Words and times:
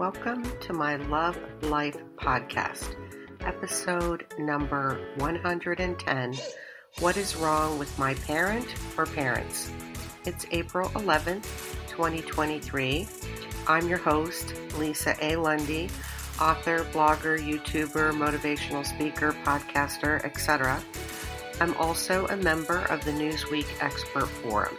Welcome 0.00 0.50
to 0.60 0.72
my 0.72 0.96
Love 0.96 1.38
Life 1.60 1.98
podcast, 2.16 2.96
episode 3.42 4.24
number 4.38 4.98
110 5.18 6.34
What 7.00 7.18
is 7.18 7.36
Wrong 7.36 7.78
with 7.78 7.98
My 7.98 8.14
Parent 8.14 8.66
or 8.96 9.04
Parents? 9.04 9.70
It's 10.24 10.46
April 10.52 10.88
11th, 10.94 11.44
2023. 11.88 13.06
I'm 13.68 13.88
your 13.90 13.98
host, 13.98 14.54
Lisa 14.78 15.14
A. 15.20 15.36
Lundy, 15.36 15.90
author, 16.40 16.84
blogger, 16.94 17.38
YouTuber, 17.38 18.12
motivational 18.12 18.86
speaker, 18.86 19.32
podcaster, 19.44 20.24
etc. 20.24 20.82
I'm 21.60 21.76
also 21.76 22.26
a 22.28 22.38
member 22.38 22.78
of 22.88 23.04
the 23.04 23.12
Newsweek 23.12 23.66
Expert 23.82 24.28
Forum. 24.28 24.78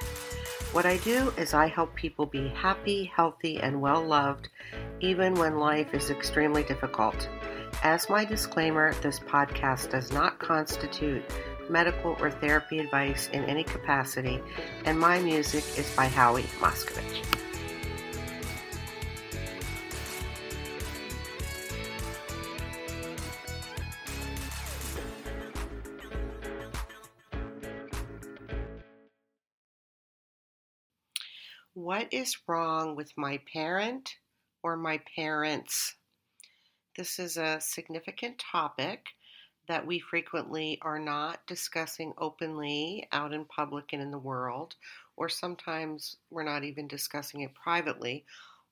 What 0.71 0.85
I 0.85 0.97
do 0.97 1.33
is 1.37 1.53
I 1.53 1.67
help 1.67 1.93
people 1.95 2.25
be 2.25 2.47
happy, 2.47 3.03
healthy, 3.03 3.59
and 3.59 3.81
well 3.81 4.01
loved, 4.01 4.47
even 5.01 5.33
when 5.35 5.57
life 5.57 5.93
is 5.93 6.09
extremely 6.09 6.63
difficult. 6.63 7.27
As 7.83 8.09
my 8.09 8.23
disclaimer, 8.23 8.93
this 9.01 9.19
podcast 9.19 9.89
does 9.89 10.11
not 10.11 10.39
constitute 10.39 11.23
medical 11.69 12.15
or 12.19 12.29
therapy 12.29 12.79
advice 12.79 13.29
in 13.33 13.43
any 13.45 13.63
capacity, 13.63 14.39
and 14.85 14.99
my 14.99 15.19
music 15.19 15.63
is 15.77 15.93
by 15.95 16.05
Howie 16.05 16.43
Moscovich. 16.59 17.25
What 31.73 32.09
is 32.11 32.37
wrong 32.47 32.95
with 32.95 33.11
my 33.17 33.39
parent 33.51 34.13
or 34.63 34.75
my 34.75 34.99
parents? 35.15 35.95
This 36.97 37.19
is 37.19 37.37
a 37.37 37.61
significant 37.61 38.37
topic 38.39 39.07
that 39.67 39.85
we 39.85 39.99
frequently 39.99 40.77
are 40.81 40.99
not 40.99 41.45
discussing 41.47 42.13
openly 42.17 43.07
out 43.11 43.33
in 43.33 43.45
public 43.45 43.93
and 43.93 44.01
in 44.01 44.11
the 44.11 44.17
world, 44.17 44.75
or 45.15 45.29
sometimes 45.29 46.17
we're 46.29 46.43
not 46.43 46.63
even 46.63 46.87
discussing 46.87 47.41
it 47.41 47.53
privately, 47.53 48.25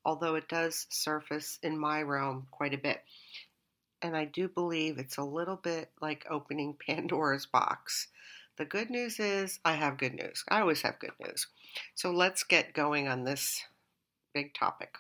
although 0.04 0.36
it 0.36 0.50
does 0.50 0.88
surface 0.90 1.60
in 1.64 1.78
my 1.78 2.02
realm 2.02 2.48
quite 2.52 2.74
a 2.74 2.78
bit. 2.78 3.04
And 4.02 4.16
I 4.16 4.26
do 4.26 4.48
believe 4.48 4.98
it's 4.98 5.18
a 5.18 5.24
little 5.24 5.58
bit 5.58 5.90
like 6.02 6.26
opening 6.30 6.76
Pandora's 6.88 7.46
box. 7.46 8.08
The 8.58 8.66
good 8.66 8.90
news 8.90 9.20
is 9.20 9.60
I 9.64 9.76
have 9.76 9.98
good 9.98 10.14
news. 10.14 10.44
I 10.50 10.60
always 10.60 10.82
have 10.82 11.00
good 11.00 11.14
news. 11.20 11.48
So 11.96 12.12
let's 12.12 12.44
get 12.44 12.74
going 12.74 13.08
on 13.08 13.24
this 13.24 13.64
big 14.34 14.54
topic. 14.54 14.96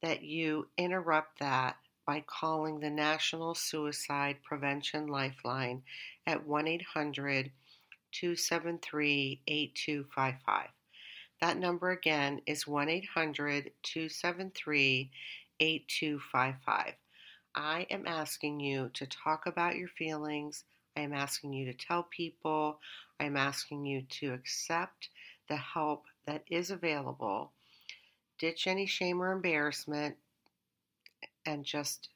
that 0.02 0.24
you 0.24 0.68
interrupt 0.78 1.40
that 1.40 1.78
by 2.06 2.24
calling 2.28 2.80
the 2.80 2.90
National 2.90 3.56
Suicide 3.56 4.38
Prevention 4.44 5.08
Lifeline 5.08 5.82
at 6.28 6.46
1 6.46 6.68
800 6.68 7.52
273 8.20 9.42
8255. 9.46 10.70
That 11.42 11.58
number 11.58 11.92
again 11.92 12.42
is 12.46 12.66
1 12.66 12.88
800 12.88 13.72
273 13.84 15.12
8255. 15.60 16.94
I 17.56 17.88
am 17.90 18.08
asking 18.08 18.62
you 18.62 18.90
to 18.94 19.06
talk 19.06 19.46
about 19.48 19.76
your 19.76 19.90
feelings. 19.90 20.64
I 20.96 21.02
am 21.02 21.14
asking 21.14 21.54
you 21.54 21.66
to 21.66 21.74
tell 21.78 22.04
people. 22.04 22.80
I 23.20 23.26
am 23.26 23.36
asking 23.36 23.86
you 23.86 24.04
to 24.22 24.34
accept 24.34 25.10
the 25.50 25.58
help 25.58 26.06
that 26.26 26.44
is 26.50 26.72
available. 26.72 27.52
Ditch 28.40 28.66
any 28.66 28.86
shame 28.86 29.22
or 29.22 29.34
embarrassment 29.34 30.16
and 31.46 31.66
just 31.66 32.10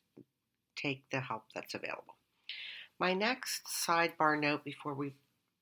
take 0.75 1.03
the 1.11 1.19
help 1.19 1.43
that's 1.53 1.73
available. 1.73 2.15
My 2.99 3.13
next 3.13 3.65
sidebar 3.65 4.39
note 4.39 4.63
before 4.63 4.93
we 4.93 5.13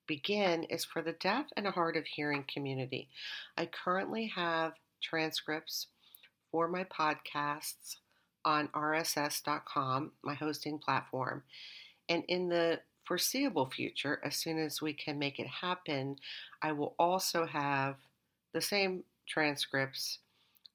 begin 0.08 0.64
is 0.64 0.86
for 0.86 1.02
the 1.02 1.14
deaf 1.14 1.46
and 1.56 1.68
hard 1.68 1.98
of 1.98 2.06
hearing 2.06 2.46
community. 2.52 3.10
I 3.58 3.68
currently 3.68 4.28
have 4.36 4.74
transcripts 5.02 5.88
for 6.52 6.68
my 6.68 6.86
podcasts 6.86 7.98
on 8.46 8.70
rss.com, 8.70 10.12
my 10.24 10.34
hosting 10.34 10.80
platform. 10.80 11.44
And 12.10 12.24
in 12.28 12.50
the 12.50 12.80
foreseeable 13.06 13.70
future, 13.70 14.20
as 14.24 14.36
soon 14.36 14.58
as 14.58 14.82
we 14.82 14.94
can 14.94 15.20
make 15.20 15.40
it 15.40 15.48
happen, 15.48 16.18
I 16.62 16.72
will 16.72 16.96
also 16.98 17.46
have 17.46 17.96
the 18.54 18.62
same 18.62 19.04
transcripts 19.28 20.20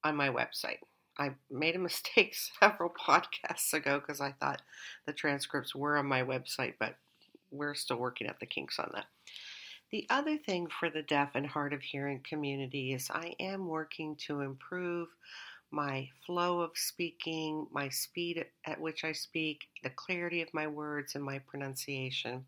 on 0.04 0.16
my 0.16 0.28
website. 0.28 0.78
I 1.19 1.32
made 1.50 1.76
a 1.76 1.78
mistake 1.78 2.34
several 2.60 2.93
podcasts 3.09 3.72
ago 3.72 4.00
because 4.00 4.20
I 4.20 4.32
thought 4.32 4.62
the 5.06 5.12
transcripts 5.12 5.75
were 5.75 5.97
on 5.97 6.06
my 6.06 6.22
website, 6.22 6.75
but 6.78 6.97
we're 7.52 7.74
still 7.74 7.98
working 7.98 8.26
at 8.26 8.40
the 8.40 8.46
kinks 8.46 8.78
on 8.78 8.90
that. 8.94 9.06
The 9.90 10.06
other 10.08 10.38
thing 10.38 10.68
for 10.80 10.88
the 10.88 11.02
deaf 11.02 11.32
and 11.34 11.46
hard 11.46 11.74
of 11.74 11.82
hearing 11.82 12.24
community 12.26 12.94
is 12.94 13.10
I 13.10 13.34
am 13.38 13.68
working 13.68 14.16
to 14.26 14.40
improve 14.40 15.08
my 15.70 16.08
flow 16.26 16.60
of 16.60 16.70
speaking, 16.74 17.66
my 17.70 17.88
speed 17.88 18.44
at 18.66 18.80
which 18.80 19.04
I 19.04 19.12
speak, 19.12 19.60
the 19.82 19.90
clarity 19.90 20.42
of 20.42 20.52
my 20.54 20.66
words, 20.66 21.14
and 21.14 21.24
my 21.24 21.38
pronunciation, 21.40 22.44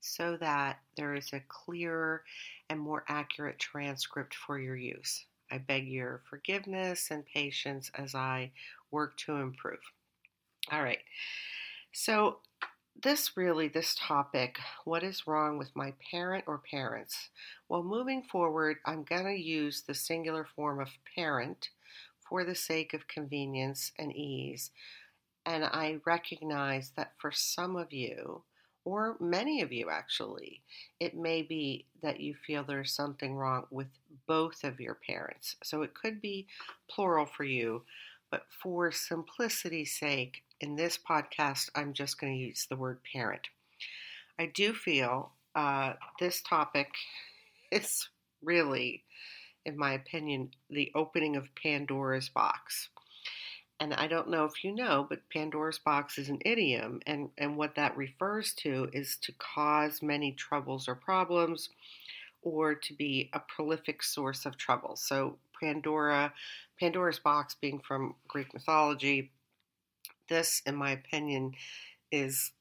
so 0.00 0.36
that 0.38 0.78
there 0.96 1.14
is 1.14 1.32
a 1.32 1.42
clearer 1.48 2.24
and 2.70 2.80
more 2.80 3.04
accurate 3.08 3.58
transcript 3.58 4.34
for 4.34 4.58
your 4.58 4.76
use. 4.76 5.24
I 5.50 5.58
beg 5.58 5.86
your 5.86 6.22
forgiveness 6.28 7.10
and 7.10 7.24
patience 7.26 7.90
as 7.94 8.14
I 8.14 8.52
work 8.90 9.16
to 9.18 9.36
improve. 9.36 9.80
All 10.70 10.82
right. 10.82 11.00
So, 11.92 12.38
this 13.00 13.36
really, 13.36 13.68
this 13.68 13.96
topic, 13.98 14.58
what 14.84 15.02
is 15.02 15.26
wrong 15.26 15.58
with 15.58 15.74
my 15.74 15.92
parent 16.10 16.44
or 16.46 16.62
parents? 16.70 17.30
Well, 17.68 17.82
moving 17.82 18.22
forward, 18.22 18.78
I'm 18.86 19.02
going 19.02 19.24
to 19.24 19.42
use 19.42 19.82
the 19.82 19.94
singular 19.94 20.46
form 20.56 20.80
of 20.80 20.88
parent 21.14 21.70
for 22.28 22.44
the 22.44 22.54
sake 22.54 22.94
of 22.94 23.08
convenience 23.08 23.92
and 23.98 24.14
ease. 24.14 24.70
And 25.46 25.64
I 25.64 26.00
recognize 26.06 26.92
that 26.96 27.12
for 27.18 27.32
some 27.32 27.76
of 27.76 27.92
you, 27.92 28.42
or 28.84 29.16
many 29.20 29.62
of 29.62 29.72
you 29.72 29.90
actually, 29.90 30.62
it 31.00 31.16
may 31.16 31.42
be 31.42 31.86
that 32.02 32.20
you 32.20 32.34
feel 32.34 32.64
there's 32.64 32.92
something 32.92 33.34
wrong 33.34 33.64
with 33.70 33.88
both 34.26 34.64
of 34.64 34.80
your 34.80 34.98
parents. 35.06 35.56
So 35.62 35.82
it 35.82 35.94
could 35.94 36.20
be 36.20 36.46
plural 36.88 37.26
for 37.26 37.44
you, 37.44 37.82
but 38.30 38.44
for 38.62 38.90
simplicity's 38.90 39.98
sake, 39.98 40.42
in 40.62 40.76
this 40.76 40.98
podcast, 40.98 41.68
I'm 41.74 41.92
just 41.92 42.18
going 42.18 42.32
to 42.32 42.38
use 42.38 42.66
the 42.70 42.76
word 42.76 43.00
parent. 43.12 43.48
I 44.38 44.46
do 44.46 44.72
feel 44.72 45.32
uh, 45.54 45.94
this 46.18 46.40
topic 46.40 46.88
is 47.70 48.08
really, 48.42 49.04
in 49.66 49.76
my 49.76 49.92
opinion, 49.92 50.52
the 50.70 50.90
opening 50.94 51.36
of 51.36 51.54
Pandora's 51.54 52.30
box 52.30 52.88
and 53.82 53.94
I 53.94 54.06
don't 54.06 54.30
know 54.30 54.44
if 54.44 54.62
you 54.62 54.72
know, 54.72 55.04
but 55.08 55.28
Pandora's 55.28 55.80
box 55.80 56.16
is 56.16 56.28
an 56.28 56.38
idiom, 56.44 57.00
and, 57.04 57.30
and 57.36 57.56
what 57.56 57.74
that 57.74 57.96
refers 57.96 58.52
to 58.58 58.88
is 58.92 59.16
to 59.22 59.32
cause 59.38 60.02
many 60.02 60.30
troubles 60.30 60.86
or 60.86 60.94
problems, 60.94 61.68
or 62.42 62.76
to 62.76 62.94
be 62.94 63.28
a 63.32 63.40
prolific 63.40 64.04
source 64.04 64.46
of 64.46 64.56
trouble. 64.56 64.94
So 64.94 65.36
Pandora, 65.60 66.32
Pandora's 66.78 67.18
box 67.18 67.56
being 67.60 67.80
from 67.80 68.14
Greek 68.28 68.54
mythology, 68.54 69.32
this, 70.28 70.62
in 70.66 70.76
my 70.76 70.90
opinion, 70.90 71.52
is 72.10 72.52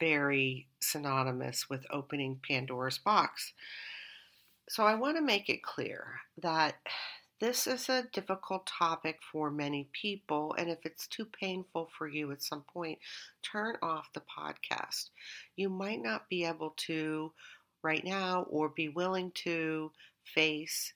very 0.00 0.66
synonymous 0.80 1.68
with 1.68 1.86
opening 1.90 2.40
Pandora's 2.46 2.98
box. 2.98 3.52
So 4.68 4.84
I 4.84 4.94
want 4.94 5.16
to 5.16 5.22
make 5.22 5.48
it 5.48 5.62
clear 5.62 6.20
that 6.38 6.76
this 7.40 7.66
is 7.66 7.88
a 7.88 8.06
difficult 8.12 8.66
topic 8.66 9.18
for 9.30 9.50
many 9.50 9.88
people, 9.92 10.54
and 10.56 10.70
if 10.70 10.78
it's 10.84 11.06
too 11.06 11.26
painful 11.26 11.90
for 11.98 12.08
you 12.08 12.32
at 12.32 12.42
some 12.42 12.62
point, 12.72 12.98
turn 13.42 13.76
off 13.82 14.12
the 14.14 14.22
podcast. 14.22 15.10
You 15.56 15.68
might 15.68 16.00
not 16.00 16.28
be 16.28 16.44
able 16.44 16.74
to 16.86 17.32
right 17.82 18.04
now 18.04 18.46
or 18.48 18.70
be 18.70 18.88
willing 18.88 19.32
to 19.34 19.92
face 20.24 20.94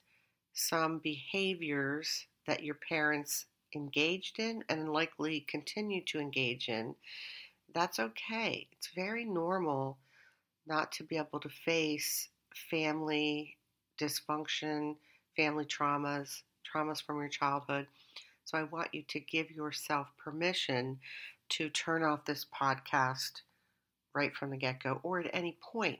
some 0.53 0.99
behaviors 0.99 2.25
that 2.47 2.63
your 2.63 2.79
parents 2.87 3.45
engaged 3.75 4.39
in 4.39 4.63
and 4.69 4.91
likely 4.91 5.41
continue 5.41 6.03
to 6.05 6.19
engage 6.19 6.69
in. 6.69 6.95
That's 7.73 7.99
okay. 7.99 8.67
It's 8.71 8.89
very 8.95 9.25
normal 9.25 9.97
not 10.67 10.91
to 10.93 11.03
be 11.03 11.17
able 11.17 11.39
to 11.39 11.49
face 11.49 12.29
family 12.69 13.57
dysfunction, 13.99 14.95
family 15.35 15.65
traumas, 15.65 16.41
traumas 16.71 17.01
from 17.01 17.17
your 17.17 17.29
childhood. 17.29 17.87
So 18.45 18.57
I 18.57 18.63
want 18.63 18.93
you 18.93 19.03
to 19.09 19.19
give 19.19 19.51
yourself 19.51 20.07
permission 20.17 20.99
to 21.49 21.69
turn 21.69 22.03
off 22.03 22.25
this 22.25 22.45
podcast 22.45 23.41
right 24.13 24.35
from 24.35 24.49
the 24.51 24.57
get 24.57 24.81
go 24.81 24.99
or 25.03 25.19
at 25.19 25.29
any 25.33 25.57
point. 25.61 25.99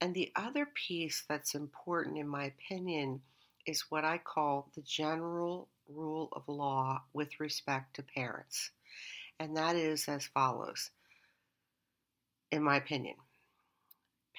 And 0.00 0.14
the 0.14 0.32
other 0.36 0.66
piece 0.66 1.24
that's 1.28 1.54
important, 1.54 2.18
in 2.18 2.28
my 2.28 2.44
opinion, 2.44 3.20
is 3.66 3.86
what 3.88 4.04
I 4.04 4.18
call 4.18 4.70
the 4.74 4.82
general 4.82 5.68
rule 5.88 6.28
of 6.32 6.48
law 6.48 7.02
with 7.12 7.40
respect 7.40 7.96
to 7.96 8.02
parents. 8.02 8.70
And 9.38 9.56
that 9.56 9.76
is 9.76 10.08
as 10.08 10.26
follows, 10.26 10.90
in 12.50 12.62
my 12.62 12.76
opinion 12.76 13.16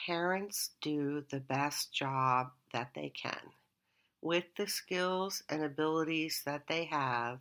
parents 0.05 0.71
do 0.81 1.23
the 1.31 1.39
best 1.39 1.91
job 1.91 2.51
that 2.73 2.89
they 2.93 3.09
can 3.09 3.39
with 4.21 4.45
the 4.57 4.67
skills 4.67 5.43
and 5.49 5.63
abilities 5.63 6.41
that 6.45 6.67
they 6.67 6.85
have 6.85 7.39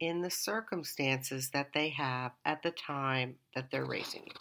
in 0.00 0.20
the 0.20 0.30
circumstances 0.30 1.50
that 1.50 1.70
they 1.72 1.88
have 1.88 2.32
at 2.44 2.62
the 2.62 2.70
time 2.70 3.34
that 3.54 3.70
they're 3.70 3.84
raising 3.84 4.22
you. 4.26 4.32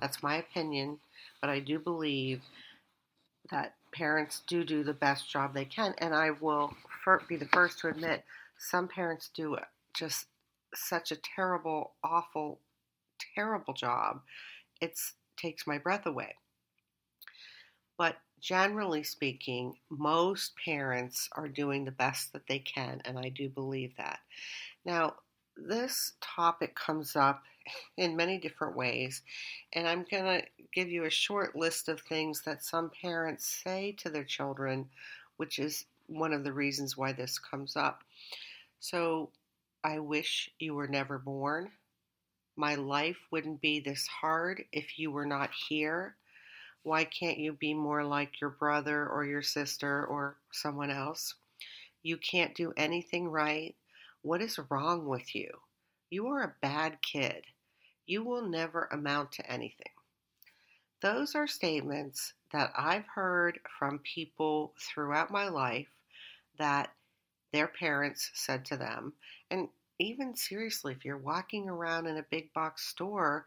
That's 0.00 0.22
my 0.22 0.36
opinion, 0.36 0.98
but 1.40 1.50
I 1.50 1.60
do 1.60 1.78
believe 1.78 2.42
that 3.50 3.74
parents 3.92 4.42
do 4.46 4.64
do 4.64 4.82
the 4.82 4.92
best 4.92 5.30
job 5.30 5.54
they 5.54 5.64
can, 5.64 5.94
and 5.98 6.14
I 6.14 6.30
will 6.30 6.74
be 7.28 7.36
the 7.36 7.48
first 7.52 7.78
to 7.80 7.88
admit 7.88 8.24
some 8.58 8.88
parents 8.88 9.30
do 9.34 9.56
just 9.94 10.26
such 10.74 11.10
a 11.10 11.16
terrible, 11.16 11.94
awful, 12.04 12.60
terrible 13.34 13.74
job. 13.74 14.20
It 14.80 14.98
takes 15.36 15.66
my 15.66 15.78
breath 15.78 16.06
away. 16.06 16.34
But 17.98 18.16
generally 18.40 19.02
speaking, 19.02 19.74
most 19.90 20.52
parents 20.64 21.28
are 21.32 21.48
doing 21.48 21.84
the 21.84 21.90
best 21.90 22.32
that 22.32 22.46
they 22.48 22.58
can, 22.58 23.02
and 23.04 23.18
I 23.18 23.28
do 23.28 23.48
believe 23.48 23.92
that. 23.98 24.20
Now, 24.84 25.14
this 25.56 26.12
topic 26.20 26.74
comes 26.74 27.16
up 27.16 27.42
in 27.96 28.16
many 28.16 28.38
different 28.38 28.76
ways, 28.76 29.22
and 29.74 29.86
I'm 29.86 30.06
going 30.10 30.24
to 30.24 30.42
give 30.72 30.88
you 30.88 31.04
a 31.04 31.10
short 31.10 31.54
list 31.54 31.88
of 31.88 32.00
things 32.00 32.42
that 32.46 32.64
some 32.64 32.90
parents 33.02 33.62
say 33.62 33.92
to 33.98 34.08
their 34.08 34.24
children, 34.24 34.88
which 35.36 35.58
is 35.58 35.84
one 36.10 36.32
of 36.32 36.44
the 36.44 36.52
reasons 36.52 36.96
why 36.96 37.12
this 37.12 37.38
comes 37.38 37.76
up. 37.76 38.02
So, 38.80 39.30
I 39.82 39.98
wish 40.00 40.50
you 40.58 40.74
were 40.74 40.88
never 40.88 41.18
born. 41.18 41.70
My 42.56 42.74
life 42.74 43.16
wouldn't 43.30 43.62
be 43.62 43.80
this 43.80 44.06
hard 44.06 44.64
if 44.72 44.98
you 44.98 45.10
were 45.10 45.24
not 45.24 45.50
here. 45.68 46.16
Why 46.82 47.04
can't 47.04 47.38
you 47.38 47.52
be 47.52 47.72
more 47.72 48.04
like 48.04 48.40
your 48.40 48.50
brother 48.50 49.06
or 49.08 49.24
your 49.24 49.42
sister 49.42 50.04
or 50.06 50.36
someone 50.52 50.90
else? 50.90 51.34
You 52.02 52.16
can't 52.16 52.54
do 52.54 52.72
anything 52.76 53.28
right. 53.28 53.74
What 54.22 54.42
is 54.42 54.58
wrong 54.70 55.06
with 55.06 55.34
you? 55.34 55.50
You 56.10 56.26
are 56.26 56.42
a 56.42 56.56
bad 56.60 57.00
kid. 57.02 57.44
You 58.06 58.24
will 58.24 58.46
never 58.46 58.88
amount 58.90 59.32
to 59.32 59.50
anything. 59.50 59.92
Those 61.00 61.34
are 61.34 61.46
statements 61.46 62.34
that 62.52 62.72
I've 62.76 63.06
heard 63.06 63.60
from 63.78 64.00
people 64.00 64.74
throughout 64.78 65.30
my 65.30 65.48
life 65.48 65.88
that 66.60 66.92
their 67.52 67.66
parents 67.66 68.30
said 68.34 68.64
to 68.66 68.76
them. 68.76 69.14
And 69.50 69.68
even 69.98 70.36
seriously, 70.36 70.92
if 70.92 71.04
you're 71.04 71.18
walking 71.18 71.68
around 71.68 72.06
in 72.06 72.18
a 72.18 72.26
big 72.30 72.52
box 72.52 72.86
store, 72.86 73.46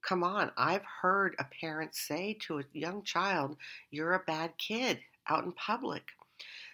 come 0.00 0.24
on, 0.24 0.50
I've 0.56 0.84
heard 1.02 1.34
a 1.38 1.44
parent 1.60 1.94
say 1.94 2.38
to 2.46 2.60
a 2.60 2.64
young 2.72 3.02
child, 3.02 3.56
You're 3.90 4.14
a 4.14 4.24
bad 4.26 4.52
kid 4.58 5.00
out 5.28 5.44
in 5.44 5.52
public. 5.52 6.04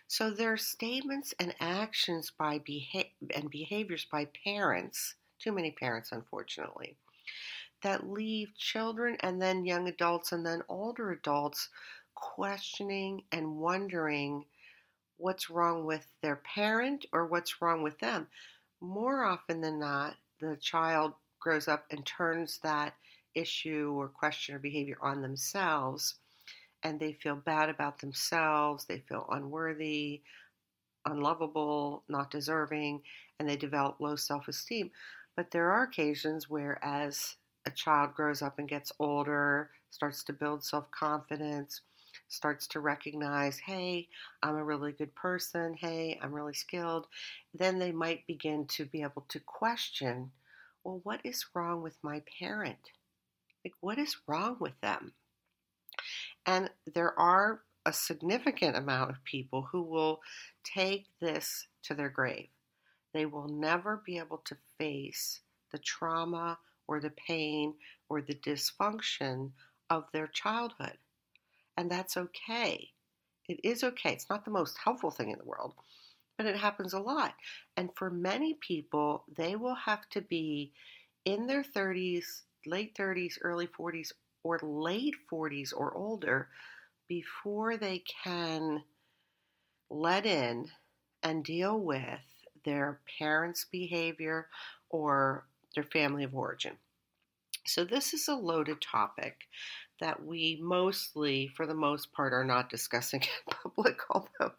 So 0.06 0.30
there 0.30 0.52
are 0.52 0.58
statements 0.58 1.34
and 1.40 1.54
actions 1.58 2.30
by 2.38 2.58
beha- 2.58 3.10
and 3.34 3.50
behaviors 3.50 4.04
by 4.04 4.28
parents, 4.44 5.14
too 5.38 5.52
many 5.52 5.72
parents, 5.72 6.12
unfortunately, 6.12 6.96
that 7.82 8.08
leave 8.08 8.54
children 8.56 9.16
and 9.20 9.40
then 9.40 9.64
young 9.64 9.88
adults 9.88 10.32
and 10.32 10.44
then 10.44 10.62
older 10.68 11.10
adults 11.10 11.70
questioning 12.14 13.22
and 13.32 13.56
wondering 13.56 14.44
what's 15.16 15.50
wrong 15.50 15.84
with 15.84 16.06
their 16.22 16.36
parent 16.36 17.06
or 17.12 17.26
what's 17.26 17.62
wrong 17.62 17.82
with 17.82 17.98
them. 17.98 18.26
More 18.80 19.24
often 19.24 19.60
than 19.60 19.78
not, 19.78 20.16
the 20.40 20.56
child 20.56 21.14
grows 21.40 21.68
up 21.68 21.86
and 21.90 22.04
turns 22.04 22.58
that 22.62 22.94
issue 23.34 23.92
or 23.96 24.08
question 24.08 24.54
or 24.54 24.58
behavior 24.58 24.96
on 25.02 25.22
themselves 25.22 26.16
and 26.84 27.00
they 27.00 27.14
feel 27.14 27.36
bad 27.36 27.70
about 27.70 27.98
themselves, 27.98 28.84
they 28.84 29.00
feel 29.08 29.26
unworthy, 29.32 30.22
unlovable, 31.06 32.04
not 32.08 32.30
deserving, 32.30 33.02
and 33.38 33.48
they 33.48 33.56
develop 33.56 34.00
low 34.00 34.16
self 34.16 34.48
esteem. 34.48 34.90
But 35.34 35.50
there 35.50 35.72
are 35.72 35.84
occasions 35.84 36.48
where, 36.48 36.82
as 36.84 37.36
a 37.66 37.70
child 37.70 38.14
grows 38.14 38.42
up 38.42 38.58
and 38.58 38.68
gets 38.68 38.92
older, 38.98 39.70
starts 39.90 40.22
to 40.24 40.32
build 40.34 40.62
self 40.62 40.90
confidence, 40.90 41.80
starts 42.34 42.66
to 42.68 42.80
recognize, 42.80 43.58
hey, 43.58 44.08
I'm 44.42 44.56
a 44.56 44.64
really 44.64 44.92
good 44.92 45.14
person, 45.14 45.74
hey, 45.78 46.18
I'm 46.20 46.34
really 46.34 46.54
skilled, 46.54 47.06
then 47.54 47.78
they 47.78 47.92
might 47.92 48.26
begin 48.26 48.66
to 48.68 48.84
be 48.84 49.02
able 49.02 49.24
to 49.28 49.40
question, 49.40 50.32
well, 50.82 51.00
what 51.04 51.20
is 51.24 51.46
wrong 51.54 51.82
with 51.82 51.96
my 52.02 52.22
parent? 52.38 52.90
Like, 53.64 53.74
what 53.80 53.98
is 53.98 54.16
wrong 54.26 54.56
with 54.60 54.78
them? 54.82 55.12
And 56.44 56.70
there 56.92 57.18
are 57.18 57.62
a 57.86 57.92
significant 57.92 58.76
amount 58.76 59.10
of 59.10 59.24
people 59.24 59.68
who 59.70 59.82
will 59.82 60.20
take 60.64 61.06
this 61.20 61.66
to 61.84 61.94
their 61.94 62.10
grave. 62.10 62.48
They 63.12 63.26
will 63.26 63.48
never 63.48 64.02
be 64.04 64.18
able 64.18 64.42
to 64.46 64.56
face 64.78 65.40
the 65.72 65.78
trauma 65.78 66.58
or 66.86 67.00
the 67.00 67.10
pain 67.10 67.74
or 68.08 68.20
the 68.20 68.34
dysfunction 68.34 69.52
of 69.88 70.04
their 70.12 70.26
childhood. 70.26 70.98
And 71.76 71.90
that's 71.90 72.16
okay. 72.16 72.92
It 73.48 73.60
is 73.64 73.84
okay. 73.84 74.12
It's 74.12 74.30
not 74.30 74.44
the 74.44 74.50
most 74.50 74.78
helpful 74.78 75.10
thing 75.10 75.30
in 75.30 75.38
the 75.38 75.44
world, 75.44 75.74
but 76.36 76.46
it 76.46 76.56
happens 76.56 76.94
a 76.94 77.00
lot. 77.00 77.34
And 77.76 77.90
for 77.96 78.10
many 78.10 78.54
people, 78.54 79.24
they 79.36 79.56
will 79.56 79.74
have 79.74 80.08
to 80.10 80.20
be 80.22 80.72
in 81.24 81.46
their 81.46 81.64
30s, 81.64 82.44
late 82.66 82.94
30s, 82.96 83.38
early 83.42 83.66
40s, 83.66 84.12
or 84.44 84.58
late 84.62 85.16
40s 85.28 85.72
or 85.72 85.94
older 85.94 86.48
before 87.08 87.76
they 87.76 88.00
can 88.24 88.84
let 89.90 90.26
in 90.26 90.70
and 91.22 91.44
deal 91.44 91.78
with 91.80 92.20
their 92.64 93.00
parents' 93.18 93.64
behavior 93.70 94.48
or 94.90 95.46
their 95.74 95.84
family 95.84 96.24
of 96.24 96.34
origin. 96.34 96.76
So, 97.66 97.84
this 97.84 98.14
is 98.14 98.28
a 98.28 98.34
loaded 98.34 98.80
topic 98.82 99.48
that 100.04 100.22
we 100.22 100.58
mostly, 100.60 101.48
for 101.56 101.66
the 101.66 101.74
most 101.74 102.12
part, 102.12 102.34
are 102.34 102.44
not 102.44 102.68
discussing 102.68 103.22
in 103.46 103.54
public. 103.54 103.98
Although 104.10 104.52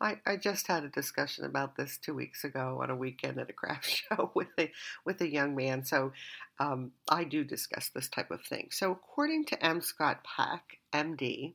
I, 0.00 0.18
I 0.26 0.36
just 0.36 0.66
had 0.66 0.82
a 0.82 0.88
discussion 0.88 1.44
about 1.44 1.76
this 1.76 1.98
two 1.98 2.14
weeks 2.14 2.42
ago 2.42 2.80
on 2.82 2.90
a 2.90 2.96
weekend 2.96 3.38
at 3.38 3.48
a 3.48 3.52
craft 3.52 3.88
show 4.08 4.32
with 4.34 4.48
a 4.58 4.72
with 5.06 5.20
a 5.20 5.30
young 5.30 5.54
man. 5.54 5.84
So 5.84 6.10
um, 6.58 6.90
I 7.08 7.22
do 7.22 7.44
discuss 7.44 7.90
this 7.90 8.08
type 8.08 8.32
of 8.32 8.42
thing. 8.42 8.70
So 8.72 8.90
according 8.90 9.44
to 9.46 9.64
M. 9.64 9.82
Scott 9.82 10.24
Peck, 10.24 10.78
M.D., 10.92 11.54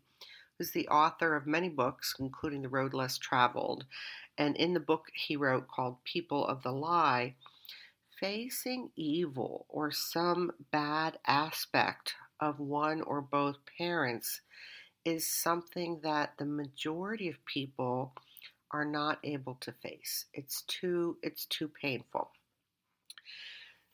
who's 0.57 0.71
the 0.71 0.87
author 0.87 1.35
of 1.35 1.45
many 1.45 1.67
books, 1.67 2.15
including 2.17 2.61
The 2.61 2.69
Road 2.69 2.93
Less 2.93 3.17
Traveled, 3.17 3.83
and 4.37 4.55
in 4.55 4.73
the 4.73 4.79
book 4.79 5.07
he 5.13 5.35
wrote 5.35 5.67
called 5.67 6.01
People 6.05 6.47
of 6.47 6.63
the 6.63 6.71
Lie. 6.71 7.35
Facing 8.21 8.91
evil 8.95 9.65
or 9.67 9.91
some 9.91 10.53
bad 10.71 11.17
aspect 11.27 12.15
of 12.39 12.59
one 12.59 13.01
or 13.01 13.21
both 13.21 13.57
parents 13.77 14.41
is 15.05 15.27
something 15.27 15.99
that 16.03 16.33
the 16.37 16.45
majority 16.45 17.29
of 17.29 17.45
people 17.45 18.13
are 18.71 18.85
not 18.85 19.19
able 19.23 19.55
to 19.61 19.71
face. 19.71 20.25
It's 20.33 20.63
too 20.63 21.17
it's 21.23 21.45
too 21.45 21.69
painful. 21.69 22.31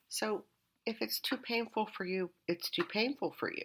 So 0.08 0.44
if 0.86 1.02
it's 1.02 1.20
too 1.20 1.36
painful 1.36 1.86
for 1.86 2.04
you, 2.04 2.30
it's 2.48 2.70
too 2.70 2.84
painful 2.84 3.32
for 3.38 3.52
you. 3.52 3.64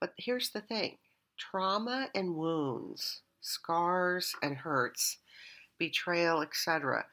But 0.00 0.14
here's 0.18 0.50
the 0.50 0.60
thing. 0.60 0.98
trauma 1.38 2.08
and 2.14 2.36
wounds, 2.36 3.22
scars 3.40 4.34
and 4.42 4.56
hurts, 4.58 5.18
betrayal, 5.78 6.42
etc., 6.42 7.06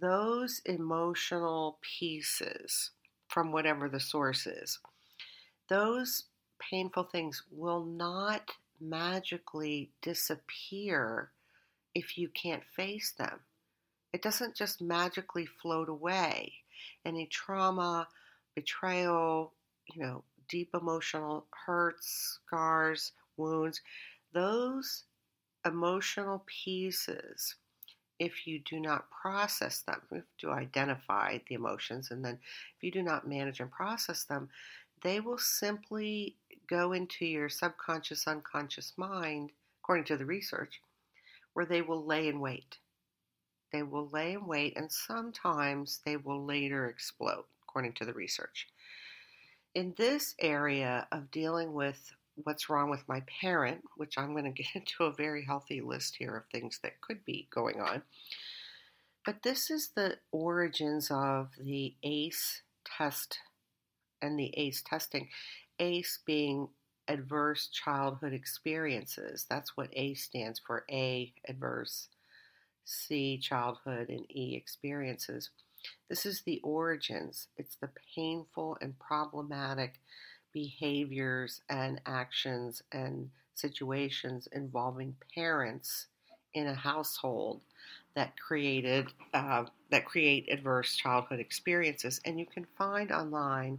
those 0.00 0.60
emotional 0.66 1.78
pieces 1.82 2.90
from 3.28 3.52
whatever 3.52 3.88
the 3.88 4.00
source 4.00 4.46
is, 4.46 4.78
those 5.72 6.24
painful 6.58 7.04
things 7.04 7.44
will 7.50 7.82
not 7.82 8.50
magically 8.78 9.88
disappear 10.02 11.30
if 11.94 12.18
you 12.18 12.28
can't 12.28 12.62
face 12.76 13.14
them. 13.16 13.40
It 14.12 14.20
doesn't 14.20 14.54
just 14.54 14.82
magically 14.82 15.46
float 15.46 15.88
away. 15.88 16.52
Any 17.06 17.24
trauma, 17.24 18.06
betrayal, 18.54 19.54
you 19.86 20.02
know, 20.02 20.24
deep 20.46 20.68
emotional 20.74 21.46
hurts, 21.64 22.38
scars, 22.44 23.12
wounds, 23.38 23.80
those 24.34 25.04
emotional 25.64 26.44
pieces, 26.44 27.54
if 28.18 28.46
you 28.46 28.60
do 28.60 28.78
not 28.78 29.10
process 29.10 29.80
them, 29.80 30.02
you 30.10 30.16
have 30.18 30.24
to 30.38 30.50
identify 30.50 31.38
the 31.48 31.54
emotions, 31.54 32.10
and 32.10 32.22
then 32.22 32.38
if 32.76 32.82
you 32.82 32.90
do 32.90 33.02
not 33.02 33.26
manage 33.26 33.60
and 33.60 33.70
process 33.70 34.24
them, 34.24 34.50
they 35.02 35.20
will 35.20 35.38
simply 35.38 36.36
go 36.68 36.92
into 36.92 37.26
your 37.26 37.48
subconscious, 37.48 38.26
unconscious 38.26 38.92
mind, 38.96 39.50
according 39.82 40.04
to 40.04 40.16
the 40.16 40.24
research, 40.24 40.80
where 41.52 41.66
they 41.66 41.82
will 41.82 42.04
lay 42.04 42.28
in 42.28 42.40
wait. 42.40 42.78
They 43.72 43.82
will 43.82 44.08
lay 44.08 44.32
in 44.32 44.46
wait, 44.46 44.76
and 44.76 44.90
sometimes 44.90 46.00
they 46.04 46.16
will 46.16 46.44
later 46.44 46.86
explode, 46.86 47.44
according 47.62 47.94
to 47.94 48.04
the 48.04 48.12
research. 48.12 48.68
In 49.74 49.94
this 49.96 50.34
area 50.38 51.06
of 51.10 51.30
dealing 51.30 51.72
with 51.72 52.12
what's 52.36 52.68
wrong 52.68 52.90
with 52.90 53.08
my 53.08 53.22
parent, 53.40 53.82
which 53.96 54.18
I'm 54.18 54.32
going 54.32 54.44
to 54.52 54.62
get 54.62 54.74
into 54.74 55.04
a 55.04 55.14
very 55.14 55.44
healthy 55.44 55.80
list 55.80 56.16
here 56.16 56.36
of 56.36 56.44
things 56.46 56.78
that 56.82 57.00
could 57.00 57.24
be 57.24 57.48
going 57.52 57.80
on. 57.80 58.02
But 59.24 59.42
this 59.42 59.70
is 59.70 59.90
the 59.94 60.18
origins 60.32 61.08
of 61.10 61.50
the 61.58 61.94
ACE 62.02 62.62
test 62.84 63.38
and 64.22 64.38
the 64.38 64.56
ACE 64.56 64.82
testing. 64.82 65.28
ACE 65.78 66.20
being 66.24 66.68
adverse 67.08 67.68
childhood 67.68 68.32
experiences. 68.32 69.46
That's 69.48 69.76
what 69.76 69.90
A 69.92 70.14
stands 70.14 70.60
for 70.64 70.84
A, 70.90 71.32
adverse, 71.48 72.08
C, 72.84 73.38
childhood, 73.38 74.08
and 74.08 74.24
E, 74.30 74.54
experiences. 74.56 75.50
This 76.08 76.26
is 76.26 76.42
the 76.42 76.60
origins. 76.62 77.48
It's 77.56 77.76
the 77.76 77.90
painful 78.14 78.78
and 78.80 78.98
problematic 78.98 80.00
behaviors 80.52 81.60
and 81.68 82.00
actions 82.06 82.82
and 82.92 83.30
situations 83.54 84.48
involving 84.52 85.16
parents 85.34 86.06
in 86.54 86.66
a 86.66 86.74
household 86.74 87.60
that 88.14 88.38
created 88.38 89.06
uh, 89.32 89.64
that 89.90 90.04
create 90.04 90.48
adverse 90.50 90.94
childhood 90.96 91.40
experiences 91.40 92.20
and 92.24 92.38
you 92.38 92.46
can 92.46 92.66
find 92.76 93.10
online 93.10 93.78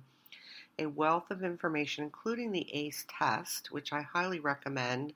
a 0.79 0.85
wealth 0.85 1.29
of 1.29 1.43
information 1.43 2.03
including 2.03 2.51
the 2.51 2.67
ace 2.73 3.05
test 3.07 3.71
which 3.71 3.93
i 3.93 4.01
highly 4.01 4.39
recommend 4.39 5.13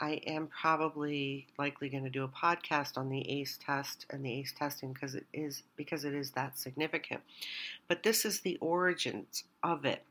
i 0.00 0.12
am 0.26 0.46
probably 0.48 1.46
likely 1.58 1.88
going 1.88 2.04
to 2.04 2.10
do 2.10 2.24
a 2.24 2.28
podcast 2.28 2.96
on 2.96 3.08
the 3.08 3.28
ace 3.30 3.58
test 3.64 4.06
and 4.10 4.24
the 4.24 4.32
ace 4.32 4.54
testing 4.56 4.92
because 4.92 5.14
it 5.14 5.26
is 5.32 5.62
because 5.76 6.04
it 6.04 6.14
is 6.14 6.30
that 6.30 6.58
significant 6.58 7.20
but 7.88 8.02
this 8.02 8.24
is 8.24 8.40
the 8.40 8.56
origins 8.60 9.44
of 9.62 9.84
it 9.84 10.02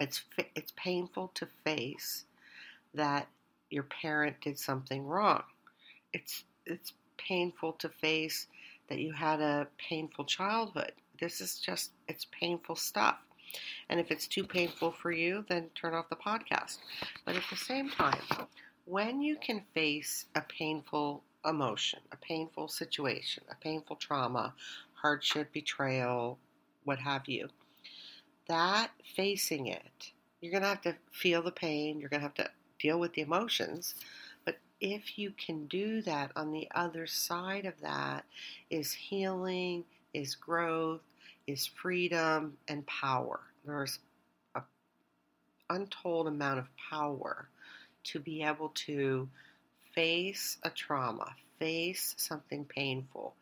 it's 0.00 0.24
it's 0.56 0.72
painful 0.76 1.30
to 1.34 1.46
face 1.62 2.24
that 2.94 3.28
your 3.70 3.84
parent 3.84 4.40
did 4.40 4.58
something 4.58 5.06
wrong. 5.06 5.42
It's 6.12 6.44
it's 6.66 6.92
painful 7.18 7.74
to 7.74 7.88
face 7.88 8.46
that 8.88 8.98
you 8.98 9.12
had 9.12 9.40
a 9.40 9.68
painful 9.78 10.24
childhood. 10.24 10.92
This 11.20 11.40
is 11.40 11.58
just 11.58 11.92
it's 12.08 12.26
painful 12.32 12.76
stuff. 12.76 13.18
And 13.88 13.98
if 13.98 14.10
it's 14.10 14.26
too 14.26 14.44
painful 14.44 14.92
for 14.92 15.10
you, 15.10 15.44
then 15.48 15.70
turn 15.74 15.94
off 15.94 16.08
the 16.08 16.16
podcast. 16.16 16.78
But 17.24 17.36
at 17.36 17.42
the 17.50 17.56
same 17.56 17.90
time, 17.90 18.22
when 18.84 19.20
you 19.20 19.36
can 19.36 19.62
face 19.74 20.26
a 20.34 20.40
painful 20.40 21.22
emotion, 21.44 22.00
a 22.12 22.16
painful 22.16 22.68
situation, 22.68 23.44
a 23.50 23.54
painful 23.56 23.96
trauma, 23.96 24.54
hardship, 24.94 25.52
betrayal, 25.52 26.38
what 26.84 26.98
have 26.98 27.28
you, 27.28 27.48
that 28.48 28.90
facing 29.16 29.66
it, 29.66 30.12
you're 30.40 30.52
going 30.52 30.62
to 30.62 30.68
have 30.68 30.82
to 30.82 30.96
feel 31.10 31.42
the 31.42 31.50
pain, 31.50 32.00
you're 32.00 32.08
going 32.08 32.20
to 32.20 32.26
have 32.26 32.34
to 32.34 32.50
deal 32.78 32.98
with 32.98 33.12
the 33.14 33.22
emotions. 33.22 33.94
But 34.44 34.56
if 34.80 35.18
you 35.18 35.32
can 35.32 35.66
do 35.66 36.02
that, 36.02 36.32
on 36.34 36.50
the 36.52 36.68
other 36.74 37.06
side 37.06 37.66
of 37.66 37.80
that 37.82 38.24
is 38.70 38.92
healing, 38.92 39.84
is 40.12 40.34
growth, 40.34 41.02
is 41.50 41.66
freedom, 41.66 42.56
and 42.68 42.86
power. 42.86 43.40
There's 43.64 43.98
an 44.54 44.62
untold 45.68 46.28
amount 46.28 46.58
of 46.58 46.66
power 46.90 47.48
to 48.04 48.18
be 48.18 48.42
able 48.42 48.70
to 48.70 49.28
face 49.94 50.58
a 50.62 50.70
trauma, 50.70 51.34
face 51.58 52.14
something 52.16 52.64
painful, 52.64 53.34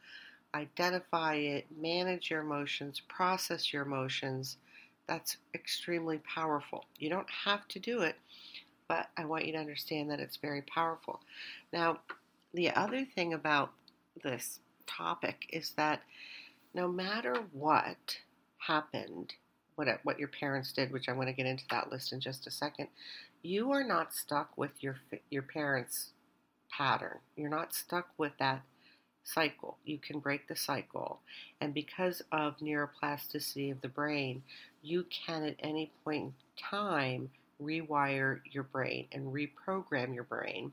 identify 0.54 1.34
it, 1.34 1.66
manage 1.80 2.30
your 2.30 2.40
emotions, 2.40 3.00
process 3.08 3.72
your 3.72 3.82
emotions, 3.82 4.56
that's 5.06 5.38
extremely 5.54 6.18
powerful. 6.18 6.84
You 6.98 7.08
don't 7.08 7.30
have 7.30 7.66
to 7.68 7.78
do 7.78 8.00
it, 8.00 8.16
but 8.88 9.08
I 9.16 9.24
want 9.24 9.46
you 9.46 9.52
to 9.52 9.58
understand 9.58 10.10
that 10.10 10.20
it's 10.20 10.36
very 10.36 10.62
powerful. 10.62 11.20
Now, 11.72 12.00
the 12.52 12.70
other 12.70 13.04
thing 13.04 13.34
about 13.34 13.72
this 14.22 14.60
topic 14.86 15.46
is 15.52 15.72
that 15.72 16.02
no 16.74 16.88
matter 16.88 17.34
what 17.52 18.18
happened, 18.58 19.34
what 19.76 19.88
what 20.02 20.18
your 20.18 20.28
parents 20.28 20.72
did, 20.72 20.92
which 20.92 21.08
I 21.08 21.12
want 21.12 21.28
to 21.28 21.34
get 21.34 21.46
into 21.46 21.64
that 21.70 21.90
list 21.90 22.12
in 22.12 22.20
just 22.20 22.46
a 22.46 22.50
second, 22.50 22.88
you 23.42 23.72
are 23.72 23.84
not 23.84 24.14
stuck 24.14 24.56
with 24.56 24.82
your 24.82 24.96
your 25.30 25.42
parents' 25.42 26.10
pattern. 26.70 27.18
You're 27.36 27.50
not 27.50 27.74
stuck 27.74 28.08
with 28.18 28.32
that 28.38 28.62
cycle. 29.24 29.78
You 29.84 29.98
can 29.98 30.20
break 30.20 30.48
the 30.48 30.56
cycle. 30.56 31.20
And 31.60 31.74
because 31.74 32.22
of 32.32 32.58
neuroplasticity 32.58 33.70
of 33.70 33.80
the 33.80 33.88
brain, 33.88 34.42
you 34.82 35.04
can 35.04 35.44
at 35.44 35.56
any 35.60 35.92
point 36.04 36.24
in 36.24 36.32
time 36.56 37.30
rewire 37.62 38.40
your 38.50 38.62
brain 38.62 39.06
and 39.12 39.32
reprogram 39.34 40.14
your 40.14 40.24
brain. 40.24 40.72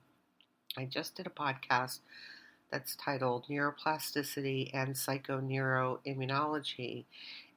I 0.77 0.85
just 0.85 1.15
did 1.15 1.27
a 1.27 1.31
podcast 1.31 1.99
that's 2.75 2.95
titled 2.97 3.47
Neuroplasticity 3.47 4.69
and 4.73 4.93
Psychoneuroimmunology. 4.93 7.05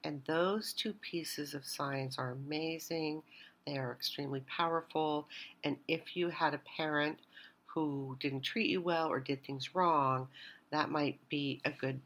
And 0.05 0.23
those 0.29 0.73
two 0.73 0.93
pieces 0.93 1.55
of 1.55 1.67
science 1.67 2.19
are 2.19 2.31
amazing. 2.31 3.25
They 3.67 3.79
are 3.79 3.91
extremely 3.91 4.45
powerful. 4.47 5.27
And 5.65 5.77
if 5.89 6.17
you 6.17 6.29
had 6.29 6.55
a 6.55 6.61
parent 6.77 7.19
who 7.67 8.17
didn't 8.21 8.43
treat 8.43 8.71
you 8.71 8.81
well 8.81 9.09
or 9.09 9.19
did 9.19 9.45
things 9.45 9.75
wrong, 9.75 10.29
that 10.71 10.89
might 10.89 11.19
be 11.29 11.61
a 11.65 11.73
good 11.73 12.01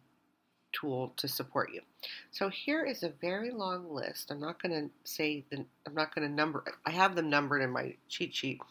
tool 0.73 1.13
to 1.19 1.29
support 1.29 1.69
you. 1.75 1.83
So 2.31 2.49
here 2.49 2.83
is 2.83 3.03
a 3.03 3.13
very 3.21 3.51
long 3.51 3.93
list. 3.93 4.31
I'm 4.31 4.41
not 4.41 4.63
going 4.63 4.73
to 4.73 4.89
say 5.05 5.45
the, 5.51 5.67
I'm 5.87 5.95
not 5.95 6.15
going 6.15 6.27
to 6.27 6.35
number. 6.35 6.65
I 6.87 6.91
have 6.93 7.15
them 7.15 7.29
numbered 7.29 7.61
in 7.61 7.69
my 7.69 7.95
cheat 8.09 8.35
sheet. 8.35 8.63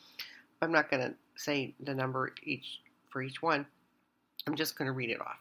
I'm 0.64 0.72
not 0.72 0.90
going 0.90 1.04
to 1.04 1.14
say 1.36 1.76
the 1.80 1.94
number 1.94 2.34
each 2.44 2.80
for 3.12 3.22
each 3.22 3.44
one. 3.44 3.68
I'm 4.48 4.56
just 4.56 4.78
going 4.78 4.88
to 4.88 4.94
read 4.94 5.10
it 5.10 5.22
off. 5.22 5.40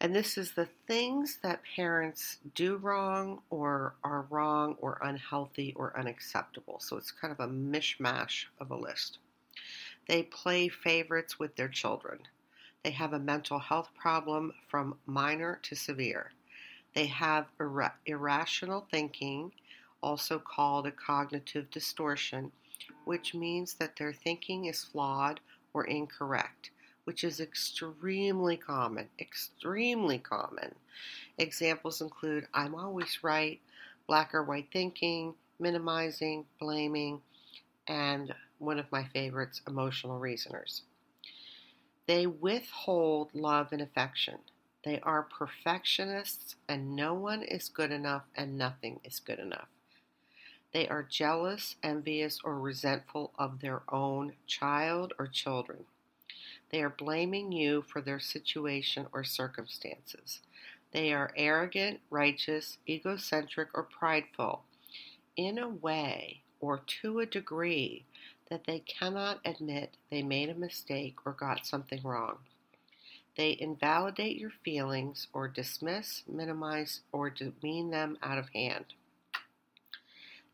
And 0.00 0.14
this 0.14 0.36
is 0.36 0.52
the 0.52 0.68
things 0.88 1.38
that 1.44 1.62
parents 1.76 2.38
do 2.56 2.76
wrong 2.76 3.42
or 3.50 3.94
are 4.02 4.26
wrong 4.30 4.76
or 4.80 4.98
unhealthy 5.00 5.72
or 5.76 5.96
unacceptable. 5.96 6.80
So 6.80 6.96
it's 6.96 7.12
kind 7.12 7.32
of 7.32 7.38
a 7.38 7.52
mishmash 7.52 8.46
of 8.58 8.72
a 8.72 8.76
list. 8.76 9.18
They 10.08 10.24
play 10.24 10.68
favorites 10.68 11.38
with 11.38 11.54
their 11.54 11.68
children. 11.68 12.18
They 12.82 12.90
have 12.90 13.12
a 13.12 13.18
mental 13.20 13.60
health 13.60 13.90
problem 13.96 14.52
from 14.68 14.98
minor 15.06 15.60
to 15.62 15.76
severe. 15.76 16.32
They 16.94 17.06
have 17.06 17.46
ir- 17.60 17.94
irrational 18.04 18.88
thinking, 18.90 19.52
also 20.02 20.40
called 20.40 20.86
a 20.86 20.90
cognitive 20.90 21.70
distortion, 21.70 22.50
which 23.04 23.34
means 23.34 23.74
that 23.74 23.94
their 23.96 24.12
thinking 24.12 24.64
is 24.64 24.82
flawed 24.82 25.38
or 25.72 25.84
incorrect, 25.84 26.70
which 27.04 27.24
is 27.24 27.40
extremely 27.40 28.56
common. 28.56 29.08
Extremely 29.18 30.18
common. 30.18 30.74
Examples 31.38 32.00
include 32.00 32.46
I'm 32.54 32.74
always 32.74 33.22
right, 33.22 33.60
black 34.06 34.34
or 34.34 34.42
white 34.42 34.68
thinking, 34.72 35.34
minimizing, 35.58 36.44
blaming, 36.58 37.20
and 37.88 38.34
one 38.58 38.78
of 38.78 38.90
my 38.92 39.04
favorites, 39.04 39.60
emotional 39.66 40.18
reasoners. 40.18 40.82
They 42.06 42.26
withhold 42.26 43.30
love 43.34 43.68
and 43.72 43.80
affection. 43.80 44.38
They 44.84 45.00
are 45.00 45.22
perfectionists, 45.22 46.56
and 46.68 46.96
no 46.96 47.14
one 47.14 47.42
is 47.42 47.68
good 47.68 47.92
enough, 47.92 48.24
and 48.34 48.58
nothing 48.58 49.00
is 49.04 49.20
good 49.20 49.38
enough. 49.38 49.68
They 50.72 50.88
are 50.88 51.02
jealous, 51.02 51.76
envious, 51.82 52.40
or 52.42 52.58
resentful 52.58 53.32
of 53.38 53.60
their 53.60 53.82
own 53.88 54.32
child 54.46 55.12
or 55.18 55.26
children. 55.26 55.84
They 56.72 56.82
are 56.82 56.90
blaming 56.90 57.52
you 57.52 57.82
for 57.82 58.00
their 58.00 58.18
situation 58.18 59.06
or 59.12 59.24
circumstances. 59.24 60.40
They 60.92 61.12
are 61.12 61.32
arrogant, 61.36 62.00
righteous, 62.10 62.78
egocentric, 62.88 63.68
or 63.74 63.82
prideful 63.82 64.62
in 65.36 65.58
a 65.58 65.68
way 65.68 66.40
or 66.60 66.78
to 67.02 67.20
a 67.20 67.26
degree 67.26 68.04
that 68.48 68.64
they 68.64 68.80
cannot 68.80 69.40
admit 69.44 69.96
they 70.10 70.22
made 70.22 70.48
a 70.48 70.54
mistake 70.54 71.16
or 71.26 71.32
got 71.32 71.66
something 71.66 72.00
wrong. 72.02 72.38
They 73.36 73.56
invalidate 73.58 74.38
your 74.38 74.52
feelings 74.64 75.26
or 75.32 75.48
dismiss, 75.48 76.22
minimize, 76.26 77.00
or 77.12 77.30
demean 77.30 77.90
them 77.90 78.18
out 78.22 78.38
of 78.38 78.50
hand. 78.50 78.86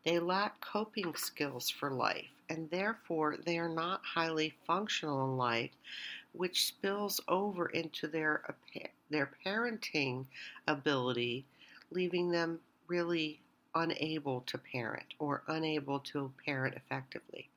They 0.05 0.19
lack 0.19 0.61
coping 0.61 1.15
skills 1.15 1.69
for 1.69 1.91
life, 1.91 2.31
and 2.49 2.69
therefore 2.71 3.37
they 3.45 3.57
are 3.57 3.69
not 3.69 4.03
highly 4.03 4.55
functional 4.65 5.23
in 5.25 5.37
life, 5.37 5.71
which 6.33 6.65
spills 6.65 7.21
over 7.27 7.67
into 7.67 8.07
their, 8.07 8.55
their 9.09 9.31
parenting 9.45 10.25
ability, 10.67 11.45
leaving 11.91 12.31
them 12.31 12.59
really 12.87 13.39
unable 13.75 14.41
to 14.41 14.57
parent 14.57 15.13
or 15.19 15.43
unable 15.47 15.99
to 15.99 16.31
parent 16.43 16.75
effectively. 16.75 17.49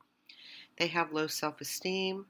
They 0.79 0.89
have 0.89 1.13
low 1.13 1.27
self 1.27 1.61
esteem. 1.61 2.27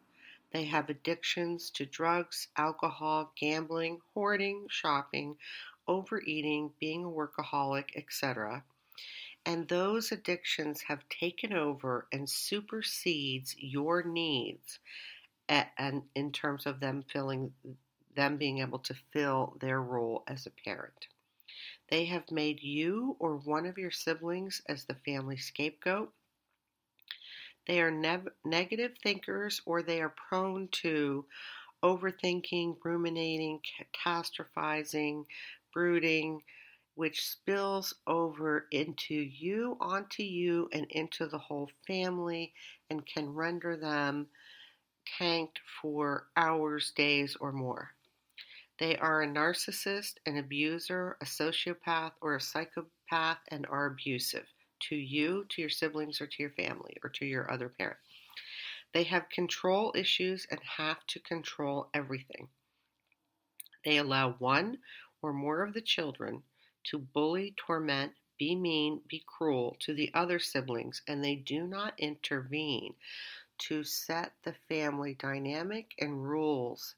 They 0.52 0.64
have 0.64 0.90
addictions 0.90 1.70
to 1.70 1.86
drugs, 1.86 2.48
alcohol, 2.56 3.32
gambling, 3.36 4.02
hoarding, 4.12 4.66
shopping, 4.68 5.36
overeating, 5.88 6.72
being 6.78 7.04
a 7.04 7.08
workaholic, 7.08 7.96
etc. 7.96 8.62
And 9.44 9.68
those 9.68 10.12
addictions 10.12 10.82
have 10.82 11.08
taken 11.08 11.52
over 11.52 12.06
and 12.12 12.28
supersedes 12.28 13.56
your 13.58 14.02
needs 14.02 14.78
and 15.48 16.02
in 16.14 16.32
terms 16.32 16.66
of 16.66 16.80
them 16.80 17.04
filling 17.12 17.52
them 18.14 18.36
being 18.36 18.58
able 18.58 18.78
to 18.78 18.94
fill 19.12 19.56
their 19.60 19.82
role 19.82 20.22
as 20.28 20.46
a 20.46 20.50
parent. 20.50 21.08
They 21.88 22.04
have 22.06 22.30
made 22.30 22.62
you 22.62 23.16
or 23.18 23.36
one 23.36 23.66
of 23.66 23.78
your 23.78 23.90
siblings 23.90 24.62
as 24.68 24.84
the 24.84 24.94
family 24.94 25.36
scapegoat 25.36 26.12
they 27.66 27.80
are 27.80 27.90
ne- 27.90 28.30
negative 28.44 28.96
thinkers 29.02 29.60
or 29.66 29.82
they 29.82 30.00
are 30.00 30.14
prone 30.28 30.68
to 30.82 31.24
overthinking, 31.82 32.76
ruminating, 32.84 33.60
catastrophizing, 33.94 35.24
brooding, 35.72 36.42
which 36.94 37.26
spills 37.26 37.94
over 38.06 38.66
into 38.70 39.14
you, 39.14 39.76
onto 39.80 40.22
you, 40.22 40.68
and 40.72 40.86
into 40.90 41.26
the 41.26 41.38
whole 41.38 41.70
family 41.86 42.52
and 42.90 43.06
can 43.06 43.32
render 43.32 43.76
them 43.76 44.26
tanked 45.18 45.60
for 45.80 46.28
hours, 46.36 46.92
days, 46.92 47.36
or 47.40 47.52
more. 47.52 47.94
They 48.78 48.96
are 48.96 49.22
a 49.22 49.26
narcissist, 49.26 50.14
an 50.26 50.36
abuser, 50.36 51.16
a 51.20 51.24
sociopath, 51.24 52.12
or 52.20 52.36
a 52.36 52.40
psychopath 52.40 53.38
and 53.48 53.66
are 53.66 53.86
abusive 53.86 54.46
to 54.88 54.96
you, 54.96 55.46
to 55.50 55.60
your 55.60 55.70
siblings, 55.70 56.20
or 56.20 56.26
to 56.26 56.42
your 56.42 56.50
family, 56.50 56.96
or 57.02 57.10
to 57.10 57.24
your 57.24 57.50
other 57.50 57.68
parent. 57.68 57.98
They 58.92 59.04
have 59.04 59.28
control 59.30 59.92
issues 59.96 60.46
and 60.50 60.60
have 60.76 61.06
to 61.08 61.20
control 61.20 61.88
everything. 61.94 62.48
They 63.84 63.98
allow 63.98 64.32
one 64.32 64.78
or 65.22 65.32
more 65.32 65.62
of 65.62 65.72
the 65.72 65.80
children 65.80 66.42
to 66.84 66.98
bully, 66.98 67.54
torment, 67.56 68.12
be 68.38 68.54
mean, 68.54 69.00
be 69.08 69.22
cruel 69.26 69.76
to 69.80 69.94
the 69.94 70.10
other 70.14 70.38
siblings, 70.38 71.02
and 71.06 71.22
they 71.22 71.36
do 71.36 71.66
not 71.66 71.94
intervene 71.98 72.94
to 73.58 73.84
set 73.84 74.32
the 74.44 74.54
family 74.68 75.14
dynamic 75.14 75.92
and 76.00 76.28
rules 76.28 76.94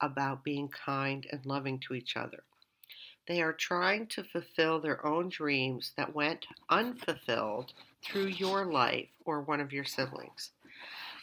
about 0.00 0.44
being 0.44 0.68
kind 0.68 1.26
and 1.32 1.44
loving 1.46 1.78
to 1.80 1.94
each 1.94 2.16
other. 2.16 2.44
They 3.26 3.40
are 3.40 3.54
trying 3.54 4.06
to 4.08 4.22
fulfill 4.22 4.80
their 4.80 5.04
own 5.04 5.30
dreams 5.30 5.92
that 5.96 6.14
went 6.14 6.46
unfulfilled 6.68 7.72
through 8.04 8.26
your 8.26 8.66
life 8.66 9.08
or 9.24 9.40
one 9.40 9.60
of 9.60 9.72
your 9.72 9.84
siblings. 9.84 10.50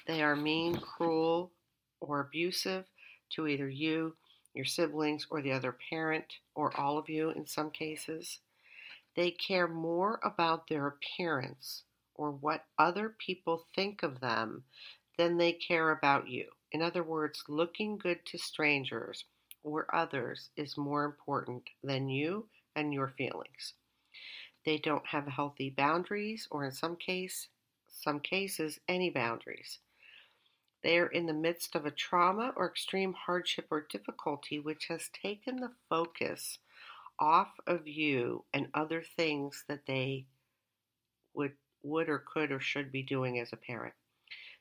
They 0.07 0.23
are 0.23 0.35
mean, 0.35 0.77
cruel, 0.77 1.51
or 1.99 2.21
abusive 2.21 2.85
to 3.35 3.47
either 3.47 3.69
you, 3.69 4.15
your 4.53 4.65
siblings, 4.65 5.27
or 5.29 5.41
the 5.41 5.51
other 5.51 5.77
parent, 5.89 6.39
or 6.55 6.75
all 6.79 6.97
of 6.97 7.09
you 7.09 7.29
in 7.29 7.45
some 7.45 7.71
cases. 7.71 8.39
They 9.15 9.31
care 9.31 9.67
more 9.67 10.19
about 10.23 10.67
their 10.67 10.87
appearance 10.87 11.83
or 12.15 12.31
what 12.31 12.65
other 12.77 13.09
people 13.09 13.67
think 13.75 14.03
of 14.03 14.19
them 14.19 14.63
than 15.17 15.37
they 15.37 15.53
care 15.53 15.91
about 15.91 16.29
you. 16.29 16.49
In 16.71 16.81
other 16.81 17.03
words, 17.03 17.43
looking 17.47 17.97
good 17.97 18.25
to 18.27 18.37
strangers 18.37 19.25
or 19.63 19.93
others 19.93 20.49
is 20.55 20.77
more 20.77 21.03
important 21.03 21.63
than 21.83 22.09
you 22.09 22.47
and 22.75 22.93
your 22.93 23.09
feelings. 23.09 23.73
They 24.65 24.77
don't 24.77 25.05
have 25.07 25.27
healthy 25.27 25.69
boundaries 25.69 26.47
or 26.51 26.63
in 26.63 26.71
some 26.71 26.95
case 26.95 27.49
some 27.87 28.19
cases 28.19 28.79
any 28.87 29.09
boundaries. 29.09 29.79
They 30.83 30.97
are 30.97 31.07
in 31.07 31.27
the 31.27 31.33
midst 31.33 31.75
of 31.75 31.85
a 31.85 31.91
trauma 31.91 32.53
or 32.55 32.67
extreme 32.67 33.13
hardship 33.13 33.67
or 33.69 33.81
difficulty 33.81 34.59
which 34.59 34.87
has 34.87 35.09
taken 35.09 35.57
the 35.57 35.71
focus 35.89 36.57
off 37.19 37.59
of 37.67 37.87
you 37.87 38.43
and 38.53 38.67
other 38.73 39.03
things 39.03 39.63
that 39.67 39.85
they 39.85 40.25
would 41.33 41.53
would 41.83 42.09
or 42.09 42.19
could 42.19 42.51
or 42.51 42.59
should 42.59 42.91
be 42.91 43.03
doing 43.03 43.39
as 43.39 43.53
a 43.53 43.57
parent. 43.57 43.93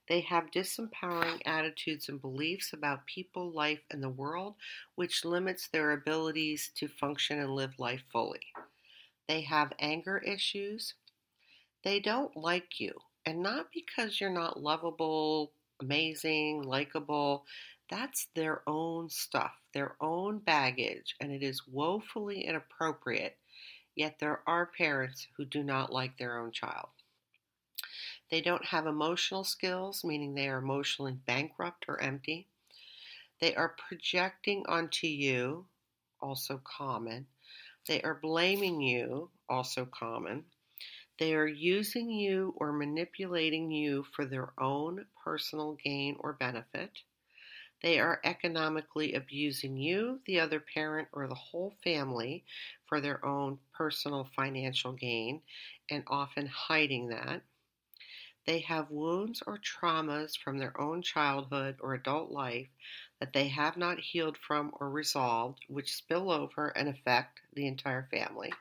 They 0.08 0.20
have 0.22 0.50
disempowering 0.50 1.40
attitudes 1.46 2.08
and 2.08 2.20
beliefs 2.20 2.72
about 2.72 3.06
people, 3.06 3.52
life, 3.52 3.80
and 3.90 4.02
the 4.02 4.08
world, 4.08 4.56
which 4.96 5.24
limits 5.24 5.68
their 5.68 5.92
abilities 5.92 6.70
to 6.76 6.88
function 6.88 7.38
and 7.38 7.54
live 7.54 7.78
life 7.78 8.02
fully. 8.10 8.40
They 9.28 9.42
have 9.42 9.72
anger 9.78 10.18
issues. 10.18 10.94
They 11.84 12.00
don't 12.00 12.36
like 12.36 12.80
you, 12.80 12.92
and 13.24 13.40
not 13.40 13.68
because 13.72 14.20
you're 14.20 14.30
not 14.30 14.60
lovable, 14.60 15.52
amazing, 15.80 16.62
likable. 16.62 17.44
That's 17.90 18.28
their 18.34 18.62
own 18.68 19.08
stuff, 19.08 19.52
their 19.74 19.96
own 20.00 20.38
baggage, 20.38 21.16
and 21.20 21.32
it 21.32 21.42
is 21.42 21.66
woefully 21.66 22.42
inappropriate. 22.44 23.36
Yet 23.96 24.18
there 24.20 24.42
are 24.46 24.66
parents 24.66 25.26
who 25.36 25.44
do 25.44 25.62
not 25.62 25.92
like 25.92 26.16
their 26.16 26.38
own 26.38 26.52
child. 26.52 26.88
They 28.30 28.40
don't 28.40 28.64
have 28.64 28.86
emotional 28.86 29.42
skills, 29.42 30.04
meaning 30.04 30.34
they 30.34 30.48
are 30.48 30.58
emotionally 30.58 31.18
bankrupt 31.26 31.86
or 31.88 32.00
empty. 32.00 32.46
They 33.40 33.54
are 33.56 33.74
projecting 33.88 34.64
onto 34.68 35.08
you, 35.08 35.66
also 36.20 36.60
common. 36.62 37.26
They 37.86 38.00
are 38.02 38.14
blaming 38.14 38.80
you, 38.80 39.30
also 39.48 39.86
common. 39.86 40.44
They 41.20 41.34
are 41.34 41.46
using 41.46 42.10
you 42.10 42.54
or 42.56 42.72
manipulating 42.72 43.70
you 43.70 44.04
for 44.04 44.24
their 44.24 44.54
own 44.58 45.04
personal 45.22 45.74
gain 45.74 46.16
or 46.18 46.32
benefit. 46.32 46.92
They 47.82 48.00
are 48.00 48.22
economically 48.24 49.12
abusing 49.12 49.76
you, 49.76 50.22
the 50.24 50.40
other 50.40 50.60
parent, 50.60 51.08
or 51.12 51.28
the 51.28 51.34
whole 51.34 51.74
family 51.84 52.46
for 52.86 53.02
their 53.02 53.22
own 53.22 53.58
personal 53.74 54.24
financial 54.24 54.94
gain 54.94 55.42
and 55.90 56.04
often 56.06 56.46
hiding 56.46 57.08
that. 57.08 57.42
They 58.46 58.60
have 58.60 58.90
wounds 58.90 59.42
or 59.46 59.58
traumas 59.58 60.38
from 60.38 60.56
their 60.56 60.80
own 60.80 61.02
childhood 61.02 61.76
or 61.80 61.92
adult 61.92 62.30
life 62.30 62.70
that 63.18 63.34
they 63.34 63.48
have 63.48 63.76
not 63.76 64.00
healed 64.00 64.38
from 64.38 64.72
or 64.80 64.88
resolved, 64.88 65.66
which 65.68 65.94
spill 65.94 66.30
over 66.30 66.68
and 66.68 66.88
affect 66.88 67.42
the 67.52 67.66
entire 67.66 68.08
family. 68.10 68.54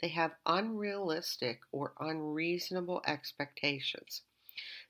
They 0.00 0.08
have 0.08 0.36
unrealistic 0.46 1.60
or 1.72 1.94
unreasonable 2.00 3.02
expectations. 3.06 4.22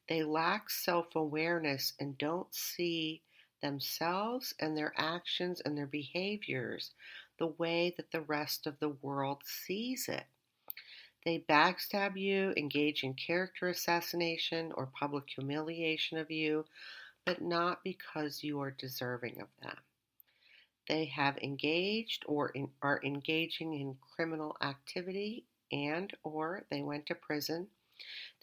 They 0.08 0.22
lack 0.22 0.70
self 0.70 1.14
awareness 1.14 1.94
and 1.98 2.18
don't 2.18 2.54
see 2.54 3.22
themselves 3.62 4.54
and 4.60 4.76
their 4.76 4.92
actions 4.96 5.60
and 5.60 5.76
their 5.76 5.86
behaviors 5.86 6.92
the 7.38 7.46
way 7.46 7.94
that 7.96 8.10
the 8.10 8.20
rest 8.20 8.66
of 8.66 8.78
the 8.78 8.90
world 8.90 9.42
sees 9.44 10.08
it. 10.08 10.24
They 11.24 11.38
backstab 11.48 12.18
you, 12.18 12.52
engage 12.56 13.02
in 13.02 13.14
character 13.14 13.68
assassination 13.68 14.72
or 14.72 14.86
public 14.98 15.30
humiliation 15.30 16.18
of 16.18 16.30
you, 16.30 16.66
but 17.24 17.40
not 17.40 17.82
because 17.82 18.44
you 18.44 18.60
are 18.60 18.70
deserving 18.70 19.40
of 19.40 19.48
them. 19.62 19.78
They 20.86 21.06
have 21.06 21.38
engaged 21.38 22.24
or 22.26 22.50
in, 22.50 22.70
are 22.82 23.00
engaging 23.02 23.74
in 23.74 23.96
criminal 24.14 24.56
activity 24.60 25.46
and 25.72 26.14
or 26.22 26.64
they 26.70 26.82
went 26.82 27.06
to 27.06 27.14
prison. 27.14 27.68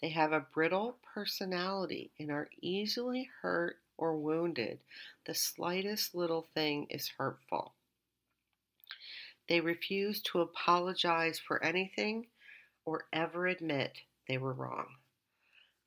They 0.00 0.08
have 0.10 0.32
a 0.32 0.40
brittle 0.40 0.98
personality 1.14 2.10
and 2.18 2.30
are 2.30 2.50
easily 2.60 3.30
hurt 3.42 3.78
or 3.96 4.16
wounded. 4.16 4.80
The 5.26 5.34
slightest 5.34 6.14
little 6.14 6.48
thing 6.54 6.88
is 6.90 7.08
hurtful. 7.16 7.74
They 9.48 9.60
refuse 9.60 10.20
to 10.22 10.40
apologize 10.40 11.38
for 11.38 11.62
anything 11.62 12.26
or 12.84 13.06
ever 13.12 13.46
admit 13.46 14.00
they 14.26 14.38
were 14.38 14.52
wrong. 14.52 14.96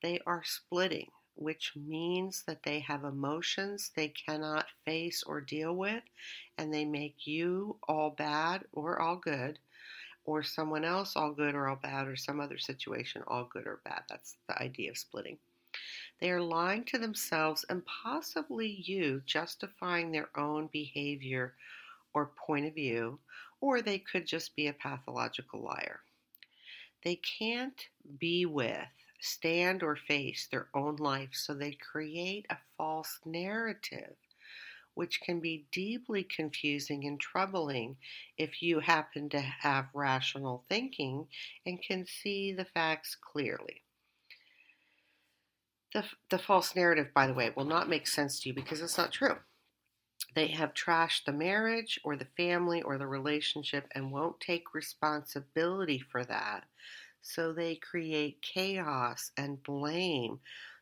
They 0.02 0.20
are 0.26 0.44
splitting, 0.44 1.12
which 1.36 1.74
means 1.76 2.44
that 2.48 2.64
they 2.64 2.80
have 2.80 3.04
emotions 3.04 3.92
they 3.96 4.08
cannot 4.08 4.66
face 4.86 5.24
or 5.24 5.42
deal 5.42 5.76
with, 5.76 6.04
and 6.58 6.74
they 6.74 6.86
make 6.86 7.28
you 7.28 7.78
all 7.88 8.10
bad 8.10 8.64
or 8.72 9.00
all 9.00 9.18
good, 9.18 9.60
or 10.26 10.44
someone 10.44 10.84
else 10.84 11.16
all 11.16 11.32
good 11.32 11.54
or 11.54 11.68
all 11.68 11.76
bad, 11.76 12.08
or 12.08 12.16
some 12.16 12.40
other 12.40 12.58
situation 12.58 13.22
all 13.28 13.50
good 13.52 13.68
or 13.68 13.80
bad. 13.86 14.04
That's 14.10 14.38
the 14.48 14.62
idea 14.62 14.92
of 14.92 14.98
splitting. 14.98 15.38
They 16.20 16.32
are 16.32 16.42
lying 16.42 16.86
to 16.86 16.98
themselves 16.98 17.66
and 17.70 17.86
possibly 17.86 18.82
you, 18.86 19.22
justifying 19.26 20.12
their 20.12 20.30
own 20.38 20.70
behavior 20.72 21.54
or 22.14 22.32
point 22.38 22.66
of 22.66 22.74
view, 22.74 23.20
or 23.60 23.82
they 23.82 24.00
could 24.00 24.26
just 24.26 24.56
be 24.56 24.68
a 24.68 24.74
pathological 24.74 25.62
liar. 25.62 26.00
They 27.04 27.18
can't 27.18 27.88
be 28.20 28.46
with, 28.46 28.88
stand, 29.20 29.84
or 29.84 29.96
face 29.96 30.48
their 30.48 30.68
own 30.74 30.96
life, 30.98 31.30
so 31.34 31.54
they 31.54 31.72
create 31.74 32.46
a 32.50 32.58
false 32.78 33.20
narrative, 33.26 34.16
which 34.94 35.22
can 35.22 35.40
be 35.40 35.66
deeply 35.72 36.24
confusing 36.24 37.06
and 37.06 37.20
troubling 37.20 37.98
if 38.38 38.62
you 38.62 38.80
happen 38.80 39.30
to 39.30 39.40
have 39.40 39.86
rational 39.94 40.64
thinking 40.70 41.28
and 41.66 41.82
can 41.82 42.06
see 42.06 42.54
the 42.54 42.66
facts 42.66 43.16
clearly. 43.20 43.82
The, 45.94 46.04
the 46.30 46.38
false 46.38 46.76
narrative, 46.76 47.14
by 47.14 47.28
the 47.28 47.34
way, 47.34 47.52
will 47.56 47.66
not 47.66 47.88
make 47.88 48.08
sense 48.08 48.40
to 48.42 48.50
you 48.50 48.56
because 48.56 48.82
it's 48.82 48.98
not 48.98 49.14
true. 49.14 49.38
They 50.34 50.48
have 50.48 50.74
trashed 50.74 51.24
the 51.26 51.32
marriage 51.32 52.00
or 52.04 52.18
the 52.18 52.28
family 52.38 52.82
or 52.82 52.98
the 52.98 53.08
relationship 53.08 53.88
and 53.94 54.12
won't 54.12 54.42
take 54.42 54.74
responsibility 54.74 56.00
for 56.00 56.26
that. 56.26 56.66
So 57.28 57.52
they 57.54 57.76
create 57.76 58.42
chaos 58.44 59.32
and 59.36 59.62
blame 59.64 60.40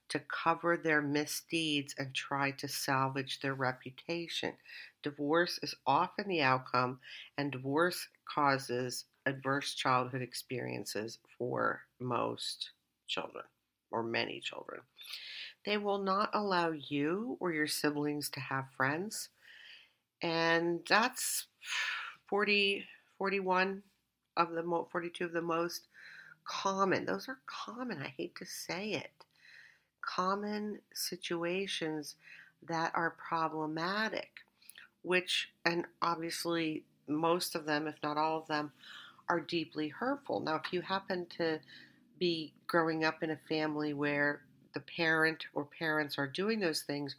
to 0.10 0.20
cover 0.20 0.76
their 0.76 1.02
misdeeds 1.02 1.96
and 1.98 2.14
try 2.14 2.52
to 2.52 2.68
salvage 2.68 3.40
their 3.40 3.54
reputation. 3.56 4.54
Divorce 5.02 5.58
is 5.64 5.74
often 5.88 6.28
the 6.28 6.42
outcome, 6.42 7.00
and 7.38 7.50
divorce 7.52 8.10
causes 8.26 9.06
adverse 9.26 9.74
childhood 9.74 10.22
experiences 10.22 11.18
for 11.38 11.82
most 12.00 12.72
children 13.08 13.46
or 13.90 14.04
many 14.04 14.42
children. 14.42 14.82
They 15.66 15.78
will 15.78 16.00
not 16.00 16.30
allow 16.34 16.72
you 16.72 17.38
or 17.40 17.54
your 17.54 17.68
siblings 17.68 18.30
to 18.32 18.42
have 18.42 18.66
friends. 18.76 19.30
And 20.22 20.82
that's 20.88 21.48
40, 22.28 22.88
41 23.18 23.84
of 24.38 24.52
the 24.52 24.64
mo- 24.64 24.88
42 24.92 25.26
of 25.26 25.34
the 25.34 25.42
most 25.42 25.88
common. 26.46 27.06
Those 27.06 27.28
are 27.30 27.40
common. 27.46 28.02
I 28.02 28.14
hate 28.18 28.36
to 28.38 28.46
say 28.46 28.92
it. 28.92 29.12
Common 30.02 30.80
situations 30.94 32.16
that 32.68 32.92
are 32.94 33.12
problematic, 33.12 34.30
which, 35.02 35.50
and 35.66 35.86
obviously 36.02 36.84
most 37.08 37.56
of 37.56 37.66
them, 37.66 37.88
if 37.88 37.96
not 38.04 38.18
all 38.18 38.40
of 38.40 38.48
them, 38.48 38.72
are 39.30 39.40
deeply 39.40 39.88
hurtful. 39.88 40.40
Now, 40.40 40.56
if 40.56 40.72
you 40.74 40.82
happen 40.82 41.26
to 41.38 41.60
be 42.20 42.54
growing 42.68 43.04
up 43.04 43.24
in 43.24 43.32
a 43.32 43.40
family 43.50 43.94
where 43.94 44.42
the 44.74 44.80
parent 44.80 45.46
or 45.54 45.66
parents 45.66 46.18
are 46.18 46.28
doing 46.28 46.60
those 46.60 46.82
things 46.82 47.16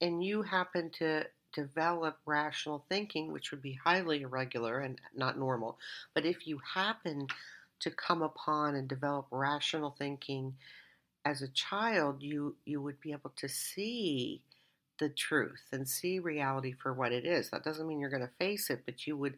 and 0.00 0.24
you 0.24 0.42
happen 0.42 0.90
to 0.98 1.24
develop 1.52 2.18
rational 2.26 2.84
thinking, 2.88 3.32
which 3.32 3.50
would 3.50 3.62
be 3.62 3.78
highly 3.84 4.22
irregular 4.22 4.80
and 4.80 5.00
not 5.14 5.38
normal, 5.38 5.78
but 6.14 6.24
if 6.24 6.46
you 6.46 6.60
happen 6.74 7.26
to 7.80 7.90
come 7.90 8.22
upon 8.22 8.74
and 8.74 8.88
develop 8.88 9.26
rational 9.30 9.94
thinking 9.98 10.54
as 11.24 11.42
a 11.42 11.48
child, 11.48 12.22
you 12.22 12.56
you 12.64 12.80
would 12.80 13.00
be 13.00 13.12
able 13.12 13.32
to 13.36 13.48
see 13.48 14.42
the 14.98 15.08
truth 15.08 15.62
and 15.72 15.88
see 15.88 16.18
reality 16.18 16.72
for 16.72 16.92
what 16.92 17.12
it 17.12 17.24
is. 17.24 17.50
That 17.50 17.64
doesn't 17.64 17.86
mean 17.86 18.00
you're 18.00 18.10
going 18.10 18.22
to 18.22 18.30
face 18.38 18.70
it, 18.70 18.82
but 18.84 19.06
you 19.06 19.16
would 19.16 19.36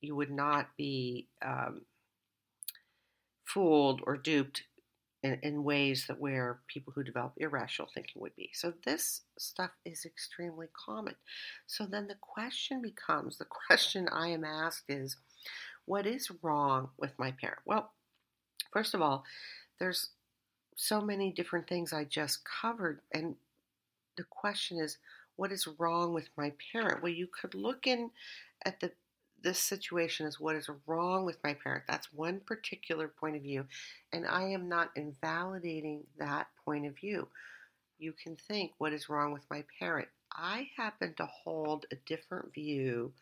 you 0.00 0.16
would 0.16 0.30
not 0.30 0.68
be 0.76 1.28
um, 1.44 1.82
fooled 3.44 4.00
or 4.06 4.16
duped 4.16 4.62
in, 5.22 5.38
in 5.42 5.64
ways 5.64 6.06
that 6.06 6.20
where 6.20 6.60
people 6.68 6.92
who 6.94 7.02
develop 7.02 7.32
irrational 7.36 7.90
thinking 7.92 8.20
would 8.22 8.36
be. 8.36 8.50
So 8.52 8.72
this 8.84 9.22
stuff 9.38 9.70
is 9.84 10.04
extremely 10.04 10.68
common. 10.86 11.14
So 11.66 11.86
then 11.86 12.06
the 12.06 12.16
question 12.20 12.82
becomes 12.82 13.38
the 13.38 13.46
question 13.66 14.08
I 14.08 14.28
am 14.28 14.44
asked 14.44 14.84
is 14.88 15.16
what 15.86 16.06
is 16.06 16.30
wrong 16.42 16.90
with 16.98 17.18
my 17.18 17.32
parent? 17.32 17.60
Well, 17.64 17.92
first 18.72 18.94
of 18.94 19.00
all, 19.00 19.24
there's 19.78 20.10
so 20.76 21.00
many 21.00 21.32
different 21.32 21.66
things 21.66 21.92
I 21.92 22.04
just 22.04 22.40
covered 22.44 23.00
and 23.12 23.36
the 24.16 24.24
question 24.24 24.78
is 24.78 24.98
what 25.36 25.52
is 25.52 25.68
wrong 25.78 26.14
with 26.14 26.28
my 26.36 26.52
parent? 26.72 27.02
Well, 27.02 27.12
you 27.12 27.28
could 27.28 27.54
look 27.54 27.86
in 27.86 28.10
at 28.64 28.80
the 28.80 28.92
this 29.42 29.58
situation 29.58 30.26
is 30.26 30.40
what 30.40 30.56
is 30.56 30.68
wrong 30.86 31.24
with 31.24 31.36
my 31.44 31.54
parent. 31.54 31.84
That's 31.86 32.12
one 32.12 32.40
particular 32.40 33.06
point 33.06 33.36
of 33.36 33.42
view. 33.42 33.66
And 34.12 34.26
I 34.26 34.44
am 34.44 34.68
not 34.68 34.90
invalidating 34.96 36.04
that 36.18 36.48
point 36.64 36.86
of 36.86 36.96
view. 36.96 37.28
You 37.98 38.12
can 38.12 38.36
think, 38.36 38.72
what 38.78 38.92
is 38.92 39.08
wrong 39.08 39.32
with 39.32 39.44
my 39.50 39.62
parent? 39.78 40.08
I 40.32 40.68
happen 40.76 41.14
to 41.18 41.26
hold 41.26 41.86
a 41.92 41.96
different 42.06 42.52
view 42.54 43.12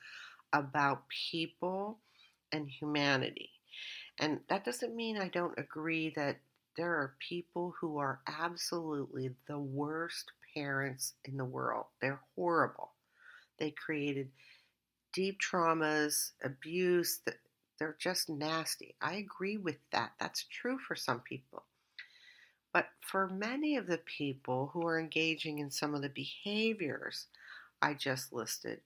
about 0.53 1.03
people 1.31 1.99
and 2.55 2.69
humanity. 2.71 3.51
And 4.19 4.41
that 4.49 4.65
doesn't 4.65 4.95
mean 4.95 5.19
I 5.19 5.29
don't 5.29 5.59
agree 5.59 6.13
that 6.17 6.39
there 6.77 6.93
are 6.93 7.17
people 7.29 7.75
who 7.81 7.99
are 7.99 8.21
absolutely 8.27 9.31
the 9.49 9.59
worst 9.59 10.31
parents 10.55 11.15
in 11.25 11.37
the 11.37 11.45
world. 11.45 11.87
They're 12.01 12.21
horrible. 12.37 12.93
They 13.59 13.73
created 13.73 14.31
deep 15.13 15.39
traumas, 15.41 16.33
abuse, 16.43 17.21
they're 17.79 17.97
just 17.99 18.29
nasty. 18.29 18.95
I 19.01 19.15
agree 19.15 19.57
with 19.57 19.77
that. 19.93 20.13
That's 20.21 20.45
true 20.45 20.79
for 20.79 20.95
some 20.95 21.21
people. 21.21 21.65
But 22.73 22.87
for 23.01 23.29
many 23.29 23.77
of 23.77 23.87
the 23.87 23.99
people 23.99 24.71
who 24.73 24.87
are 24.87 24.99
engaging 24.99 25.59
in 25.59 25.71
some 25.71 25.95
of 25.95 26.03
the 26.03 26.09
behaviors 26.09 27.27
I 27.83 27.95
just 27.95 28.33
listed, 28.33 28.81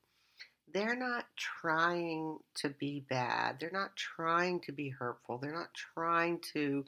they're 0.73 0.97
not 0.97 1.27
trying 1.37 2.39
to 2.57 2.69
be 2.69 3.05
bad. 3.09 3.59
They're 3.59 3.71
not 3.71 3.97
trying 3.97 4.61
to 4.61 4.73
be 4.73 4.89
hurtful. 4.89 5.39
They're 5.39 5.53
not 5.53 5.75
trying 5.75 6.41
to 6.55 6.85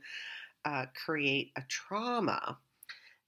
uh, 0.64 0.86
create 1.04 1.52
a 1.56 1.62
trauma. 1.68 2.58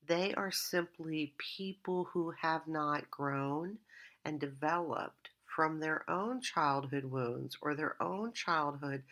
They 0.06 0.34
are 0.34 0.50
simply 0.50 1.34
people 1.38 2.04
who 2.12 2.32
have 2.40 2.66
not 2.66 3.10
grown 3.10 3.78
and 4.24 4.40
developed 4.40 5.30
from 5.44 5.80
their 5.80 6.08
own 6.10 6.40
childhood 6.40 7.04
wounds 7.04 7.56
or 7.60 7.74
their 7.74 8.00
own 8.02 8.32
childhood 8.32 9.02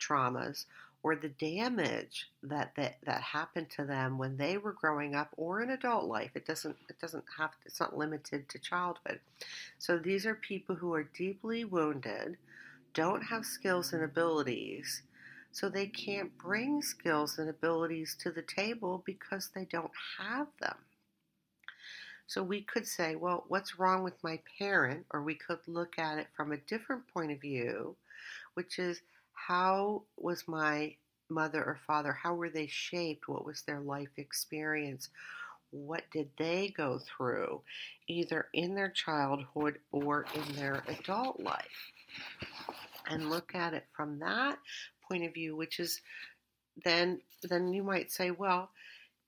traumas 0.00 0.64
or 1.02 1.14
the 1.14 1.28
damage 1.28 2.30
that, 2.42 2.72
that 2.76 2.96
that 3.04 3.22
happened 3.22 3.70
to 3.70 3.84
them 3.84 4.18
when 4.18 4.36
they 4.36 4.58
were 4.58 4.72
growing 4.72 5.14
up 5.14 5.30
or 5.36 5.62
in 5.62 5.70
adult 5.70 6.06
life. 6.06 6.30
It 6.34 6.46
doesn't 6.46 6.76
it 6.88 6.98
doesn't 7.00 7.24
have 7.38 7.50
it's 7.64 7.80
not 7.80 7.96
limited 7.96 8.48
to 8.48 8.58
childhood. 8.58 9.20
So 9.78 9.98
these 9.98 10.26
are 10.26 10.34
people 10.34 10.74
who 10.74 10.92
are 10.94 11.04
deeply 11.04 11.64
wounded 11.64 12.36
don't 12.94 13.22
have 13.22 13.44
skills 13.44 13.92
and 13.92 14.02
abilities 14.02 15.02
so 15.52 15.68
they 15.68 15.86
can't 15.86 16.36
bring 16.38 16.82
skills 16.82 17.38
and 17.38 17.48
abilities 17.48 18.16
to 18.20 18.30
the 18.30 18.42
table 18.42 19.02
because 19.04 19.50
they 19.54 19.64
don't 19.64 19.90
have 20.18 20.48
them. 20.60 20.76
So 22.26 22.42
we 22.42 22.60
could 22.60 22.86
say, 22.86 23.16
well, 23.16 23.44
what's 23.48 23.78
wrong 23.78 24.04
with 24.04 24.22
my 24.22 24.38
parent? 24.58 25.06
Or 25.10 25.22
we 25.22 25.34
could 25.34 25.60
look 25.66 25.98
at 25.98 26.18
it 26.18 26.28
from 26.36 26.52
a 26.52 26.58
different 26.58 27.08
point 27.08 27.32
of 27.32 27.40
view, 27.40 27.96
which 28.54 28.78
is 28.78 29.00
how 29.46 30.02
was 30.16 30.48
my 30.48 30.94
mother 31.28 31.62
or 31.62 31.78
father, 31.86 32.12
how 32.12 32.34
were 32.34 32.50
they 32.50 32.66
shaped? 32.66 33.28
What 33.28 33.44
was 33.44 33.62
their 33.62 33.80
life 33.80 34.08
experience? 34.16 35.08
What 35.70 36.04
did 36.12 36.30
they 36.38 36.72
go 36.76 36.98
through, 36.98 37.60
either 38.06 38.48
in 38.54 38.74
their 38.74 38.88
childhood 38.88 39.78
or 39.92 40.24
in 40.34 40.56
their 40.56 40.82
adult 40.88 41.40
life? 41.40 41.92
And 43.06 43.30
look 43.30 43.54
at 43.54 43.74
it 43.74 43.84
from 43.94 44.18
that 44.20 44.58
point 45.06 45.24
of 45.24 45.34
view, 45.34 45.56
which 45.56 45.78
is 45.78 46.00
then 46.84 47.20
then 47.42 47.72
you 47.72 47.82
might 47.82 48.10
say, 48.10 48.30
well, 48.30 48.70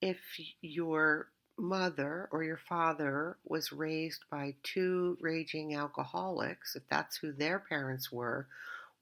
if 0.01 0.17
your 0.61 1.27
mother 1.57 2.27
or 2.31 2.43
your 2.43 2.59
father 2.67 3.37
was 3.45 3.71
raised 3.71 4.21
by 4.31 4.55
two 4.63 5.17
raging 5.21 5.75
alcoholics, 5.75 6.75
if 6.75 6.83
that's 6.89 7.17
who 7.17 7.31
their 7.31 7.59
parents 7.59 8.11
were, 8.11 8.47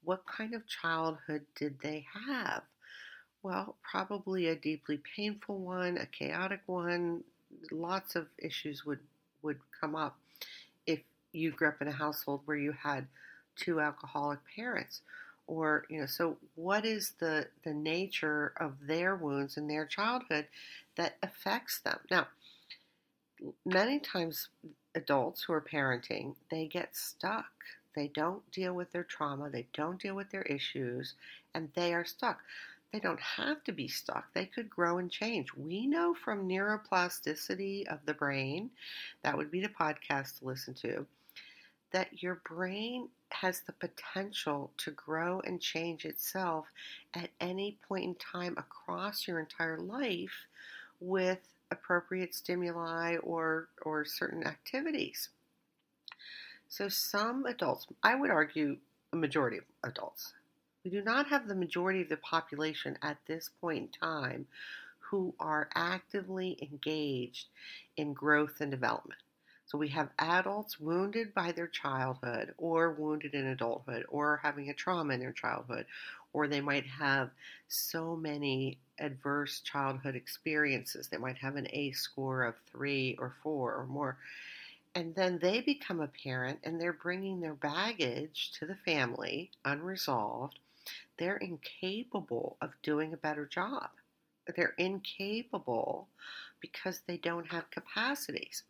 what 0.04 0.26
kind 0.26 0.54
of 0.54 0.66
childhood 0.66 1.44
did 1.56 1.80
they 1.80 2.06
have? 2.28 2.62
Well, 3.42 3.76
probably 3.82 4.48
a 4.48 4.56
deeply 4.56 4.98
painful 5.16 5.58
one, 5.58 5.96
a 5.98 6.06
chaotic 6.06 6.60
one. 6.66 7.24
Lots 7.72 8.16
of 8.16 8.26
issues 8.38 8.84
would, 8.86 9.00
would 9.42 9.58
come 9.80 9.96
up 9.96 10.18
if 10.86 11.00
you 11.32 11.50
grew 11.52 11.68
up 11.68 11.80
in 11.82 11.88
a 11.88 11.92
household 11.92 12.42
where 12.44 12.56
you 12.56 12.72
had 12.72 13.06
two 13.56 13.80
alcoholic 13.80 14.40
parents. 14.56 15.02
or 15.46 15.84
you 15.90 16.00
know 16.00 16.06
so 16.06 16.36
what 16.54 16.84
is 16.86 17.12
the 17.20 17.46
the 17.64 17.74
nature 17.74 18.52
of 18.58 18.74
their 18.86 19.16
wounds 19.16 19.56
in 19.56 19.66
their 19.66 19.86
childhood 19.86 20.46
that 20.96 21.16
affects 21.22 21.80
them 21.80 21.98
now 22.10 22.26
many 23.64 23.98
times 23.98 24.48
adults 24.94 25.42
who 25.42 25.52
are 25.52 25.60
parenting 25.60 26.34
they 26.50 26.66
get 26.66 26.96
stuck 26.96 27.50
they 27.94 28.08
don't 28.08 28.48
deal 28.52 28.74
with 28.74 28.92
their 28.92 29.04
trauma 29.04 29.50
they 29.50 29.66
don't 29.72 30.00
deal 30.00 30.14
with 30.14 30.30
their 30.30 30.42
issues 30.42 31.14
and 31.54 31.68
they 31.74 31.94
are 31.94 32.04
stuck. 32.04 32.40
They 32.92 33.00
don't 33.00 33.20
have 33.20 33.62
to 33.64 33.72
be 33.72 33.86
stuck. 33.86 34.32
They 34.34 34.46
could 34.46 34.68
grow 34.68 34.98
and 34.98 35.10
change. 35.10 35.54
We 35.54 35.86
know 35.86 36.14
from 36.14 36.48
neuroplasticity 36.48 37.86
of 37.86 38.00
the 38.04 38.14
brain 38.14 38.70
that 39.22 39.36
would 39.36 39.50
be 39.50 39.60
the 39.60 39.68
podcast 39.68 40.38
to 40.38 40.46
listen 40.46 40.74
to 40.74 41.06
that 41.92 42.22
your 42.22 42.40
brain 42.48 43.08
has 43.30 43.60
the 43.60 43.72
potential 43.72 44.70
to 44.76 44.90
grow 44.92 45.40
and 45.40 45.60
change 45.60 46.04
itself 46.04 46.66
at 47.14 47.30
any 47.40 47.78
point 47.88 48.04
in 48.04 48.14
time 48.16 48.54
across 48.58 49.26
your 49.26 49.40
entire 49.40 49.78
life 49.78 50.46
with 51.00 51.38
appropriate 51.70 52.34
stimuli 52.34 53.16
or 53.18 53.68
or 53.82 54.04
certain 54.04 54.44
activities. 54.46 55.30
So 56.70 56.88
some 56.88 57.46
adults, 57.46 57.88
I 58.00 58.14
would 58.14 58.30
argue 58.30 58.78
a 59.12 59.16
majority 59.16 59.58
of 59.58 59.64
adults, 59.82 60.34
we 60.84 60.90
do 60.92 61.02
not 61.02 61.26
have 61.26 61.48
the 61.48 61.54
majority 61.56 62.00
of 62.00 62.08
the 62.08 62.16
population 62.16 62.96
at 63.02 63.18
this 63.26 63.50
point 63.60 63.82
in 63.82 64.00
time 64.00 64.46
who 65.00 65.34
are 65.40 65.68
actively 65.74 66.56
engaged 66.62 67.48
in 67.96 68.12
growth 68.12 68.60
and 68.60 68.70
development. 68.70 69.20
So 69.66 69.78
we 69.78 69.88
have 69.88 70.10
adults 70.20 70.78
wounded 70.78 71.34
by 71.34 71.50
their 71.50 71.66
childhood 71.66 72.54
or 72.56 72.92
wounded 72.92 73.34
in 73.34 73.48
adulthood 73.48 74.04
or 74.08 74.38
having 74.40 74.70
a 74.70 74.74
trauma 74.74 75.14
in 75.14 75.20
their 75.20 75.32
childhood, 75.32 75.86
or 76.32 76.46
they 76.46 76.60
might 76.60 76.86
have 76.86 77.30
so 77.66 78.14
many 78.14 78.78
adverse 79.00 79.60
childhood 79.60 80.14
experiences. 80.14 81.08
They 81.08 81.18
might 81.18 81.38
have 81.38 81.56
an 81.56 81.66
A 81.72 81.90
score 81.92 82.44
of 82.44 82.54
three 82.70 83.16
or 83.18 83.34
four 83.42 83.74
or 83.74 83.86
more. 83.86 84.18
And 84.94 85.14
then 85.14 85.38
they 85.38 85.60
become 85.60 86.00
a 86.00 86.08
parent 86.08 86.60
and 86.64 86.80
they're 86.80 86.92
bringing 86.92 87.40
their 87.40 87.54
baggage 87.54 88.52
to 88.58 88.66
the 88.66 88.74
family 88.74 89.50
unresolved. 89.64 90.58
They're 91.16 91.36
incapable 91.36 92.56
of 92.60 92.72
doing 92.82 93.12
a 93.12 93.18
better 93.18 93.46
job. 93.46 93.90
They're 94.56 94.74
incapable 94.78 96.08
because 96.60 97.02
they 97.06 97.16
don't 97.16 97.52
have 97.52 97.70
capacities. 97.70 98.64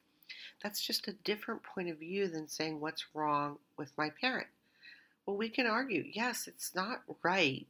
That's 0.62 0.84
just 0.86 1.08
a 1.08 1.12
different 1.12 1.62
point 1.62 1.88
of 1.88 1.98
view 1.98 2.28
than 2.28 2.48
saying 2.48 2.80
what's 2.80 3.14
wrong 3.14 3.58
with 3.78 3.96
my 3.96 4.10
parent. 4.10 4.48
Well, 5.24 5.36
we 5.36 5.48
can 5.48 5.66
argue, 5.66 6.04
yes, 6.12 6.46
it's 6.46 6.74
not 6.74 7.02
right 7.22 7.66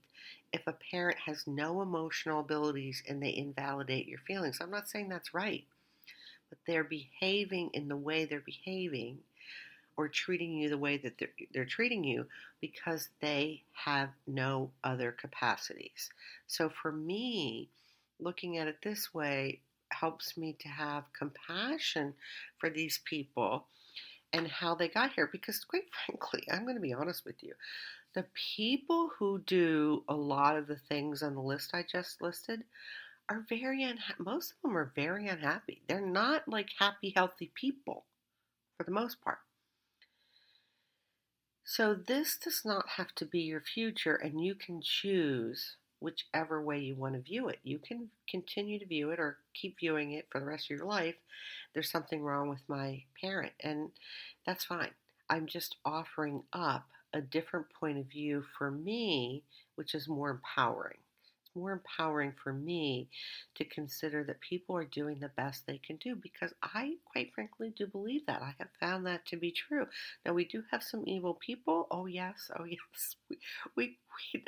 if 0.53 0.67
a 0.67 0.73
parent 0.91 1.19
has 1.27 1.47
no 1.47 1.83
emotional 1.83 2.41
abilities 2.41 3.03
and 3.09 3.23
they 3.23 3.37
invalidate 3.37 4.09
your 4.09 4.19
feelings. 4.21 4.59
I'm 4.61 4.71
not 4.71 4.89
saying 4.89 5.09
that's 5.09 5.35
right, 5.35 5.65
but 6.51 6.59
they're 6.67 6.85
behaving 6.85 7.71
in 7.73 7.89
the 7.89 7.97
way 7.97 8.27
they're 8.27 8.41
behaving 8.41 9.19
or 9.97 10.09
treating 10.09 10.55
you 10.55 10.69
the 10.69 10.79
way 10.79 10.97
that 10.99 11.19
they're, 11.19 11.29
they're 11.53 11.65
treating 11.65 12.05
you 12.05 12.27
because 12.61 13.09
they 13.21 13.63
have 13.73 14.11
no 14.27 14.71
other 14.85 15.13
capacities. 15.13 16.11
So 16.47 16.71
for 16.71 16.93
me, 16.93 17.69
looking 18.19 18.59
at 18.59 18.69
it 18.69 18.79
this 18.83 19.13
way, 19.15 19.61
helps 19.91 20.37
me 20.37 20.57
to 20.61 20.69
have 20.69 21.13
compassion 21.13 22.15
for 22.59 22.71
these 22.71 23.01
people 23.05 23.67
and 24.33 24.47
how 24.47 24.75
they 24.75 24.89
got 24.89 25.13
here. 25.13 25.29
Because, 25.31 25.65
quite 25.65 25.85
frankly, 26.07 26.45
I'm 26.51 26.63
going 26.63 26.77
to 26.77 26.81
be 26.81 26.93
honest 26.93 27.25
with 27.25 27.43
you. 27.43 27.55
The 28.15 28.25
people 28.57 29.11
who 29.19 29.41
do 29.47 30.03
a 30.09 30.15
lot 30.15 30.57
of 30.57 30.67
the 30.67 30.77
things 30.77 31.23
on 31.23 31.35
the 31.35 31.41
list 31.41 31.71
I 31.75 31.85
just 31.91 32.21
listed 32.21 32.65
are 33.31 33.47
very 33.49 33.85
unhappy. 33.85 34.23
Most 34.23 34.53
of 34.53 34.57
them 34.63 34.77
are 34.77 34.93
very 34.95 35.29
unhappy. 35.29 35.81
They're 35.87 36.01
not 36.01 36.49
like 36.49 36.71
happy, 36.79 37.13
healthy 37.15 37.53
people 37.55 38.05
for 38.77 38.85
the 38.85 38.91
most 38.91 39.21
part. 39.23 39.39
So, 41.65 41.95
this 41.95 42.37
does 42.37 42.63
not 42.65 42.89
have 42.97 43.15
to 43.15 43.25
be 43.25 43.43
your 43.43 43.61
future, 43.61 44.17
and 44.17 44.45
you 44.45 44.57
can 44.57 44.83
choose 44.83 45.77
whichever 46.01 46.61
way 46.61 46.81
you 46.81 46.97
want 46.97 47.15
to 47.15 47.21
view 47.21 47.49
it. 47.49 47.61
You 47.63 47.79
can 47.79 48.11
continue 48.29 48.81
to 48.81 48.87
view 48.87 49.11
it 49.11 49.21
or 49.21 49.39
keep 49.55 49.79
viewing 49.79 50.13
it 50.13 50.27
for 50.31 50.41
the 50.41 50.47
rest 50.47 50.65
of 50.65 50.79
your 50.79 50.87
life. 50.87 51.15
There's 51.73 51.91
something 51.91 52.23
wrong 52.23 52.49
with 52.49 52.63
my 52.67 53.05
parent, 53.21 53.53
and 53.61 53.91
that's 54.45 54.65
fine. 54.65 54.91
I'm 55.29 55.47
just 55.47 55.77
offering 55.85 56.43
up 56.53 56.89
a 57.15 57.21
different 57.21 57.67
point 57.71 57.99
of 57.99 58.07
view 58.07 58.45
for 58.59 58.73
me, 58.73 59.45
which 59.77 59.95
is 59.95 60.09
more 60.09 60.31
empowering 60.31 60.99
more 61.55 61.73
empowering 61.73 62.33
for 62.43 62.53
me 62.53 63.09
to 63.55 63.65
consider 63.65 64.25
that 64.25 64.41
people 64.41 64.77
are 64.77 64.85
doing 64.85 65.19
the 65.21 65.31
best 65.37 65.67
they 65.67 65.79
can 65.79 65.97
do 65.97 66.15
because 66.15 66.53
I, 66.63 66.95
quite 67.05 67.33
frankly, 67.35 67.73
do 67.77 67.87
believe 67.87 68.27
that. 68.27 68.43
I 68.43 68.55
have 68.59 68.69
found 68.79 69.07
that 69.07 69.27
to 69.27 69.37
be 69.37 69.51
true. 69.51 69.87
Now, 70.25 70.33
we 70.33 70.45
do 70.45 70.63
have 70.71 70.83
some 70.83 71.05
evil 71.07 71.35
people. 71.35 71.87
Oh, 71.91 72.07
yes. 72.07 72.51
Oh, 72.59 72.65
yes. 72.69 73.17
We, 73.29 73.39
we, 73.77 73.99
we, 74.35 74.45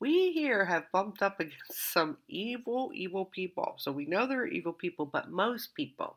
we 0.00 0.32
here 0.32 0.64
have 0.64 0.90
bumped 0.92 1.22
up 1.22 1.40
against 1.40 1.92
some 1.92 2.18
evil, 2.28 2.90
evil 2.94 3.24
people. 3.24 3.74
So 3.78 3.92
we 3.92 4.06
know 4.06 4.26
there 4.26 4.42
are 4.42 4.46
evil 4.46 4.72
people, 4.72 5.06
but 5.06 5.30
most 5.30 5.74
people 5.74 6.16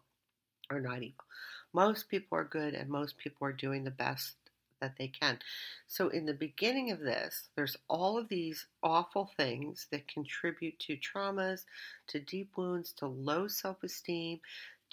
are 0.70 0.82
not 0.82 1.04
evil. 1.04 1.26
Most 1.74 2.10
people 2.10 2.38
are 2.38 2.44
good, 2.44 2.74
and 2.74 2.90
most 2.90 3.18
people 3.18 3.46
are 3.48 3.54
doing 3.54 3.84
the 3.84 3.92
best 3.92 4.36
that 4.82 4.96
they 4.98 5.08
can. 5.08 5.40
So, 5.88 6.10
in 6.10 6.26
the 6.26 6.34
beginning 6.34 6.92
of 6.92 7.00
this, 7.00 7.50
there's 7.56 7.78
all 7.88 8.18
of 8.18 8.30
these 8.30 8.66
awful 8.84 9.32
things 9.38 9.88
that 9.92 10.08
contribute 10.08 10.80
to 10.80 10.98
traumas, 10.98 11.66
to 12.08 12.20
deep 12.20 12.52
wounds, 12.56 12.92
to 12.94 13.08
low 13.08 13.48
self 13.48 13.84
esteem, 13.84 14.40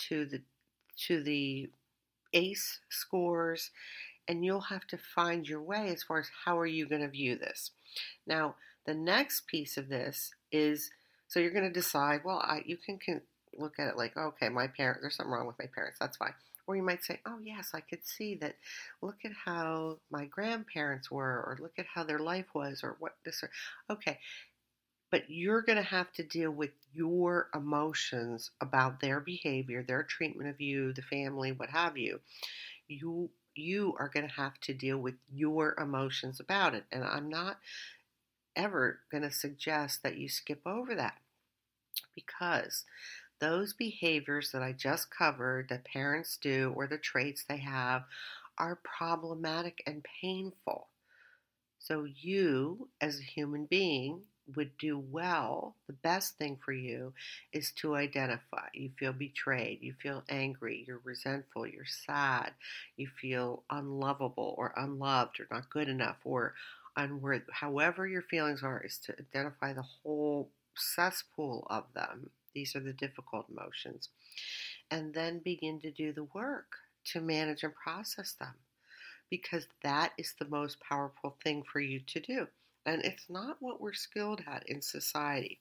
to 0.09 0.25
the 0.27 0.43
to 1.07 1.23
the 1.23 1.71
ACE 2.33 2.81
scores, 2.89 3.71
and 4.29 4.45
you'll 4.45 4.61
have 4.61 4.87
to 4.89 4.99
find 4.99 5.49
your 5.49 5.63
way 5.63 5.89
as 5.89 6.03
far 6.03 6.19
as 6.19 6.31
how 6.45 6.59
are 6.59 6.67
you 6.67 6.87
going 6.87 7.03
to 7.03 7.09
view 7.09 7.37
this. 7.37 7.71
Now, 8.27 8.57
the 8.87 8.95
next 8.95 9.47
piece 9.47 9.77
of 9.77 9.89
this 9.89 10.33
is 10.53 10.91
so 11.29 11.41
you're 11.41 11.51
going 11.51 11.65
to 11.65 11.73
decide. 11.73 12.21
Well, 12.25 12.39
I, 12.39 12.63
you 12.65 12.77
can, 12.77 12.99
can 12.99 13.21
look 13.57 13.75
at 13.79 13.89
it 13.89 13.97
like, 13.97 14.17
okay, 14.17 14.49
my 14.49 14.67
parents. 14.69 15.01
There's 15.03 15.17
something 15.17 15.33
wrong 15.33 15.47
with 15.47 15.59
my 15.59 15.67
parents. 15.75 15.99
That's 15.99 16.17
fine. 16.17 16.35
Or 16.67 16.77
you 16.77 16.83
might 16.83 17.05
say, 17.05 17.21
oh, 17.27 17.39
yes, 17.43 17.71
I 17.75 17.81
could 17.81 18.07
see 18.07 18.37
that. 18.37 18.57
Look 19.03 19.25
at 19.25 19.33
how 19.45 19.99
my 20.11 20.25
grandparents 20.25 21.11
were, 21.11 21.25
or 21.25 21.59
look 21.61 21.79
at 21.79 21.87
how 21.95 22.05
their 22.05 22.19
life 22.19 22.47
was, 22.55 22.83
or 22.83 22.97
what 23.01 23.17
this. 23.25 23.43
Or, 23.43 23.51
okay. 23.91 24.19
But 25.11 25.25
you're 25.29 25.63
going 25.63 25.77
to 25.77 25.85
have 25.85 26.13
to 26.15 26.23
deal 26.23 26.51
with 26.51 26.71
your 26.93 27.49
emotions 27.55 28.51
about 28.61 29.01
their 29.01 29.21
behavior, 29.21 29.83
their 29.83 30.03
treatment 30.03 30.49
of 30.49 30.61
you, 30.61 30.93
the 30.93 31.03
family, 31.03 31.53
what 31.53 31.71
have 31.71 31.97
you. 31.97 32.21
You 32.89 33.31
you 33.57 33.95
are 33.99 34.11
going 34.13 34.27
to 34.27 34.35
have 34.35 34.59
to 34.63 34.75
deal 34.75 34.99
with 34.99 35.15
your 35.33 35.77
emotions 35.79 36.41
about 36.41 36.75
it. 36.75 36.85
And 36.91 37.05
I'm 37.05 37.29
not 37.29 37.59
ever 38.57 39.01
going 39.11 39.23
to 39.23 39.31
suggest 39.31 40.03
that 40.03 40.17
you 40.17 40.29
skip 40.29 40.63
over 40.67 40.95
that 40.95 41.19
because 42.15 42.85
those 43.45 43.75
behaviors 43.75 44.53
that 44.53 44.63
I 44.63 44.73
just 44.73 45.11
covered 45.11 45.69
that 45.69 45.85
parents 45.85 46.39
do 46.39 46.73
or 46.75 46.87
the 46.87 46.97
traits 46.97 47.45
they 47.45 47.59
have 47.59 48.05
are 48.57 48.81
problematic 48.83 49.83
and 49.87 50.03
painful. 50.23 50.89
So, 51.79 52.05
you 52.05 52.89
as 53.03 53.19
a 53.19 53.23
human 53.23 53.67
being 53.67 54.23
would 54.57 54.71
do 54.79 54.99
well. 54.99 55.77
The 55.87 55.93
best 55.93 56.39
thing 56.39 56.59
for 56.65 56.73
you 56.73 57.13
is 57.53 57.71
to 57.73 57.97
identify. 57.97 58.69
You 58.73 58.91
feel 58.99 59.13
betrayed, 59.13 59.83
you 59.83 59.93
feel 59.93 60.25
angry, 60.31 60.83
you're 60.87 61.03
resentful, 61.05 61.67
you're 61.67 61.85
sad, 61.85 62.53
you 62.97 63.09
feel 63.21 63.65
unlovable 63.69 64.55
or 64.57 64.73
unloved 64.75 65.39
or 65.39 65.47
not 65.51 65.69
good 65.69 65.91
enough 65.91 66.17
or 66.25 66.55
unworthy. 66.97 67.45
However, 67.53 68.07
your 68.07 68.23
feelings 68.23 68.63
are, 68.63 68.81
is 68.83 68.97
to 69.01 69.15
identify 69.19 69.75
the 69.75 69.83
whole 69.83 70.49
cesspool 70.75 71.67
of 71.69 71.85
them 71.95 72.31
these 72.55 72.75
are 72.77 72.81
the 72.81 72.93
difficult 72.93 73.47
emotions. 73.51 74.09
And 74.91 75.13
then 75.13 75.41
begin 75.45 75.81
to 75.81 75.91
do 75.91 76.13
the 76.13 76.29
work 76.35 76.67
to 77.13 77.21
manage 77.21 77.63
and 77.63 77.75
process 77.75 78.35
them 78.39 78.55
because 79.31 79.67
that 79.83 80.13
is 80.19 80.35
the 80.39 80.49
most 80.49 80.79
powerful 80.81 81.37
thing 81.43 81.63
for 81.71 81.81
you 81.81 82.01
to 82.07 82.21
do. 82.21 82.47
And 82.87 83.03
it's 83.03 83.27
not 83.29 83.57
what 83.61 83.81
we're 83.81 83.95
skilled 83.95 84.43
at 84.47 84.69
in 84.69 84.83
society. 84.83 85.61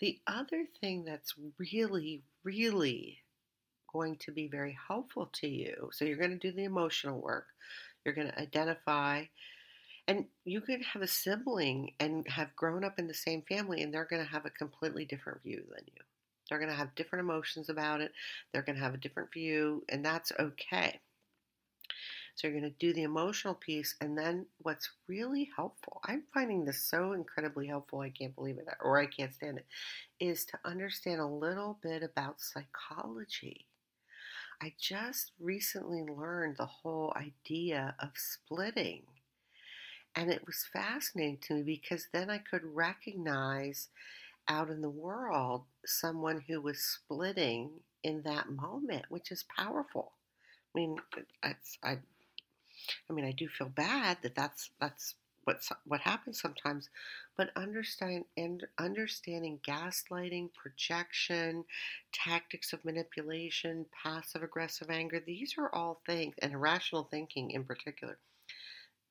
The 0.00 0.18
other 0.26 0.64
thing 0.80 1.04
that's 1.04 1.34
really, 1.58 2.22
really 2.42 3.18
going 3.92 4.16
to 4.16 4.32
be 4.32 4.48
very 4.48 4.76
helpful 4.88 5.30
to 5.32 5.46
you 5.46 5.88
so 5.92 6.04
you're 6.04 6.18
going 6.18 6.36
to 6.36 6.50
do 6.50 6.54
the 6.54 6.64
emotional 6.64 7.20
work, 7.20 7.46
you're 8.04 8.14
going 8.14 8.26
to 8.26 8.40
identify 8.40 9.24
and 10.06 10.26
you 10.44 10.60
could 10.60 10.82
have 10.82 11.02
a 11.02 11.06
sibling 11.06 11.92
and 12.00 12.26
have 12.28 12.54
grown 12.56 12.84
up 12.84 12.98
in 12.98 13.06
the 13.06 13.14
same 13.14 13.42
family, 13.42 13.82
and 13.82 13.92
they're 13.92 14.04
going 14.04 14.24
to 14.24 14.30
have 14.30 14.46
a 14.46 14.50
completely 14.50 15.04
different 15.04 15.42
view 15.42 15.62
than 15.70 15.84
you. 15.86 16.02
They're 16.48 16.58
going 16.58 16.70
to 16.70 16.76
have 16.76 16.94
different 16.94 17.24
emotions 17.24 17.70
about 17.70 18.00
it. 18.00 18.12
They're 18.52 18.62
going 18.62 18.76
to 18.76 18.82
have 18.82 18.94
a 18.94 18.98
different 18.98 19.32
view, 19.32 19.82
and 19.88 20.04
that's 20.04 20.32
okay. 20.38 21.00
So 22.34 22.48
you're 22.48 22.58
going 22.58 22.70
to 22.70 22.78
do 22.78 22.92
the 22.92 23.04
emotional 23.04 23.54
piece. 23.54 23.94
And 24.00 24.18
then 24.18 24.46
what's 24.58 24.90
really 25.08 25.50
helpful, 25.56 26.00
I'm 26.04 26.24
finding 26.34 26.64
this 26.64 26.82
so 26.82 27.12
incredibly 27.12 27.66
helpful, 27.66 28.00
I 28.00 28.10
can't 28.10 28.34
believe 28.34 28.58
it, 28.58 28.66
or 28.82 28.98
I 28.98 29.06
can't 29.06 29.32
stand 29.32 29.58
it, 29.58 29.66
is 30.18 30.44
to 30.46 30.58
understand 30.64 31.20
a 31.20 31.26
little 31.26 31.78
bit 31.82 32.02
about 32.02 32.40
psychology. 32.40 33.66
I 34.60 34.74
just 34.78 35.32
recently 35.40 36.02
learned 36.02 36.56
the 36.56 36.66
whole 36.66 37.14
idea 37.16 37.94
of 38.00 38.10
splitting. 38.14 39.02
And 40.16 40.30
it 40.30 40.46
was 40.46 40.64
fascinating 40.72 41.38
to 41.42 41.54
me 41.54 41.62
because 41.62 42.08
then 42.12 42.30
I 42.30 42.38
could 42.38 42.64
recognize 42.64 43.88
out 44.48 44.70
in 44.70 44.80
the 44.82 44.90
world 44.90 45.64
someone 45.86 46.40
who 46.48 46.60
was 46.60 46.80
splitting 46.80 47.70
in 48.02 48.22
that 48.22 48.50
moment, 48.50 49.06
which 49.08 49.30
is 49.32 49.44
powerful. 49.56 50.12
I 50.74 50.78
mean, 50.78 50.98
it's, 51.44 51.78
I, 51.82 51.98
I 53.08 53.12
mean, 53.14 53.24
I 53.24 53.32
do 53.32 53.48
feel 53.48 53.68
bad 53.70 54.18
that 54.22 54.34
that's 54.34 54.70
that's 54.78 55.14
what 55.44 55.62
what 55.86 56.00
happens 56.02 56.40
sometimes, 56.40 56.88
but 57.36 57.50
understand 57.56 58.26
and 58.36 58.66
understanding 58.78 59.58
gaslighting, 59.66 60.52
projection, 60.54 61.64
tactics 62.12 62.72
of 62.74 62.84
manipulation, 62.84 63.86
passive 64.02 64.42
aggressive 64.42 64.90
anger. 64.90 65.20
These 65.20 65.56
are 65.58 65.74
all 65.74 66.02
things, 66.06 66.34
and 66.40 66.52
irrational 66.52 67.04
thinking 67.04 67.50
in 67.52 67.64
particular. 67.64 68.18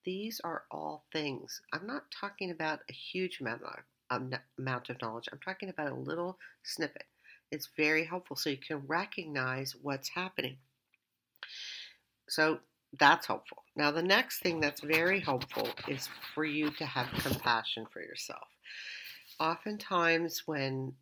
These 0.06 0.42
are 0.44 0.64
all 0.72 1.06
things. 1.14 1.62
I'm 1.72 1.88
not 1.88 2.12
talking 2.12 2.52
about 2.52 2.80
a 2.90 2.94
huge 2.94 3.40
amount 3.40 3.62
of, 3.64 5.00
knowledge. 5.02 5.30
I'm 5.32 5.40
talking 5.44 5.70
about 5.70 5.92
a 5.92 5.96
little 5.96 6.38
snippet. 6.64 7.06
It's 7.52 7.70
very 7.78 8.06
helpful 8.06 8.36
so 8.36 8.50
you 8.50 8.58
can 8.58 8.84
recognize 8.88 9.76
what's 9.82 10.10
happening. 10.10 10.58
So 12.28 12.60
that's 13.00 13.28
helpful. 13.28 13.64
Now, 13.76 13.92
the 13.92 14.04
next 14.04 14.40
thing 14.40 14.60
that's 14.60 14.82
very 14.82 15.20
helpful 15.20 15.70
is 15.88 16.10
for 16.34 16.46
you 16.46 16.70
to 16.72 16.86
have 16.86 17.08
compassion 17.12 17.86
for 17.92 18.02
yourself. 18.02 18.48
Oftentimes, 19.40 20.44
when 20.46 20.94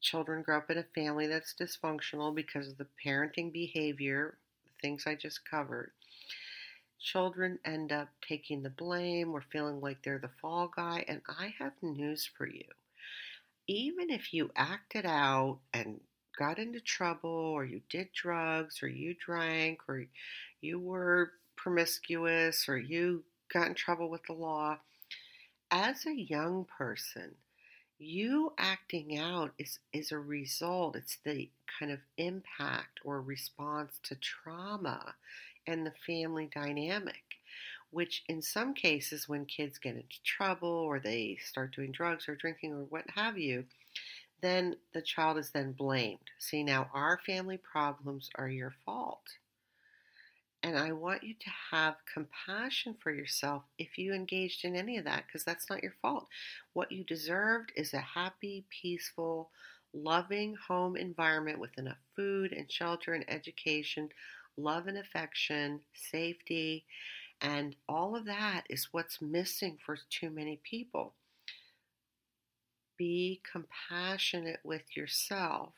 children 0.00 0.42
grow 0.42 0.58
up 0.58 0.70
in 0.70 0.78
a 0.78 0.84
family 0.94 1.26
that's 1.26 1.54
dysfunctional 1.60 2.34
because 2.34 2.68
of 2.68 2.78
the 2.78 2.86
parenting 3.04 3.52
behavior, 3.52 4.36
the 4.64 4.72
things 4.80 5.04
I 5.06 5.14
just 5.14 5.48
covered, 5.48 5.92
children 7.04 7.58
end 7.64 7.92
up 7.92 8.08
taking 8.26 8.62
the 8.62 8.70
blame 8.70 9.32
or 9.32 9.44
feeling 9.52 9.80
like 9.80 10.02
they're 10.02 10.18
the 10.18 10.30
fall 10.40 10.70
guy. 10.74 11.04
And 11.06 11.20
I 11.28 11.54
have 11.58 11.72
news 11.82 12.28
for 12.36 12.48
you. 12.48 12.64
Even 13.68 14.10
if 14.10 14.32
you 14.32 14.50
acted 14.56 15.06
out 15.06 15.58
and 15.72 16.00
got 16.38 16.58
into 16.58 16.80
trouble 16.80 17.30
or 17.30 17.64
you 17.64 17.80
did 17.88 18.08
drugs 18.12 18.82
or 18.82 18.88
you 18.88 19.14
drank 19.24 19.80
or 19.88 20.06
you 20.60 20.78
were 20.78 21.32
promiscuous 21.56 22.68
or 22.68 22.78
you 22.78 23.22
got 23.52 23.68
in 23.68 23.74
trouble 23.74 24.10
with 24.10 24.24
the 24.24 24.32
law, 24.32 24.78
as 25.70 26.06
a 26.06 26.14
young 26.14 26.66
person, 26.78 27.34
you 27.98 28.52
acting 28.58 29.18
out 29.18 29.52
is, 29.58 29.78
is 29.92 30.10
a 30.10 30.18
result, 30.18 30.96
it's 30.96 31.18
the 31.24 31.48
kind 31.78 31.92
of 31.92 32.00
impact 32.18 33.00
or 33.04 33.20
response 33.20 33.92
to 34.02 34.16
trauma 34.16 35.14
and 35.66 35.86
the 35.86 35.92
family 36.06 36.48
dynamic. 36.54 37.22
Which, 37.90 38.24
in 38.28 38.42
some 38.42 38.74
cases, 38.74 39.28
when 39.28 39.46
kids 39.46 39.78
get 39.78 39.94
into 39.94 40.22
trouble 40.24 40.68
or 40.68 40.98
they 40.98 41.38
start 41.44 41.74
doing 41.76 41.92
drugs 41.92 42.28
or 42.28 42.34
drinking 42.34 42.72
or 42.72 42.84
what 42.88 43.04
have 43.14 43.38
you, 43.38 43.64
then 44.40 44.76
the 44.92 45.00
child 45.00 45.38
is 45.38 45.50
then 45.50 45.72
blamed. 45.72 46.18
See, 46.38 46.64
now 46.64 46.90
our 46.92 47.20
family 47.24 47.56
problems 47.56 48.30
are 48.34 48.48
your 48.48 48.74
fault. 48.84 49.22
And 50.64 50.78
I 50.78 50.92
want 50.92 51.22
you 51.22 51.34
to 51.34 51.50
have 51.70 51.96
compassion 52.12 52.96
for 52.98 53.12
yourself 53.12 53.62
if 53.78 53.96
you 53.98 54.14
engaged 54.14 54.64
in 54.64 54.74
any 54.74 54.96
of 54.96 55.04
that, 55.04 55.24
because 55.26 55.44
that's 55.44 55.68
not 55.68 55.82
your 55.82 55.94
fault. 56.02 56.26
What 56.72 56.90
you 56.90 57.04
deserved 57.04 57.70
is 57.76 57.92
a 57.92 57.98
happy, 57.98 58.64
peaceful, 58.70 59.50
loving 59.92 60.56
home 60.66 60.96
environment 60.96 61.58
with 61.58 61.78
enough 61.78 61.98
food 62.16 62.52
and 62.52 62.70
shelter 62.72 63.14
and 63.14 63.24
education, 63.28 64.08
love 64.56 64.86
and 64.86 64.98
affection, 64.98 65.80
safety, 65.94 66.84
and 67.40 67.76
all 67.88 68.16
of 68.16 68.24
that 68.26 68.62
is 68.70 68.88
what's 68.92 69.20
missing 69.20 69.78
for 69.84 69.98
too 70.10 70.30
many 70.30 70.60
people 70.62 71.14
be 72.96 73.40
compassionate 73.50 74.60
with 74.64 74.96
yourself, 74.96 75.72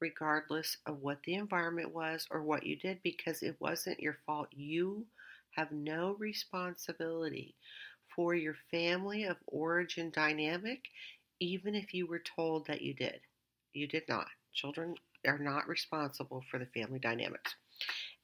regardless 0.00 0.76
of 0.86 1.00
what 1.00 1.18
the 1.24 1.34
environment 1.34 1.92
was 1.92 2.26
or 2.30 2.42
what 2.42 2.66
you 2.66 2.76
did, 2.76 3.02
because 3.02 3.42
it 3.42 3.56
wasn't 3.60 4.00
your 4.00 4.18
fault. 4.26 4.48
You 4.52 5.06
have 5.52 5.72
no 5.72 6.16
responsibility 6.18 7.54
for 8.14 8.34
your 8.34 8.56
family 8.70 9.24
of 9.24 9.36
origin 9.46 10.10
dynamic, 10.14 10.82
even 11.40 11.74
if 11.74 11.94
you 11.94 12.06
were 12.06 12.22
told 12.36 12.66
that 12.66 12.82
you 12.82 12.94
did. 12.94 13.20
You 13.72 13.88
did 13.88 14.04
not. 14.08 14.28
Children 14.52 14.94
are 15.26 15.38
not 15.38 15.68
responsible 15.68 16.44
for 16.50 16.58
the 16.58 16.66
family 16.66 16.98
dynamics. 16.98 17.56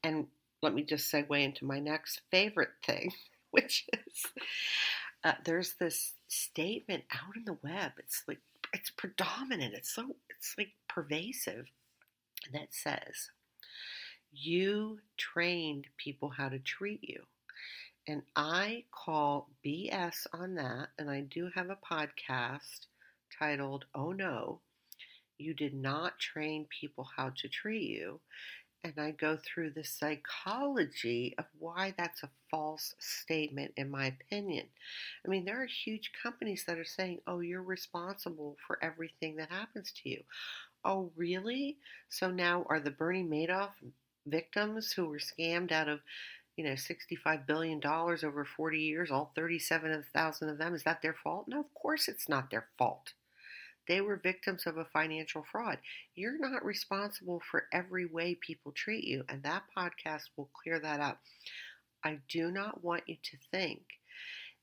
And 0.03 0.27
let 0.61 0.73
me 0.73 0.83
just 0.83 1.11
segue 1.11 1.43
into 1.43 1.65
my 1.65 1.79
next 1.79 2.21
favorite 2.31 2.71
thing, 2.85 3.11
which 3.51 3.87
is 3.93 4.25
uh, 5.23 5.33
there's 5.45 5.73
this 5.73 6.13
statement 6.27 7.03
out 7.11 7.35
in 7.35 7.45
the 7.45 7.57
web. 7.63 7.91
It's 7.97 8.23
like 8.27 8.39
it's 8.73 8.89
predominant. 8.89 9.73
It's 9.73 9.93
so 9.93 10.15
it's 10.29 10.55
like 10.57 10.71
pervasive 10.87 11.67
that 12.53 12.67
says 12.71 13.29
you 14.31 14.99
trained 15.17 15.87
people 15.97 16.29
how 16.29 16.49
to 16.49 16.59
treat 16.59 17.03
you. 17.03 17.23
And 18.07 18.23
I 18.35 18.85
call 18.91 19.49
BS 19.65 20.25
on 20.33 20.55
that. 20.55 20.89
And 20.97 21.09
I 21.09 21.21
do 21.21 21.49
have 21.53 21.69
a 21.69 21.77
podcast 21.77 22.87
titled, 23.37 23.85
Oh 23.93 24.11
No, 24.11 24.61
You 25.37 25.53
Did 25.53 25.73
Not 25.73 26.17
Train 26.19 26.65
People 26.69 27.07
How 27.15 27.31
to 27.37 27.47
Treat 27.47 27.83
You 27.83 28.19
and 28.83 28.93
I 28.97 29.11
go 29.11 29.37
through 29.37 29.71
the 29.71 29.83
psychology 29.83 31.35
of 31.37 31.45
why 31.59 31.93
that's 31.97 32.23
a 32.23 32.29
false 32.49 32.95
statement, 32.99 33.73
in 33.77 33.91
my 33.91 34.07
opinion. 34.07 34.65
I 35.25 35.29
mean, 35.29 35.45
there 35.45 35.61
are 35.61 35.67
huge 35.67 36.11
companies 36.21 36.63
that 36.65 36.77
are 36.77 36.85
saying, 36.85 37.19
oh, 37.27 37.39
you're 37.41 37.61
responsible 37.61 38.57
for 38.65 38.83
everything 38.83 39.35
that 39.35 39.51
happens 39.51 39.91
to 39.91 40.09
you. 40.09 40.21
Oh, 40.83 41.11
really? 41.15 41.77
So 42.09 42.31
now 42.31 42.65
are 42.69 42.79
the 42.79 42.91
Bernie 42.91 43.23
Madoff 43.23 43.71
victims 44.25 44.91
who 44.91 45.05
were 45.05 45.19
scammed 45.19 45.71
out 45.71 45.87
of, 45.87 45.99
you 46.57 46.63
know, 46.63 46.71
$65 46.71 47.45
billion 47.45 47.81
over 47.85 48.45
40 48.45 48.79
years, 48.79 49.11
all 49.11 49.31
37,000 49.35 50.49
of 50.49 50.57
them, 50.57 50.73
is 50.73 50.83
that 50.83 51.01
their 51.01 51.15
fault? 51.23 51.45
No, 51.47 51.59
of 51.59 51.73
course 51.75 52.07
it's 52.07 52.27
not 52.27 52.49
their 52.49 52.65
fault. 52.77 53.13
They 53.91 53.99
were 53.99 54.15
victims 54.15 54.67
of 54.67 54.77
a 54.77 54.85
financial 54.85 55.43
fraud. 55.43 55.77
You're 56.15 56.39
not 56.39 56.63
responsible 56.63 57.41
for 57.51 57.67
every 57.73 58.05
way 58.05 58.35
people 58.35 58.71
treat 58.71 59.03
you, 59.03 59.25
and 59.27 59.43
that 59.43 59.63
podcast 59.77 60.29
will 60.37 60.49
clear 60.53 60.79
that 60.79 61.01
up. 61.01 61.19
I 62.01 62.19
do 62.29 62.51
not 62.51 62.85
want 62.85 63.03
you 63.09 63.17
to 63.21 63.37
think 63.51 63.81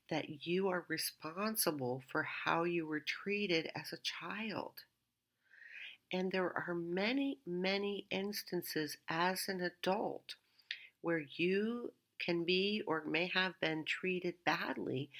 that 0.09 0.47
you 0.47 0.67
are 0.69 0.83
responsible 0.87 2.01
for 2.11 2.23
how 2.23 2.63
you 2.63 2.87
were 2.87 3.01
treated 3.01 3.69
as 3.75 3.93
a 3.93 4.01
child. 4.01 4.73
And 6.11 6.31
there 6.31 6.51
are 6.67 6.73
many, 6.73 7.37
many 7.45 8.07
instances 8.09 8.97
as 9.09 9.47
an 9.47 9.61
adult 9.61 10.33
where 11.01 11.23
you 11.37 11.93
can 12.17 12.45
be 12.45 12.81
or 12.87 13.03
may 13.05 13.27
have 13.27 13.53
been 13.61 13.85
treated 13.85 14.33
badly 14.43 15.11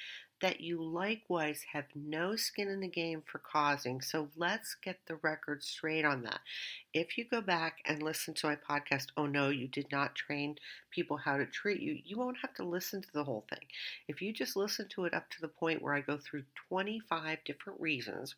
that 0.42 0.62
you 0.62 0.82
likewise 0.82 1.66
have 1.74 1.86
no 1.96 2.36
skin 2.36 2.70
in 2.70 2.80
the 2.80 2.88
game 2.88 3.22
for 3.26 3.40
causing. 3.40 4.02
So 4.02 4.30
let's 4.38 4.76
get 4.76 5.00
the 5.06 5.16
record 5.18 5.64
straight 5.64 6.06
on 6.06 6.24
that. 6.24 6.40
If 6.94 7.18
you 7.18 7.26
go 7.26 7.42
back 7.42 7.80
and 7.86 8.02
listen 8.02 8.34
to 8.36 8.48
my 8.48 8.56
podcast, 8.56 9.08
oh 9.18 9.26
no, 9.26 9.50
you 9.50 9.68
did 9.68 9.92
not 9.92 10.16
train 10.16 10.56
people 10.92 11.18
how 11.18 11.38
to 11.38 11.46
treat 11.46 11.82
you, 11.82 12.00
you 12.04 12.18
won't 12.18 12.38
have 12.42 12.54
to 12.56 12.64
listen 12.64 13.02
to 13.02 13.14
the 13.14 13.24
whole 13.24 13.46
thing. 13.50 13.68
If 14.08 14.22
you 14.22 14.32
just 14.34 14.56
listen 14.56 14.88
to 14.90 15.06
it 15.06 15.14
up 15.14 15.30
to 15.32 15.42
the 15.42 15.48
point 15.48 15.82
where 15.82 15.94
I 15.94 16.02
go 16.02 16.18
through 16.18 16.44
25 16.70 17.40
different 17.46 17.80
reasons 17.82 18.36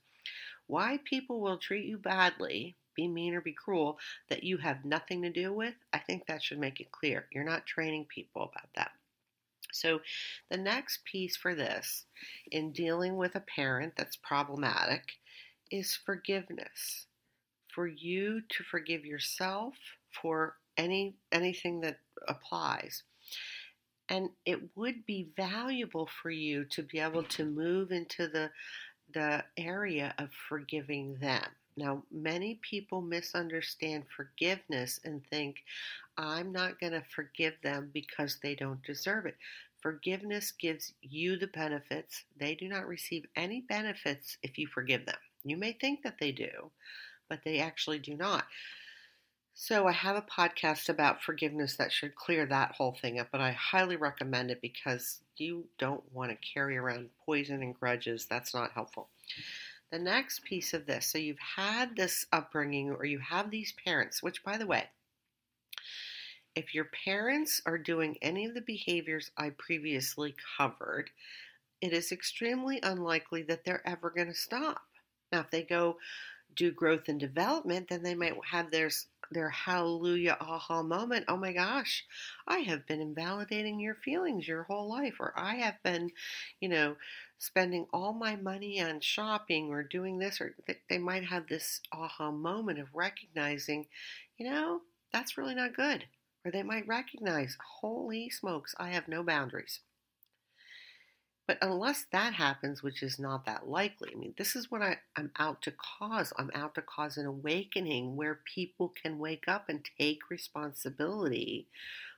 why 0.67 0.99
people 1.03 1.41
will 1.41 1.57
treat 1.57 1.85
you 1.85 1.97
badly, 1.97 2.75
be 2.95 3.07
mean 3.07 3.33
or 3.33 3.41
be 3.41 3.51
cruel, 3.51 3.99
that 4.29 4.43
you 4.43 4.57
have 4.57 4.85
nothing 4.85 5.21
to 5.21 5.29
do 5.29 5.51
with, 5.51 5.73
I 5.91 5.99
think 5.99 6.25
that 6.27 6.43
should 6.43 6.59
make 6.59 6.79
it 6.79 6.91
clear. 6.91 7.27
You're 7.31 7.43
not 7.43 7.65
training 7.65 8.05
people 8.05 8.43
about 8.43 8.69
that. 8.75 8.91
So, 9.71 10.01
the 10.49 10.57
next 10.57 11.03
piece 11.05 11.35
for 11.35 11.55
this 11.55 12.05
in 12.51 12.71
dealing 12.71 13.17
with 13.17 13.35
a 13.35 13.41
parent 13.41 13.93
that's 13.97 14.15
problematic 14.17 15.13
is 15.71 15.99
forgiveness. 16.05 17.05
For 17.73 17.87
you 17.87 18.41
to 18.49 18.63
forgive 18.63 19.05
yourself 19.05 19.75
for 20.21 20.57
any 20.77 21.15
anything 21.31 21.81
that 21.81 21.99
applies. 22.27 23.03
And 24.09 24.29
it 24.45 24.59
would 24.75 25.05
be 25.05 25.29
valuable 25.37 26.09
for 26.21 26.29
you 26.29 26.65
to 26.71 26.83
be 26.83 26.99
able 26.99 27.23
to 27.23 27.45
move 27.45 27.91
into 27.91 28.27
the 28.27 28.51
the 29.13 29.43
area 29.57 30.13
of 30.17 30.29
forgiving 30.49 31.17
them. 31.19 31.45
Now, 31.81 32.03
many 32.11 32.59
people 32.61 33.01
misunderstand 33.01 34.03
forgiveness 34.15 34.99
and 35.03 35.25
think, 35.25 35.63
I'm 36.15 36.51
not 36.51 36.79
going 36.79 36.93
to 36.93 37.01
forgive 37.15 37.55
them 37.63 37.89
because 37.91 38.37
they 38.43 38.53
don't 38.53 38.83
deserve 38.83 39.25
it. 39.25 39.35
Forgiveness 39.81 40.51
gives 40.51 40.93
you 41.01 41.37
the 41.37 41.47
benefits. 41.47 42.23
They 42.37 42.53
do 42.53 42.67
not 42.67 42.87
receive 42.87 43.25
any 43.35 43.61
benefits 43.61 44.37
if 44.43 44.59
you 44.59 44.67
forgive 44.67 45.07
them. 45.07 45.15
You 45.43 45.57
may 45.57 45.71
think 45.71 46.03
that 46.03 46.19
they 46.19 46.31
do, 46.31 46.69
but 47.27 47.39
they 47.43 47.57
actually 47.57 47.97
do 47.97 48.15
not. 48.15 48.45
So, 49.55 49.87
I 49.87 49.91
have 49.91 50.15
a 50.15 50.21
podcast 50.21 50.87
about 50.87 51.23
forgiveness 51.23 51.77
that 51.77 51.91
should 51.91 52.13
clear 52.13 52.45
that 52.45 52.73
whole 52.73 52.93
thing 52.93 53.19
up, 53.19 53.29
but 53.31 53.41
I 53.41 53.53
highly 53.53 53.95
recommend 53.95 54.51
it 54.51 54.61
because 54.61 55.21
you 55.37 55.65
don't 55.79 56.03
want 56.13 56.29
to 56.29 56.37
carry 56.53 56.77
around 56.77 57.09
poison 57.25 57.63
and 57.63 57.73
grudges. 57.73 58.27
That's 58.27 58.53
not 58.53 58.71
helpful. 58.71 59.09
The 59.91 59.99
next 59.99 60.43
piece 60.45 60.73
of 60.73 60.85
this 60.85 61.07
so, 61.07 61.17
you've 61.17 61.37
had 61.57 61.95
this 61.95 62.25
upbringing 62.31 62.91
or 62.91 63.03
you 63.05 63.19
have 63.19 63.51
these 63.51 63.73
parents, 63.73 64.23
which, 64.23 64.43
by 64.43 64.57
the 64.57 64.65
way, 64.65 64.89
if 66.55 66.73
your 66.73 66.85
parents 66.85 67.61
are 67.65 67.77
doing 67.77 68.17
any 68.21 68.45
of 68.45 68.53
the 68.53 68.61
behaviors 68.61 69.31
I 69.37 69.51
previously 69.51 70.35
covered, 70.57 71.09
it 71.81 71.91
is 71.91 72.11
extremely 72.11 72.79
unlikely 72.81 73.43
that 73.43 73.65
they're 73.65 73.85
ever 73.87 74.09
going 74.09 74.27
to 74.27 74.33
stop. 74.33 74.81
Now, 75.31 75.41
if 75.41 75.51
they 75.51 75.63
go 75.63 75.97
do 76.55 76.71
growth 76.71 77.07
and 77.07 77.19
development, 77.19 77.89
then 77.89 78.03
they 78.03 78.15
might 78.15 78.35
have 78.51 78.71
their 78.71 78.89
their 79.31 79.49
hallelujah 79.49 80.37
aha 80.39 80.83
moment. 80.83 81.25
Oh 81.27 81.37
my 81.37 81.53
gosh, 81.53 82.05
I 82.47 82.59
have 82.59 82.85
been 82.85 83.01
invalidating 83.01 83.79
your 83.79 83.95
feelings 83.95 84.47
your 84.47 84.63
whole 84.63 84.89
life, 84.89 85.15
or 85.19 85.33
I 85.37 85.55
have 85.55 85.81
been, 85.83 86.11
you 86.59 86.69
know, 86.69 86.95
spending 87.37 87.87
all 87.91 88.13
my 88.13 88.35
money 88.35 88.81
on 88.81 88.99
shopping 88.99 89.69
or 89.69 89.83
doing 89.83 90.19
this, 90.19 90.39
or 90.41 90.55
they 90.89 90.97
might 90.97 91.25
have 91.25 91.47
this 91.47 91.81
aha 91.91 92.31
moment 92.31 92.79
of 92.79 92.93
recognizing, 92.93 93.87
you 94.37 94.49
know, 94.49 94.81
that's 95.11 95.37
really 95.37 95.55
not 95.55 95.75
good. 95.75 96.05
Or 96.45 96.51
they 96.51 96.63
might 96.63 96.87
recognize, 96.87 97.57
holy 97.81 98.29
smokes, 98.29 98.75
I 98.79 98.89
have 98.89 99.07
no 99.07 99.23
boundaries. 99.23 99.79
But 101.51 101.67
unless 101.69 102.05
that 102.13 102.35
happens, 102.35 102.81
which 102.81 103.03
is 103.03 103.19
not 103.19 103.45
that 103.45 103.67
likely, 103.67 104.11
I 104.13 104.17
mean, 104.17 104.33
this 104.37 104.55
is 104.55 104.71
what 104.71 104.81
I, 104.81 104.99
am 105.17 105.31
out 105.37 105.61
to 105.63 105.71
cause. 105.71 106.31
I'm 106.37 106.49
out 106.55 106.75
to 106.75 106.81
cause 106.81 107.17
an 107.17 107.25
awakening 107.25 108.15
where 108.15 108.39
people 108.55 108.87
can 108.87 109.19
wake 109.19 109.49
up 109.49 109.67
and 109.67 109.85
take 109.99 110.29
responsibility 110.29 111.67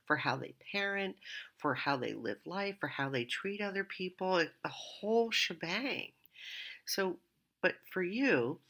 for 0.06 0.14
how 0.14 0.36
they 0.36 0.54
parent, 0.70 1.16
for 1.56 1.74
how 1.74 1.96
they 1.96 2.14
live 2.14 2.38
life, 2.46 2.76
for 2.78 2.86
how 2.86 3.08
they 3.08 3.24
treat 3.24 3.60
other 3.60 3.82
people, 3.82 4.36
the 4.36 4.68
whole 4.68 5.32
shebang. 5.32 6.12
So, 6.86 7.16
but 7.60 7.74
for 7.90 8.04
you, 8.04 8.60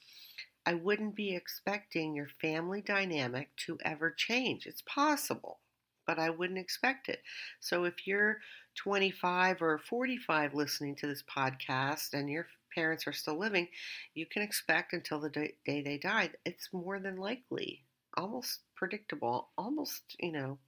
I 0.64 0.72
wouldn't 0.72 1.14
be 1.14 1.36
expecting 1.36 2.16
your 2.16 2.30
family 2.40 2.80
dynamic 2.80 3.54
to 3.66 3.78
ever 3.84 4.10
change. 4.10 4.64
It's 4.64 4.82
possible, 4.86 5.58
but 6.07 6.18
I 6.18 6.30
wouldn't 6.30 6.59
expect 6.59 7.09
it. 7.09 7.20
So 7.61 7.84
if 7.84 8.07
you're 8.07 8.38
25 8.76 9.62
or 9.62 9.78
45 9.78 10.55
listening 10.55 10.96
to 10.96 11.07
this 11.07 11.22
podcast 11.22 12.12
and 12.12 12.28
your 12.28 12.46
parents 12.74 13.07
are 13.07 13.12
still 13.12 13.38
living, 13.38 13.68
you 14.14 14.26
can 14.26 14.42
expect 14.42 14.92
until 14.92 15.20
the 15.20 15.30
day 15.30 15.55
they 15.66 15.98
die. 15.98 16.30
It's 16.44 16.68
more 16.72 16.98
than 16.98 17.16
likely, 17.16 17.82
almost 18.16 18.61
predictable, 18.74 19.48
almost, 19.57 20.02
you 20.18 20.32
know, 20.32 20.59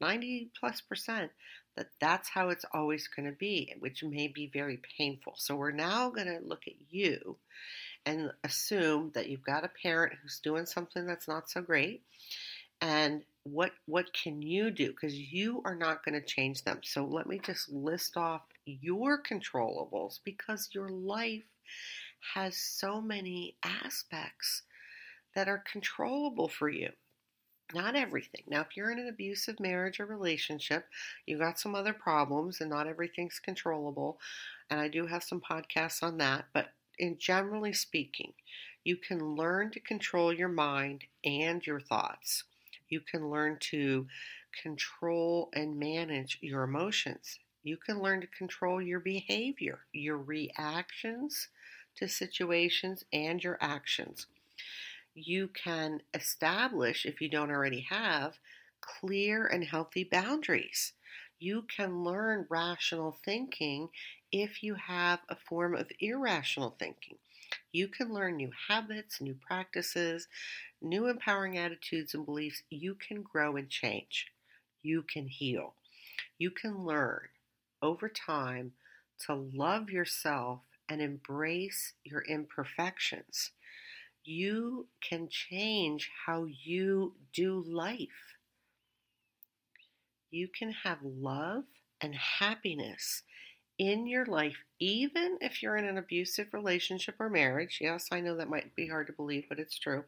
90 0.00 0.50
plus 0.58 0.80
percent 0.80 1.30
that 1.76 1.88
that's 2.00 2.28
how 2.28 2.50
it's 2.50 2.64
always 2.74 3.08
going 3.08 3.26
to 3.26 3.36
be, 3.36 3.74
which 3.78 4.02
may 4.02 4.28
be 4.28 4.50
very 4.52 4.80
painful. 4.98 5.34
So 5.36 5.54
we're 5.54 5.70
now 5.70 6.10
going 6.10 6.26
to 6.26 6.40
look 6.44 6.64
at 6.66 6.74
you 6.90 7.36
and 8.04 8.30
assume 8.44 9.12
that 9.14 9.28
you've 9.28 9.44
got 9.44 9.64
a 9.64 9.70
parent 9.82 10.14
who's 10.20 10.40
doing 10.40 10.66
something 10.66 11.06
that's 11.06 11.28
not 11.28 11.48
so 11.48 11.62
great 11.62 12.02
and 12.82 13.22
what 13.44 13.72
what 13.86 14.12
can 14.12 14.42
you 14.42 14.70
do? 14.70 14.88
Because 14.88 15.14
you 15.14 15.62
are 15.64 15.74
not 15.74 16.04
going 16.04 16.20
to 16.20 16.26
change 16.26 16.64
them. 16.64 16.80
So 16.82 17.04
let 17.04 17.26
me 17.26 17.40
just 17.44 17.70
list 17.70 18.16
off 18.16 18.42
your 18.64 19.20
controllables 19.22 20.20
because 20.24 20.70
your 20.72 20.90
life 20.90 21.42
has 22.34 22.56
so 22.56 23.00
many 23.00 23.56
aspects 23.64 24.62
that 25.34 25.48
are 25.48 25.64
controllable 25.70 26.48
for 26.48 26.68
you. 26.68 26.90
Not 27.74 27.96
everything. 27.96 28.42
Now 28.46 28.60
if 28.60 28.76
you're 28.76 28.90
in 28.92 28.98
an 28.98 29.08
abusive 29.08 29.58
marriage 29.58 29.98
or 29.98 30.06
relationship 30.06 30.86
you've 31.26 31.40
got 31.40 31.58
some 31.58 31.74
other 31.74 31.92
problems 31.92 32.60
and 32.60 32.70
not 32.70 32.86
everything's 32.86 33.38
controllable 33.38 34.20
and 34.70 34.80
i 34.80 34.88
do 34.88 35.06
have 35.06 35.22
some 35.22 35.40
podcasts 35.40 36.02
on 36.02 36.18
that 36.18 36.46
but 36.52 36.68
in 36.98 37.16
generally 37.18 37.72
speaking 37.72 38.32
you 38.84 38.96
can 38.96 39.36
learn 39.36 39.70
to 39.70 39.80
control 39.80 40.32
your 40.32 40.48
mind 40.48 41.04
and 41.24 41.66
your 41.66 41.80
thoughts 41.80 42.44
you 42.92 43.00
can 43.00 43.30
learn 43.30 43.56
to 43.58 44.06
control 44.62 45.48
and 45.54 45.78
manage 45.78 46.38
your 46.42 46.62
emotions. 46.62 47.38
You 47.64 47.78
can 47.78 48.02
learn 48.02 48.20
to 48.20 48.26
control 48.26 48.82
your 48.82 49.00
behavior, 49.00 49.80
your 49.94 50.18
reactions 50.18 51.48
to 51.96 52.06
situations, 52.06 53.04
and 53.10 53.42
your 53.42 53.56
actions. 53.62 54.26
You 55.14 55.48
can 55.48 56.02
establish, 56.12 57.06
if 57.06 57.22
you 57.22 57.30
don't 57.30 57.50
already 57.50 57.86
have, 57.88 58.34
clear 58.82 59.46
and 59.46 59.64
healthy 59.64 60.04
boundaries. 60.04 60.92
You 61.38 61.62
can 61.74 62.04
learn 62.04 62.46
rational 62.50 63.18
thinking 63.24 63.88
if 64.30 64.62
you 64.62 64.74
have 64.74 65.20
a 65.30 65.36
form 65.36 65.74
of 65.74 65.90
irrational 65.98 66.76
thinking. 66.78 67.16
You 67.72 67.88
can 67.88 68.12
learn 68.12 68.36
new 68.36 68.50
habits, 68.68 69.20
new 69.20 69.34
practices, 69.34 70.28
new 70.82 71.06
empowering 71.06 71.56
attitudes 71.58 72.14
and 72.14 72.26
beliefs. 72.26 72.62
You 72.70 72.94
can 72.94 73.22
grow 73.22 73.56
and 73.56 73.68
change. 73.68 74.26
You 74.82 75.02
can 75.02 75.28
heal. 75.28 75.74
You 76.38 76.50
can 76.50 76.84
learn 76.84 77.28
over 77.80 78.08
time 78.08 78.72
to 79.26 79.34
love 79.34 79.90
yourself 79.90 80.60
and 80.88 81.00
embrace 81.00 81.94
your 82.04 82.22
imperfections. 82.22 83.52
You 84.24 84.86
can 85.00 85.28
change 85.28 86.10
how 86.26 86.46
you 86.46 87.14
do 87.32 87.64
life. 87.66 88.36
You 90.30 90.48
can 90.48 90.72
have 90.84 90.98
love 91.02 91.64
and 92.00 92.14
happiness 92.14 93.22
in 93.78 94.06
your 94.06 94.26
life, 94.26 94.56
even 94.78 95.38
if 95.40 95.62
you're 95.62 95.76
in 95.76 95.84
an 95.84 95.98
abusive 95.98 96.52
relationship 96.52 97.16
or 97.18 97.28
marriage. 97.28 97.78
Yes, 97.80 98.08
I 98.12 98.20
know 98.20 98.36
that 98.36 98.48
might 98.48 98.74
be 98.74 98.88
hard 98.88 99.08
to 99.08 99.12
believe, 99.12 99.44
but 99.48 99.58
it's 99.58 99.78
true. 99.78 100.04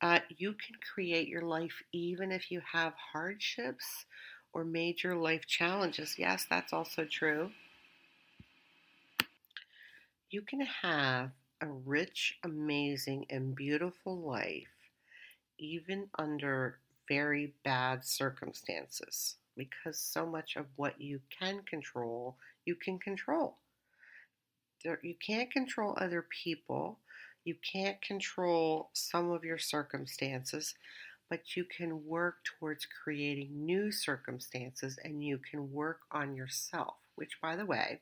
Uh, 0.00 0.20
you 0.28 0.52
can 0.52 0.76
create 0.94 1.28
your 1.28 1.42
life 1.42 1.82
even 1.92 2.30
if 2.30 2.50
you 2.50 2.60
have 2.60 2.94
hardships 3.12 4.04
or 4.52 4.64
major 4.64 5.16
life 5.16 5.46
challenges. 5.46 6.18
Yes, 6.18 6.44
that's 6.48 6.72
also 6.72 7.04
true. 7.04 7.50
You 10.28 10.42
can 10.42 10.60
have 10.60 11.30
a 11.62 11.66
rich, 11.66 12.38
amazing, 12.42 13.24
and 13.30 13.54
beautiful 13.54 14.18
life 14.20 14.68
even 15.58 16.10
under 16.18 16.80
very 17.08 17.54
bad 17.64 18.04
circumstances 18.04 19.36
because 19.56 19.98
so 19.98 20.26
much 20.26 20.56
of 20.56 20.66
what 20.76 21.00
you 21.00 21.20
can 21.30 21.62
control 21.64 22.38
you 22.66 22.74
can 22.76 22.98
control. 22.98 23.58
There, 24.84 25.00
you 25.02 25.16
can't 25.16 25.50
control 25.50 25.94
other 25.96 26.22
people. 26.22 27.00
You 27.44 27.56
can't 27.72 28.00
control 28.00 28.90
some 28.94 29.30
of 29.30 29.44
your 29.44 29.58
circumstances, 29.58 30.74
but 31.28 31.56
you 31.56 31.64
can 31.64 32.06
work 32.06 32.36
towards 32.44 32.86
creating 32.86 33.66
new 33.66 33.92
circumstances 33.92 34.98
and 35.04 35.22
you 35.22 35.38
can 35.38 35.72
work 35.72 36.00
on 36.10 36.34
yourself, 36.34 36.94
which, 37.16 37.40
by 37.42 37.56
the 37.56 37.66
way, 37.66 38.00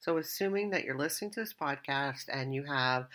so 0.00 0.18
assuming 0.18 0.70
that 0.70 0.84
you're 0.84 0.98
listening 0.98 1.30
to 1.32 1.40
this 1.40 1.54
podcast 1.54 2.24
and 2.28 2.54
you 2.54 2.64
have 2.64 3.06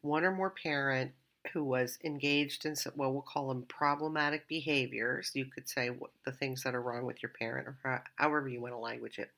one 0.00 0.24
or 0.24 0.32
more 0.32 0.50
parent 0.50 1.12
who 1.52 1.64
was 1.64 1.98
engaged 2.04 2.64
in 2.64 2.76
some, 2.76 2.92
well 2.96 3.12
we'll 3.12 3.22
call 3.22 3.48
them 3.48 3.64
problematic 3.68 4.46
behaviors 4.46 5.32
you 5.34 5.44
could 5.44 5.68
say 5.68 5.90
the 6.24 6.30
things 6.32 6.62
that 6.62 6.74
are 6.74 6.80
wrong 6.80 7.04
with 7.04 7.20
your 7.22 7.32
parent 7.36 7.66
or 7.66 8.02
however 8.16 8.48
you 8.48 8.60
want 8.60 8.72
to 8.72 8.78
language 8.78 9.18
it 9.18 9.30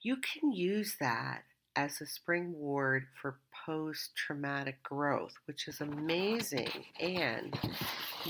you 0.00 0.16
can 0.16 0.52
use 0.52 0.96
that 0.98 1.42
as 1.76 2.00
a 2.00 2.06
springboard 2.06 3.06
for 3.20 3.36
post 3.66 4.16
traumatic 4.16 4.82
growth, 4.82 5.34
which 5.44 5.68
is 5.68 5.82
amazing 5.82 6.70
and 6.98 7.58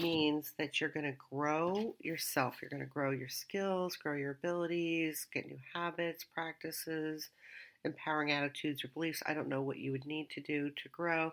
means 0.00 0.52
that 0.58 0.80
you're 0.80 0.90
going 0.90 1.06
to 1.06 1.16
grow 1.30 1.94
yourself. 2.00 2.56
You're 2.60 2.70
going 2.70 2.82
to 2.82 2.86
grow 2.92 3.12
your 3.12 3.28
skills, 3.28 3.96
grow 3.96 4.14
your 4.14 4.32
abilities, 4.32 5.26
get 5.32 5.46
new 5.46 5.58
habits, 5.72 6.24
practices, 6.24 7.28
empowering 7.84 8.32
attitudes 8.32 8.84
or 8.84 8.88
beliefs. 8.88 9.22
I 9.26 9.34
don't 9.34 9.48
know 9.48 9.62
what 9.62 9.78
you 9.78 9.92
would 9.92 10.06
need 10.06 10.28
to 10.30 10.40
do 10.40 10.70
to 10.70 10.88
grow. 10.88 11.32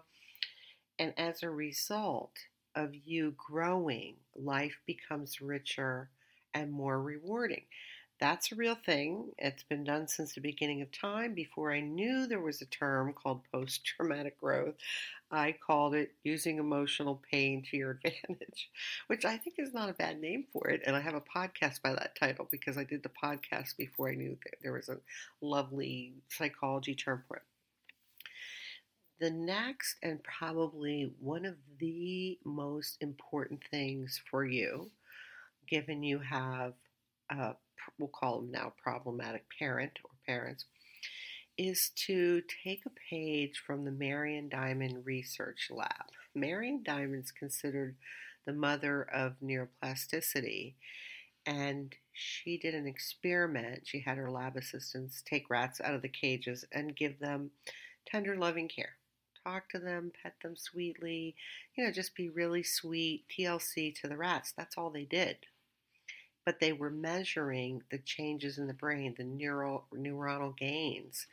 And 0.99 1.14
as 1.18 1.41
a 1.41 1.49
result 1.49 2.34
of 2.76 2.91
you 2.93 3.34
growing, 3.38 4.16
life 4.36 4.78
becomes 4.86 5.41
richer 5.41 6.09
and 6.53 6.72
more 6.72 7.01
rewarding. 7.01 7.64
That's 8.20 8.51
a 8.51 8.55
real 8.55 8.76
thing. 8.76 9.34
It's 9.38 9.64
been 9.64 9.84
done 9.84 10.07
since 10.07 10.34
the 10.34 10.41
beginning 10.41 10.82
of 10.82 10.91
time. 10.91 11.34
Before 11.34 11.74
I 11.74 11.82
knew 11.82 12.26
there 12.26 12.39
was 12.39 12.61
a 12.61 12.66
term 12.66 13.14
called 13.14 13.41
post 13.51 13.84
traumatic 13.86 14.39
growth, 14.39 14.76
I 15.32 15.51
called 15.53 15.93
it 15.95 16.14
using 16.24 16.57
emotional 16.57 17.22
pain 17.32 17.64
to 17.70 17.78
your 17.78 17.99
advantage, 18.05 18.70
which 19.07 19.26
I 19.26 19.38
think 19.38 19.55
is 19.57 19.74
not 19.74 19.89
a 19.89 19.93
bad 19.93 20.22
name 20.22 20.45
for 20.53 20.70
it. 20.70 20.82
And 20.86 20.95
I 20.95 21.01
have 21.01 21.16
a 21.16 21.22
podcast 21.22 21.82
by 21.82 21.93
that 21.93 22.16
title 22.16 22.47
because 22.49 22.78
I 22.78 22.84
did 22.84 23.03
the 23.03 23.09
podcast 23.09 23.78
before 23.78 24.09
I 24.09 24.16
knew 24.16 24.38
that 24.45 24.55
there 24.61 24.74
was 24.74 24.89
a 24.89 24.99
lovely 25.41 26.14
psychology 26.30 26.95
term 26.95 27.24
for 27.28 27.38
it. 27.38 27.43
The 29.20 29.32
next, 29.32 29.95
and 30.03 30.22
probably 30.24 31.14
one 31.20 31.45
of 31.45 31.55
the 31.80 32.38
most 32.45 32.97
important 33.01 33.61
things 33.72 34.22
for 34.30 34.45
you, 34.45 34.91
given 35.68 36.03
you 36.03 36.20
have 36.20 36.74
a 37.30 37.55
we'll 37.98 38.10
call 38.10 38.40
them 38.40 38.52
now 38.52 38.74
problematic 38.82 39.46
parent 39.58 40.00
or 40.04 40.12
parents, 40.26 40.66
is 41.58 41.92
to 41.96 42.42
take 42.64 42.86
a 42.86 42.92
page 43.10 43.62
from 43.66 43.86
the 43.86 43.92
Marion 43.92 44.50
Diamond 44.50 45.06
Research 45.06 45.70
Lab. 45.72 46.10
Marion 46.34 46.82
Diamond's 46.84 47.32
considered 47.32 47.96
the 48.46 48.54
mother 48.54 49.04
of 49.04 49.36
neuroplasticity, 49.44 50.74
and 51.46 51.96
she 52.12 52.58
did 52.58 52.74
an 52.74 52.88
experiment. 52.88 53.82
She 53.86 54.00
had 54.00 54.18
her 54.18 54.32
lab 54.32 54.58
assistants 54.58 55.22
take 55.26 55.50
rats 55.50 55.80
out 55.82 55.94
of 55.94 56.02
the 56.02 56.10
cages 56.10 56.66
and 56.72 56.96
give 56.96 57.20
them 57.20 57.52
tender, 58.06 58.36
loving 58.36 58.68
care. 58.68 58.96
Talk 59.44 59.70
to 59.70 59.80
them, 59.80 60.12
pet 60.22 60.36
them 60.42 60.56
sweetly, 60.56 61.36
you 61.76 61.84
know, 61.84 61.92
just 61.92 62.16
be 62.16 62.30
really 62.30 62.64
sweet, 62.64 63.26
TLC 63.30 63.94
to 64.02 64.08
the 64.08 64.18
rats. 64.18 64.54
That's 64.56 64.78
all 64.78 64.90
they 64.90 65.04
did 65.04 65.38
but 66.46 66.60
they 66.60 66.74
were 66.74 66.89
measuring 66.89 67.82
the 67.91 68.00
changes 68.00 68.58
in 68.58 68.68
the 68.68 68.74
brain, 68.74 69.16
the 69.18 69.24
neural 69.24 69.86
neuronal 69.94 70.56
gains. 70.58 71.28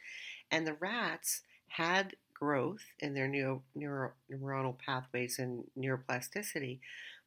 And 0.50 0.66
the 0.66 0.74
rats 0.74 1.42
had 1.68 2.16
growth 2.34 2.84
in 3.00 3.14
their 3.14 3.28
neuro, 3.28 3.62
neuro, 3.74 4.12
neuronal 4.30 4.78
pathways 4.78 5.38
and 5.38 5.64
neuroplasticity, 5.78 6.80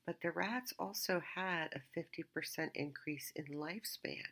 but 0.05 0.21
the 0.21 0.31
rats 0.31 0.73
also 0.79 1.21
had 1.35 1.69
a 1.73 1.99
50% 1.99 2.69
increase 2.75 3.31
in 3.35 3.45
lifespan. 3.45 4.23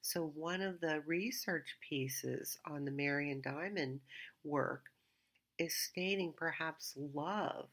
So, 0.00 0.32
one 0.34 0.62
of 0.62 0.80
the 0.80 1.02
research 1.06 1.76
pieces 1.88 2.58
on 2.64 2.84
the 2.84 2.90
Marion 2.90 3.40
Diamond 3.40 4.00
work 4.42 4.86
is 5.58 5.74
stating 5.74 6.32
perhaps 6.36 6.94
love 7.14 7.68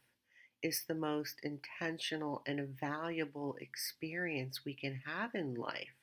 is 0.62 0.84
the 0.88 0.96
most 0.96 1.40
intentional 1.44 2.42
and 2.46 2.78
valuable 2.80 3.56
experience 3.60 4.66
we 4.66 4.74
can 4.74 5.02
have 5.06 5.34
in 5.36 5.56
life. 5.56 5.96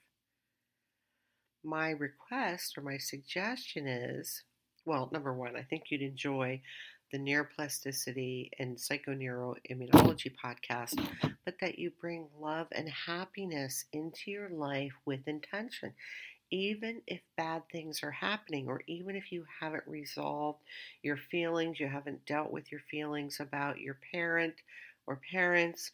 My 1.64 1.90
request 1.90 2.78
or 2.78 2.82
my 2.82 2.98
suggestion 2.98 3.86
is 3.86 4.42
well, 4.86 5.08
number 5.12 5.34
one, 5.34 5.56
I 5.56 5.62
think 5.62 5.84
you'd 5.90 6.00
enjoy 6.00 6.62
the 7.12 7.18
neuroplasticity 7.18 8.50
and 8.58 8.76
psychoneuroimmunology 8.76 10.32
podcast, 10.42 11.04
but 11.44 11.56
that 11.60 11.78
you 11.78 11.90
bring 12.00 12.28
love 12.40 12.68
and 12.72 12.88
happiness 12.88 13.84
into 13.92 14.30
your 14.30 14.48
life 14.48 14.92
with 15.04 15.26
intention 15.26 15.92
even 16.50 17.02
if 17.06 17.20
bad 17.36 17.62
things 17.70 18.02
are 18.02 18.10
happening, 18.10 18.68
or 18.68 18.82
even 18.86 19.16
if 19.16 19.32
you 19.32 19.44
haven't 19.60 19.84
resolved 19.86 20.60
your 21.02 21.16
feelings, 21.16 21.80
you 21.80 21.88
haven't 21.88 22.24
dealt 22.26 22.50
with 22.52 22.70
your 22.70 22.80
feelings 22.90 23.40
about 23.40 23.80
your 23.80 23.98
parent 24.12 24.54
or 25.06 25.20
parents 25.30 25.92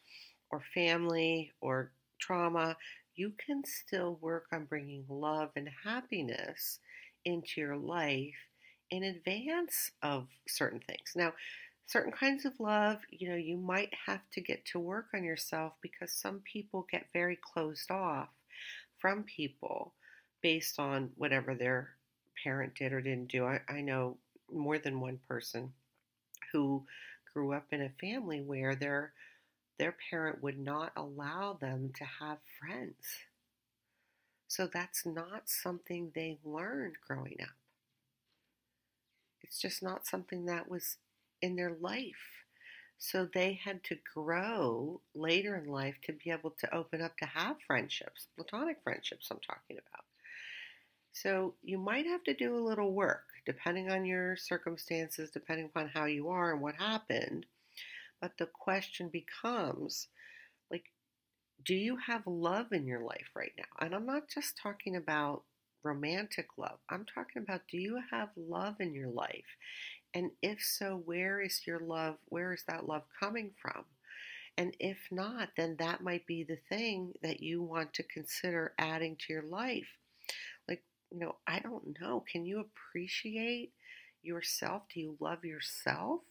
or 0.51 0.63
family 0.75 1.53
or 1.61 1.93
trauma, 2.19 2.77
you 3.15 3.33
can 3.45 3.63
still 3.65 4.19
work 4.21 4.47
on 4.53 4.65
bringing 4.65 5.05
love 5.09 5.51
and 5.57 5.69
happiness 5.85 6.79
into 7.25 7.61
your 7.61 7.77
life 7.77 8.35
in 8.91 9.05
advance 9.05 9.91
of 10.03 10.29
certain 10.49 10.81
things. 10.81 11.13
Now, 11.17 11.33
certain 11.87 12.13
kinds 12.13 12.45
of 12.45 12.59
love, 12.61 12.99
you 13.11 13.29
know, 13.29 13.37
you 13.37 13.57
might 13.57 13.93
have 14.07 14.21
to 14.33 14.41
get 14.41 14.65
to 14.67 14.79
work 14.79 15.09
on 15.15 15.25
yourself 15.25 15.75
because 15.83 16.13
some 16.13 16.41
people 16.41 16.87
get 16.91 17.07
very 17.13 17.39
closed 17.53 17.91
off 17.91 18.29
from 18.99 19.25
people 19.25 19.95
based 20.43 20.79
on 20.79 21.11
whatever 21.17 21.55
their 21.55 21.91
parent 22.43 22.75
did 22.75 22.93
or 22.93 23.01
didn't 23.01 23.31
do. 23.31 23.45
I, 23.45 23.61
I 23.69 23.81
know 23.81 24.17
more 24.51 24.79
than 24.79 25.01
one 25.01 25.19
person 25.29 25.73
who 26.53 26.85
grew 27.33 27.53
up 27.53 27.67
in 27.73 27.83
a 27.83 27.91
family 28.01 28.41
where 28.41 28.75
their 28.75 29.13
their 29.79 29.97
parent 30.11 30.43
would 30.43 30.59
not 30.59 30.93
allow 30.97 31.55
them 31.61 31.93
to 31.97 32.05
have 32.05 32.39
friends. 32.61 32.95
So 34.47 34.69
that's 34.73 35.07
not 35.07 35.49
something 35.49 36.13
they 36.15 36.39
learned 36.45 36.97
growing 37.07 37.39
up. 37.43 37.57
It's 39.41 39.59
just 39.59 39.83
not 39.83 40.07
something 40.07 40.47
that 40.47 40.71
was 40.71 40.99
in 41.41 41.57
their 41.57 41.75
life. 41.81 42.45
So 42.99 43.27
they 43.27 43.55
had 43.55 43.83
to 43.85 43.97
grow 44.15 45.01
later 45.15 45.57
in 45.57 45.67
life 45.67 45.97
to 46.05 46.13
be 46.13 46.31
able 46.31 46.51
to 46.61 46.75
open 46.75 47.03
up 47.03 47.17
to 47.17 47.27
have 47.27 47.57
friendships, 47.67 48.29
platonic 48.37 48.77
friendships, 48.85 49.29
I'm 49.31 49.41
talking 49.41 49.79
about. 49.79 50.05
So 51.13 51.55
you 51.63 51.79
might 51.79 52.07
have 52.07 52.25
to 52.25 52.35
do 52.35 52.57
a 52.57 52.67
little 52.67 52.93
work 52.93 53.25
depending 53.45 53.91
on 53.91 54.05
your 54.05 54.37
circumstances, 54.37 55.31
depending 55.31 55.67
upon 55.67 55.89
how 55.89 56.07
you 56.07 56.29
are 56.29 56.53
and 56.53 56.63
what 56.63 56.77
happened. 56.77 57.47
But 58.21 58.39
the 58.39 58.47
question 58.47 59.09
becomes 59.09 60.09
like, 60.71 60.85
do 61.65 61.75
you 61.75 61.97
have 61.97 62.27
love 62.27 62.73
in 62.73 62.87
your 62.87 63.03
life 63.03 63.31
right 63.35 63.53
now? 63.59 63.65
And 63.81 63.95
I'm 63.95 64.07
not 64.07 64.29
just 64.29 64.57
talking 64.57 64.97
about 64.97 65.43
romantic 65.85 66.47
love, 66.57 66.79
I'm 66.89 67.05
talking 67.05 67.43
about 67.43 67.63
do 67.69 67.77
you 67.77 68.01
have 68.13 68.29
love 68.37 68.77
in 68.81 68.95
your 68.95 69.11
life? 69.11 69.57
And 70.15 70.31
if 70.41 70.63
so, 70.63 71.03
where 71.05 71.41
is 71.41 71.63
your 71.67 71.81
love? 71.81 72.17
Where 72.27 72.53
is 72.53 72.63
that 72.69 72.87
love 72.87 73.03
coming 73.19 73.51
from? 73.61 73.85
And 74.57 74.77
if 74.79 74.99
not, 75.11 75.49
then 75.57 75.77
that 75.79 76.03
might 76.03 76.27
be 76.27 76.45
the 76.45 76.59
thing 76.69 77.15
that 77.23 77.41
you 77.41 77.63
want 77.63 77.95
to 77.95 78.03
consider 78.03 78.75
adding 78.79 79.17
to 79.17 79.33
your 79.33 79.43
life 79.43 79.89
you 81.13 81.19
know, 81.21 81.37
I 81.47 81.59
don't 81.61 81.99
know. 82.01 82.25
Can 82.31 82.47
you 82.47 82.61
appreciate 82.61 83.73
yourself? 84.23 84.85
Do 84.93 85.01
you 85.01 85.17
love 85.21 85.45
yourself? 85.45 86.23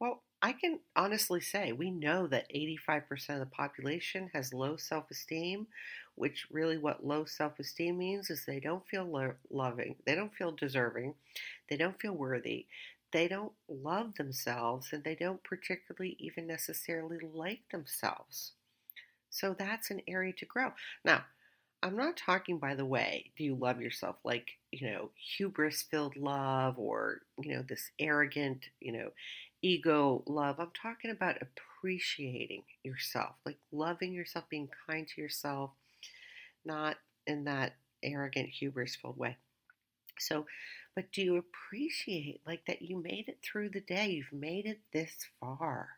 Well, 0.00 0.22
I 0.42 0.52
can 0.52 0.80
honestly 0.96 1.40
say 1.40 1.72
we 1.72 1.90
know 1.90 2.26
that 2.28 2.46
85% 2.54 3.40
of 3.42 3.48
the 3.50 3.54
population 3.54 4.30
has 4.34 4.54
low 4.54 4.76
self 4.76 5.10
esteem, 5.10 5.66
which 6.14 6.46
really 6.50 6.78
what 6.78 7.06
low 7.06 7.24
self 7.24 7.58
esteem 7.58 7.98
means 7.98 8.30
is 8.30 8.44
they 8.44 8.60
don't 8.60 8.86
feel 8.88 9.04
lo- 9.04 9.34
loving, 9.50 9.96
they 10.06 10.14
don't 10.14 10.34
feel 10.34 10.52
deserving, 10.52 11.14
they 11.70 11.76
don't 11.76 12.00
feel 12.00 12.14
worthy, 12.14 12.66
they 13.12 13.28
don't 13.28 13.52
love 13.68 14.14
themselves, 14.16 14.92
and 14.92 15.04
they 15.04 15.14
don't 15.14 15.42
particularly 15.44 16.16
even 16.18 16.46
necessarily 16.46 17.18
like 17.34 17.62
themselves. 17.70 18.52
So 19.30 19.54
that's 19.58 19.90
an 19.90 20.02
area 20.08 20.32
to 20.34 20.44
grow. 20.46 20.72
Now, 21.04 21.24
I'm 21.82 21.96
not 21.96 22.16
talking, 22.16 22.58
by 22.58 22.74
the 22.74 22.84
way, 22.84 23.30
do 23.36 23.44
you 23.44 23.54
love 23.54 23.80
yourself 23.80 24.16
like, 24.24 24.48
you 24.72 24.90
know, 24.90 25.10
hubris 25.36 25.82
filled 25.82 26.16
love 26.16 26.78
or, 26.78 27.20
you 27.38 27.54
know, 27.54 27.62
this 27.62 27.90
arrogant, 27.98 28.66
you 28.80 28.92
know, 28.92 29.10
ego 29.62 30.22
love. 30.26 30.58
I'm 30.58 30.72
talking 30.80 31.10
about 31.10 31.36
appreciating 31.40 32.62
yourself, 32.82 33.36
like 33.44 33.58
loving 33.72 34.12
yourself, 34.12 34.46
being 34.48 34.68
kind 34.88 35.06
to 35.08 35.20
yourself, 35.20 35.70
not 36.64 36.96
in 37.26 37.44
that 37.44 37.74
arrogant, 38.02 38.48
hubris 38.48 38.96
filled 38.96 39.18
way. 39.18 39.36
So, 40.18 40.46
but 40.94 41.12
do 41.12 41.22
you 41.22 41.36
appreciate 41.36 42.40
like 42.46 42.64
that 42.66 42.82
you 42.82 43.00
made 43.02 43.28
it 43.28 43.38
through 43.42 43.70
the 43.70 43.80
day? 43.80 44.08
You've 44.08 44.32
made 44.32 44.66
it 44.66 44.80
this 44.92 45.26
far. 45.40 45.88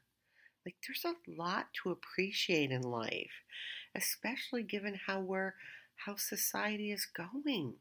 Like 0.66 0.76
there's 0.86 1.04
a 1.04 1.40
lot 1.40 1.68
to 1.82 1.90
appreciate 1.90 2.70
in 2.70 2.82
life 2.82 3.30
especially 3.94 4.62
given 4.62 4.98
how 5.06 5.20
we're 5.20 5.54
how 5.96 6.16
society 6.16 6.92
is 6.92 7.06
going. 7.06 7.74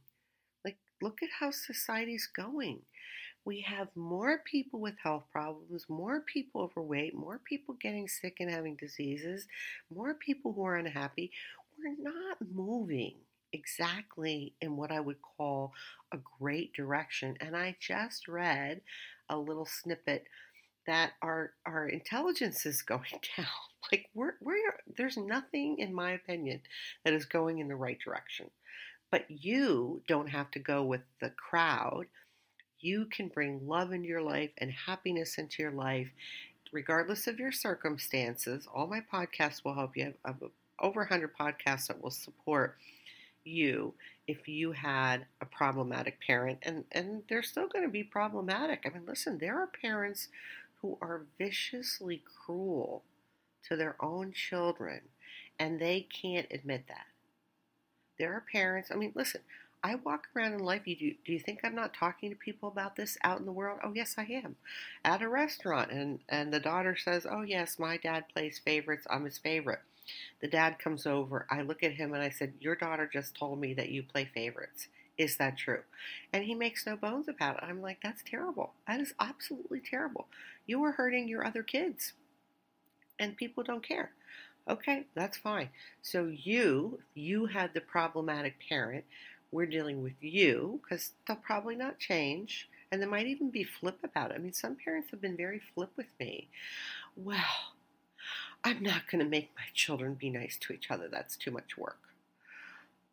Like 0.66 0.78
look 1.02 1.22
at 1.22 1.30
how 1.40 1.52
society's 1.52 2.28
going. 2.28 2.82
We 3.46 3.62
have 3.62 3.88
more 3.96 4.42
people 4.44 4.82
with 4.82 4.96
health 5.02 5.24
problems, 5.32 5.86
more 5.88 6.20
people 6.22 6.62
overweight, 6.62 7.16
more 7.16 7.40
people 7.40 7.76
getting 7.80 8.08
sick 8.10 8.38
and 8.40 8.50
having 8.50 8.76
diseases, 8.76 9.48
more 9.94 10.14
people 10.14 10.52
who 10.52 10.66
are 10.66 10.76
unhappy. 10.76 11.32
We're 11.78 11.96
not 11.98 12.38
moving 12.54 13.14
exactly 13.54 14.54
in 14.62 14.76
what 14.76 14.92
I 14.92 15.00
would 15.00 15.22
call 15.22 15.72
a 16.12 16.18
great 16.40 16.74
direction. 16.74 17.38
And 17.40 17.56
I 17.56 17.78
just 17.80 18.28
read 18.28 18.82
a 19.30 19.38
little 19.38 19.66
snippet 19.66 20.26
that 20.88 21.12
our 21.22 21.52
our 21.66 21.88
intelligence 21.88 22.66
is 22.66 22.82
going 22.82 23.04
down. 23.38 23.48
Like 23.92 24.10
we're 24.14 24.36
we're 24.42 24.58
there's 24.98 25.18
nothing 25.18 25.78
in 25.80 25.94
my 25.94 26.12
opinion 26.12 26.62
that 27.06 27.14
is 27.14 27.26
going 27.26 27.60
in 27.60 27.68
the 27.68 27.76
right 27.76 28.00
direction. 28.04 28.50
But 29.12 29.26
you 29.30 30.02
don't 30.08 30.30
have 30.30 30.52
to 30.52 30.60
go 30.60 30.84
with 30.84 31.02
the 31.22 31.30
crowd. 31.30 32.08
You 32.80 33.06
can 33.06 33.30
bring 33.30 33.68
love 33.68 33.92
into 33.94 34.08
your 34.08 34.22
life 34.22 34.52
and 34.58 34.72
happiness 34.72 35.38
into 35.38 35.64
your 35.64 35.72
life 35.72 36.10
regardless 36.74 37.28
of 37.28 37.40
your 37.40 37.52
circumstances. 37.52 38.68
All 38.74 38.88
my 38.88 39.02
podcasts 39.02 39.64
will 39.64 39.74
help 39.74 39.96
you. 39.96 40.14
I 40.26 40.30
have 40.30 40.44
over 40.80 41.02
100 41.02 41.32
podcasts 41.38 41.88
that 41.88 42.02
will 42.02 42.12
support 42.12 42.76
you 43.44 43.94
if 44.28 44.48
you 44.48 44.74
had 44.74 45.26
a 45.40 45.46
problematic 45.46 46.20
parent 46.20 46.60
and 46.64 46.84
and 46.92 47.24
they're 47.30 47.44
still 47.44 47.68
going 47.68 47.86
to 47.86 47.92
be 47.92 48.04
problematic. 48.04 48.84
I 48.86 48.90
mean, 48.90 49.06
listen, 49.08 49.38
there 49.38 49.58
are 49.60 49.70
parents 49.82 50.28
who 50.82 50.98
are 51.02 51.26
viciously 51.38 52.24
cruel 52.46 53.04
to 53.64 53.76
their 53.76 53.96
own 54.00 54.32
children 54.34 55.02
and 55.60 55.80
they 55.80 56.02
can't 56.02 56.48
admit 56.52 56.88
that. 56.88 57.08
There 58.20 58.34
are 58.34 58.42
parents, 58.42 58.92
I 58.92 58.96
mean, 58.96 59.12
listen, 59.16 59.42
I 59.84 59.96
walk 59.96 60.28
around 60.36 60.54
in 60.54 60.60
life. 60.60 60.86
You 60.88 60.96
do, 60.96 61.16
do 61.26 61.32
you 61.34 61.40
think 61.40 61.62
I'm 61.64 61.76
not 61.76 61.94
talking 61.94 62.30
to 62.30 62.36
people 62.36 62.68
about 62.70 62.96
this 62.96 63.18
out 63.24 63.40
in 63.40 63.46
the 63.46 63.52
world? 63.52 63.80
Oh 63.84 63.94
yes, 63.94 64.16
I 64.18 64.24
am. 64.24 64.56
At 65.06 65.22
a 65.22 65.30
restaurant, 65.30 65.92
and 65.92 66.20
and 66.28 66.52
the 66.54 66.60
daughter 66.60 66.96
says, 66.98 67.26
"Oh 67.30 67.44
yes, 67.44 67.80
my 67.80 67.98
dad 67.98 68.28
plays 68.30 68.60
favorites. 68.60 69.08
I'm 69.10 69.24
his 69.26 69.38
favorite." 69.38 69.82
The 70.42 70.48
dad 70.48 70.80
comes 70.80 71.06
over. 71.06 71.46
I 71.50 71.62
look 71.62 71.84
at 71.84 71.94
him 71.94 72.14
and 72.14 72.24
I 72.24 72.30
said, 72.30 72.56
"Your 72.60 72.76
daughter 72.76 73.08
just 73.12 73.36
told 73.36 73.60
me 73.60 73.74
that 73.76 73.90
you 73.90 74.04
play 74.04 74.26
favorites. 74.26 74.88
Is 75.18 75.38
that 75.38 75.58
true?" 75.58 75.84
And 76.34 76.44
he 76.46 76.56
makes 76.56 76.86
no 76.86 76.96
bones 76.96 77.28
about 77.28 77.58
it. 77.58 77.64
I'm 77.64 77.82
like, 77.82 78.02
"That's 78.02 78.24
terrible. 78.24 78.74
That 78.88 79.00
is 79.02 79.14
absolutely 79.20 79.80
terrible. 79.82 80.28
You 80.66 80.84
are 80.84 80.94
hurting 80.94 81.28
your 81.28 81.46
other 81.46 81.64
kids, 81.64 82.14
and 83.20 83.38
people 83.38 83.64
don't 83.64 83.84
care." 83.84 84.12
Okay, 84.68 85.06
that's 85.16 85.38
fine. 85.38 85.70
So 86.02 86.26
you, 86.28 87.00
you 87.14 87.46
had 87.48 87.74
the 87.74 87.82
problematic 87.82 88.56
parent 88.68 89.06
we're 89.52 89.66
dealing 89.66 90.04
with 90.04 90.22
you 90.22 90.82
because 90.84 91.12
they'll 91.26 91.38
probably 91.38 91.76
not 91.76 92.00
change 92.00 92.70
and 92.92 93.02
they 93.02 93.06
might 93.06 93.28
even 93.28 93.50
be 93.50 93.64
flip 93.64 94.00
about 94.04 94.32
it. 94.32 94.36
I 94.36 94.40
mean, 94.40 94.54
some 94.54 94.76
parents 94.76 95.10
have 95.12 95.22
been 95.22 95.38
very 95.38 95.60
flip 95.74 95.92
with 95.96 96.08
me. 96.20 96.50
Well, 97.16 97.74
I'm 98.64 98.84
not 98.84 99.08
going 99.10 99.24
to 99.24 99.30
make 99.30 99.52
my 99.56 99.66
children 99.74 100.16
be 100.16 100.30
nice 100.30 100.58
to 100.62 100.74
each 100.74 100.92
other. 100.92 101.08
That's 101.08 101.36
too 101.38 101.52
much 101.52 101.78
work. 101.78 102.00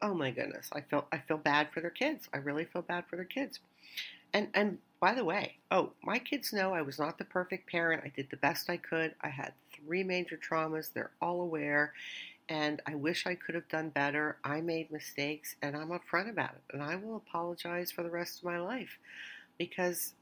Oh 0.02 0.14
my 0.14 0.30
goodness, 0.30 0.68
I 0.72 0.82
feel 0.82 1.06
I 1.12 1.18
feel 1.18 1.38
bad 1.38 1.70
for 1.72 1.80
their 1.80 1.90
kids. 1.90 2.28
I 2.32 2.38
really 2.38 2.64
feel 2.64 2.82
bad 2.82 3.06
for 3.06 3.16
their 3.16 3.24
kids. 3.24 3.60
And 4.34 4.48
and 4.54 4.78
by 5.00 5.14
the 5.14 5.24
way, 5.24 5.58
oh, 5.70 5.92
my 6.02 6.18
kids 6.18 6.52
know 6.52 6.74
I 6.74 6.82
was 6.82 6.98
not 6.98 7.18
the 7.18 7.24
perfect 7.24 7.70
parent. 7.70 8.02
I 8.04 8.08
did 8.08 8.30
the 8.30 8.36
best 8.38 8.70
I 8.70 8.78
could. 8.78 9.14
I 9.22 9.28
had 9.30 9.54
three 9.72 10.04
major 10.04 10.38
traumas. 10.38 10.92
They're 10.92 11.12
all 11.22 11.42
aware 11.42 11.94
and 12.48 12.82
I 12.86 12.94
wish 12.96 13.26
I 13.26 13.34
could 13.36 13.54
have 13.56 13.68
done 13.68 13.90
better. 13.90 14.38
I 14.44 14.60
made 14.62 14.90
mistakes 14.92 15.56
and 15.62 15.76
I'm 15.76 15.90
upfront 15.90 16.30
about 16.30 16.52
it. 16.54 16.62
And 16.74 16.82
I 16.82 16.96
will 16.96 17.16
apologize 17.16 17.92
for 17.92 18.02
the 18.02 18.10
rest 18.10 18.38
of 18.38 18.44
my 18.44 18.60
life 18.60 18.98
because, 19.58 20.14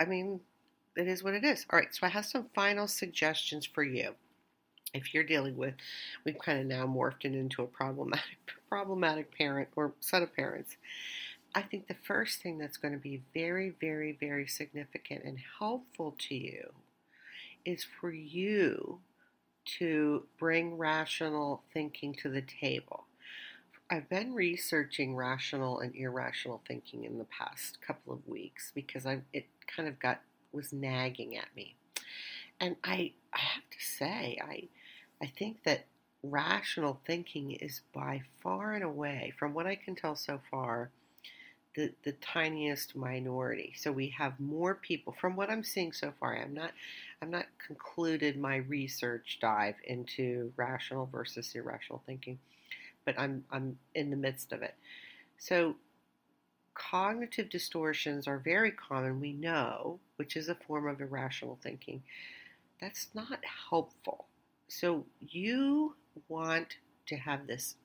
I 0.00 0.06
mean, 0.06 0.40
it 0.96 1.08
is 1.08 1.24
what 1.24 1.34
it 1.34 1.44
is. 1.44 1.66
All 1.70 1.78
right, 1.78 1.94
so 1.94 2.06
I 2.06 2.10
have 2.10 2.26
some 2.26 2.48
final 2.54 2.88
suggestions 2.88 3.66
for 3.66 3.84
you. 3.84 4.14
If 4.94 5.14
you're 5.14 5.24
dealing 5.24 5.56
with, 5.56 5.74
we've 6.24 6.38
kind 6.38 6.60
of 6.60 6.66
now 6.66 6.86
morphed 6.86 7.24
it 7.24 7.34
into 7.34 7.62
a 7.62 7.66
problematic, 7.66 8.52
problematic 8.68 9.36
parent 9.36 9.68
or 9.76 9.92
set 10.00 10.22
of 10.22 10.34
parents. 10.34 10.76
I 11.54 11.62
think 11.62 11.88
the 11.88 11.94
first 11.94 12.42
thing 12.42 12.58
that's 12.58 12.76
going 12.76 12.92
to 12.92 13.00
be 13.00 13.22
very, 13.34 13.70
very, 13.80 14.12
very 14.12 14.46
significant 14.46 15.24
and 15.24 15.38
helpful 15.58 16.14
to 16.28 16.34
you 16.34 16.72
is 17.64 17.84
for 18.00 18.10
you 18.10 19.00
to 19.78 20.24
bring 20.38 20.76
rational 20.76 21.62
thinking 21.72 22.14
to 22.14 22.28
the 22.28 22.42
table. 22.42 23.04
I've 23.90 24.08
been 24.08 24.34
researching 24.34 25.16
rational 25.16 25.80
and 25.80 25.94
irrational 25.94 26.60
thinking 26.66 27.04
in 27.04 27.18
the 27.18 27.24
past 27.24 27.80
couple 27.80 28.12
of 28.12 28.26
weeks 28.28 28.70
because 28.74 29.06
I 29.06 29.20
it 29.32 29.46
kind 29.66 29.88
of 29.88 29.98
got 29.98 30.20
was 30.52 30.72
nagging 30.72 31.36
at 31.36 31.48
me. 31.56 31.74
And 32.60 32.76
I 32.84 33.12
I 33.32 33.38
have 33.38 33.68
to 33.70 33.80
say 33.80 34.38
I 34.42 34.68
I 35.22 35.26
think 35.26 35.64
that 35.64 35.86
rational 36.22 37.00
thinking 37.06 37.52
is 37.52 37.80
by 37.94 38.22
far 38.42 38.72
and 38.72 38.84
away 38.84 39.32
from 39.38 39.54
what 39.54 39.66
I 39.66 39.76
can 39.76 39.94
tell 39.94 40.16
so 40.16 40.40
far 40.50 40.90
the, 41.74 41.92
the 42.02 42.12
tiniest 42.12 42.96
minority. 42.96 43.72
So 43.76 43.92
we 43.92 44.08
have 44.18 44.40
more 44.40 44.74
people 44.74 45.14
from 45.20 45.36
what 45.36 45.48
I'm 45.48 45.62
seeing 45.62 45.92
so 45.92 46.12
far. 46.18 46.36
I'm 46.36 46.54
not 46.54 46.72
I'm 47.22 47.30
not 47.30 47.46
concluded 47.64 48.36
my 48.36 48.56
research 48.56 49.38
dive 49.40 49.76
into 49.84 50.52
rational 50.56 51.06
versus 51.06 51.52
irrational 51.54 52.02
thinking, 52.04 52.38
but 53.04 53.18
I'm 53.18 53.44
I'm 53.52 53.78
in 53.94 54.10
the 54.10 54.16
midst 54.16 54.52
of 54.52 54.62
it. 54.62 54.74
So 55.38 55.76
cognitive 56.74 57.48
distortions 57.48 58.26
are 58.26 58.38
very 58.38 58.72
common, 58.72 59.20
we 59.20 59.32
know, 59.32 60.00
which 60.16 60.36
is 60.36 60.48
a 60.48 60.56
form 60.56 60.88
of 60.88 61.00
irrational 61.00 61.58
thinking. 61.62 62.02
That's 62.80 63.08
not 63.14 63.40
helpful. 63.70 64.26
So 64.68 65.04
you 65.20 65.94
want 66.28 66.76
to 67.06 67.16
have 67.16 67.46
this 67.46 67.76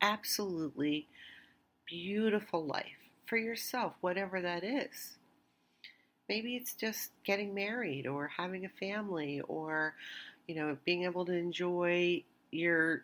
absolutely 0.00 1.08
beautiful 1.86 2.64
life 2.64 3.10
for 3.26 3.36
yourself, 3.36 3.94
whatever 4.00 4.40
that 4.40 4.64
is. 4.64 5.16
Maybe 6.28 6.56
it's 6.56 6.74
just 6.74 7.10
getting 7.24 7.54
married 7.54 8.06
or 8.06 8.30
having 8.36 8.64
a 8.64 8.68
family 8.68 9.40
or, 9.42 9.94
you 10.46 10.56
know, 10.56 10.76
being 10.84 11.04
able 11.04 11.24
to 11.26 11.32
enjoy 11.32 12.24
your 12.50 13.02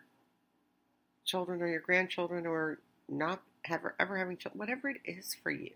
children 1.25 1.61
or 1.61 1.67
your 1.67 1.79
grandchildren 1.79 2.45
or 2.45 2.79
not 3.07 3.41
ever, 3.69 3.95
ever 3.99 4.17
having 4.17 4.37
children, 4.37 4.59
whatever 4.59 4.89
it 4.89 5.01
is 5.05 5.35
for 5.41 5.51
you. 5.51 5.71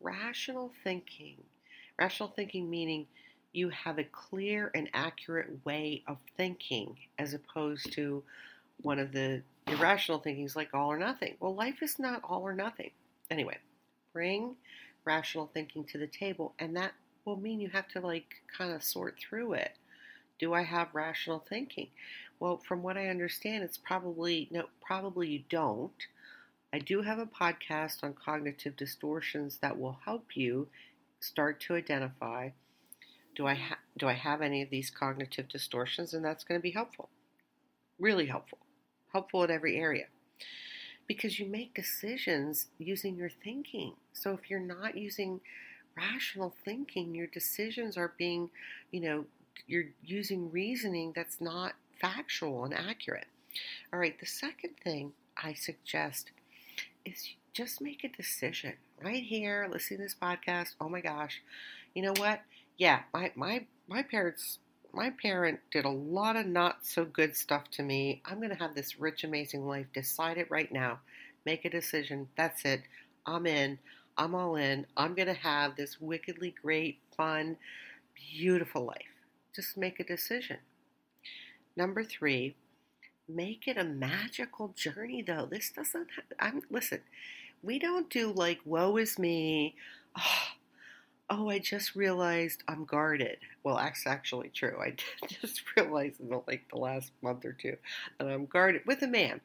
Rational 0.00 0.72
thinking. 0.82 1.36
Rational 1.98 2.30
thinking 2.30 2.68
meaning 2.70 3.06
you 3.54 3.68
have 3.70 3.98
a 3.98 4.04
clear 4.04 4.70
and 4.74 4.90
accurate 4.92 5.64
way 5.64 6.02
of 6.06 6.18
thinking 6.36 6.96
as 7.18 7.34
opposed 7.34 7.92
to 7.92 8.22
one 8.82 8.98
of 8.98 9.12
the 9.12 9.42
irrational 9.68 10.18
thinkings 10.18 10.56
like 10.56 10.74
all 10.74 10.90
or 10.90 10.98
nothing. 10.98 11.36
Well, 11.38 11.54
life 11.54 11.82
is 11.82 11.98
not 11.98 12.20
all 12.24 12.42
or 12.42 12.52
nothing. 12.52 12.90
Anyway, 13.30 13.56
bring 14.12 14.56
rational 15.04 15.50
thinking 15.54 15.84
to 15.84 15.98
the 15.98 16.08
table, 16.08 16.52
and 16.58 16.76
that 16.76 16.92
will 17.24 17.36
mean 17.36 17.60
you 17.60 17.68
have 17.68 17.88
to 17.88 18.00
like 18.00 18.42
kind 18.56 18.72
of 18.72 18.82
sort 18.82 19.16
through 19.18 19.54
it. 19.54 19.76
Do 20.40 20.52
I 20.52 20.62
have 20.62 20.88
rational 20.92 21.38
thinking? 21.48 21.88
Well, 22.40 22.58
from 22.58 22.82
what 22.82 22.96
I 22.96 23.06
understand, 23.06 23.62
it's 23.62 23.78
probably 23.78 24.48
no, 24.50 24.64
probably 24.84 25.28
you 25.28 25.44
don't. 25.48 25.92
I 26.72 26.80
do 26.80 27.02
have 27.02 27.20
a 27.20 27.26
podcast 27.26 28.02
on 28.02 28.14
cognitive 28.14 28.76
distortions 28.76 29.58
that 29.58 29.78
will 29.78 29.98
help 30.04 30.36
you 30.36 30.66
start 31.20 31.60
to 31.60 31.76
identify 31.76 32.50
do 33.34 33.46
I 33.46 33.54
ha- 33.54 33.78
do 33.96 34.08
I 34.08 34.14
have 34.14 34.42
any 34.42 34.62
of 34.62 34.70
these 34.70 34.90
cognitive 34.90 35.48
distortions 35.48 36.14
and 36.14 36.24
that's 36.24 36.44
going 36.44 36.58
to 36.58 36.62
be 36.62 36.72
helpful. 36.72 37.08
Really 37.98 38.26
helpful. 38.26 38.58
Helpful 39.12 39.44
in 39.44 39.50
every 39.50 39.76
area 39.78 40.06
because 41.06 41.38
you 41.38 41.46
make 41.46 41.74
decisions 41.74 42.66
using 42.78 43.16
your 43.16 43.30
thinking. 43.30 43.92
So 44.12 44.32
if 44.32 44.50
you're 44.50 44.60
not 44.60 44.96
using 44.96 45.40
rational 45.96 46.54
thinking, 46.64 47.14
your 47.14 47.26
decisions 47.26 47.96
are 47.96 48.12
being, 48.18 48.50
you 48.90 49.00
know, 49.00 49.24
you're 49.66 49.86
using 50.04 50.50
reasoning 50.50 51.12
that's 51.14 51.40
not 51.40 51.74
factual 52.00 52.64
and 52.64 52.74
accurate. 52.74 53.26
All 53.92 53.98
right, 53.98 54.18
the 54.18 54.26
second 54.26 54.76
thing 54.82 55.12
I 55.42 55.54
suggest 55.54 56.30
is 57.04 57.30
just 57.52 57.80
make 57.80 58.04
a 58.04 58.08
decision 58.08 58.74
right 59.02 59.22
here, 59.22 59.68
listening 59.70 59.98
to 59.98 60.04
this 60.04 60.16
podcast. 60.20 60.74
Oh 60.80 60.88
my 60.88 61.00
gosh, 61.00 61.42
you 61.94 62.02
know 62.02 62.14
what? 62.18 62.40
Yeah, 62.78 63.00
my 63.12 63.32
my 63.34 63.66
my 63.88 64.02
parents 64.02 64.58
my 64.92 65.10
parent 65.10 65.60
did 65.70 65.84
a 65.84 65.90
lot 65.90 66.36
of 66.36 66.46
not 66.46 66.86
so 66.86 67.04
good 67.04 67.36
stuff 67.36 67.70
to 67.72 67.82
me. 67.82 68.22
I'm 68.24 68.38
going 68.38 68.50
to 68.50 68.54
have 68.54 68.74
this 68.74 69.00
rich, 69.00 69.24
amazing 69.24 69.66
life. 69.66 69.86
Decide 69.92 70.38
it 70.38 70.50
right 70.50 70.70
now. 70.70 71.00
Make 71.44 71.64
a 71.64 71.70
decision. 71.70 72.28
That's 72.36 72.64
it. 72.64 72.82
I'm 73.26 73.46
in. 73.46 73.78
I'm 74.16 74.34
all 74.34 74.54
in. 74.56 74.86
I'm 74.96 75.14
going 75.14 75.28
to 75.28 75.34
have 75.34 75.74
this 75.74 76.00
wickedly 76.00 76.54
great, 76.62 77.00
fun, 77.16 77.56
beautiful 78.14 78.84
life. 78.84 79.02
Just 79.54 79.76
make 79.76 79.98
a 79.98 80.04
decision. 80.04 80.58
Number 81.76 82.04
three, 82.04 82.54
make 83.28 83.66
it 83.66 83.76
a 83.76 83.84
magical 83.84 84.68
journey, 84.68 85.22
though. 85.22 85.48
This 85.50 85.70
doesn't, 85.70 86.08
have, 86.14 86.24
I'm, 86.38 86.62
listen, 86.70 87.00
we 87.62 87.80
don't 87.80 88.08
do 88.08 88.30
like, 88.30 88.60
woe 88.64 88.96
is 88.96 89.18
me. 89.18 89.74
Oh, 90.16 90.54
oh, 91.30 91.48
I 91.48 91.58
just 91.58 91.94
realized 91.94 92.62
I'm 92.68 92.84
guarded. 92.84 93.38
Well, 93.62 93.76
that's 93.76 94.06
actually 94.06 94.50
true. 94.50 94.78
I 94.80 94.94
just 95.28 95.62
realized 95.76 96.20
in 96.20 96.28
the, 96.28 96.42
like 96.46 96.68
the 96.70 96.78
last 96.78 97.12
month 97.22 97.44
or 97.44 97.52
two 97.52 97.76
that 98.18 98.28
I'm 98.28 98.46
guarded 98.46 98.82
with 98.86 99.02
a 99.02 99.08
man. 99.08 99.40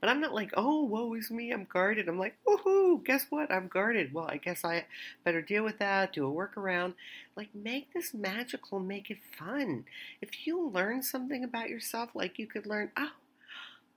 But 0.00 0.08
I'm 0.08 0.20
not 0.20 0.34
like, 0.34 0.52
oh, 0.56 0.84
woe 0.84 1.14
is 1.14 1.30
me, 1.30 1.50
I'm 1.50 1.66
guarded. 1.70 2.08
I'm 2.08 2.18
like, 2.18 2.36
woohoo, 2.46 3.04
guess 3.04 3.26
what? 3.30 3.52
I'm 3.52 3.68
guarded. 3.68 4.14
Well, 4.14 4.26
I 4.28 4.38
guess 4.38 4.64
I 4.64 4.86
better 5.24 5.42
deal 5.42 5.64
with 5.64 5.78
that, 5.78 6.12
do 6.12 6.26
a 6.26 6.32
workaround. 6.32 6.94
Like, 7.36 7.54
make 7.54 7.92
this 7.92 8.14
magical, 8.14 8.80
make 8.80 9.10
it 9.10 9.18
fun. 9.38 9.84
If 10.22 10.46
you 10.46 10.68
learn 10.68 11.02
something 11.02 11.44
about 11.44 11.68
yourself, 11.68 12.10
like 12.14 12.38
you 12.38 12.46
could 12.46 12.66
learn, 12.66 12.90
oh, 12.96 13.12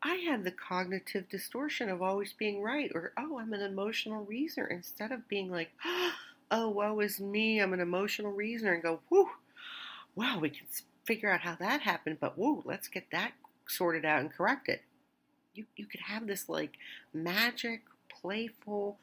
I 0.03 0.15
had 0.15 0.43
the 0.43 0.51
cognitive 0.51 1.29
distortion 1.29 1.87
of 1.89 2.01
always 2.01 2.33
being 2.33 2.61
right, 2.61 2.91
or 2.93 3.13
oh, 3.17 3.39
I'm 3.39 3.53
an 3.53 3.61
emotional 3.61 4.25
reasoner, 4.25 4.65
instead 4.67 5.11
of 5.11 5.27
being 5.27 5.51
like, 5.51 5.71
oh, 5.85 6.11
oh, 6.51 6.69
woe 6.69 6.99
is 7.01 7.19
me, 7.19 7.59
I'm 7.59 7.73
an 7.73 7.79
emotional 7.79 8.31
reasoner, 8.31 8.73
and 8.73 8.83
go, 8.83 9.01
whoo, 9.09 9.29
wow, 10.15 10.39
we 10.39 10.49
can 10.49 10.67
figure 11.05 11.31
out 11.31 11.41
how 11.41 11.55
that 11.55 11.81
happened, 11.81 12.17
but 12.19 12.37
whoo, 12.37 12.61
let's 12.65 12.87
get 12.87 13.05
that 13.11 13.33
sorted 13.67 14.05
out 14.05 14.21
and 14.21 14.31
corrected. 14.31 14.79
you, 15.53 15.65
you 15.75 15.85
could 15.85 16.01
have 16.01 16.27
this 16.27 16.49
like 16.49 16.77
magic, 17.13 17.81
playful, 18.09 18.97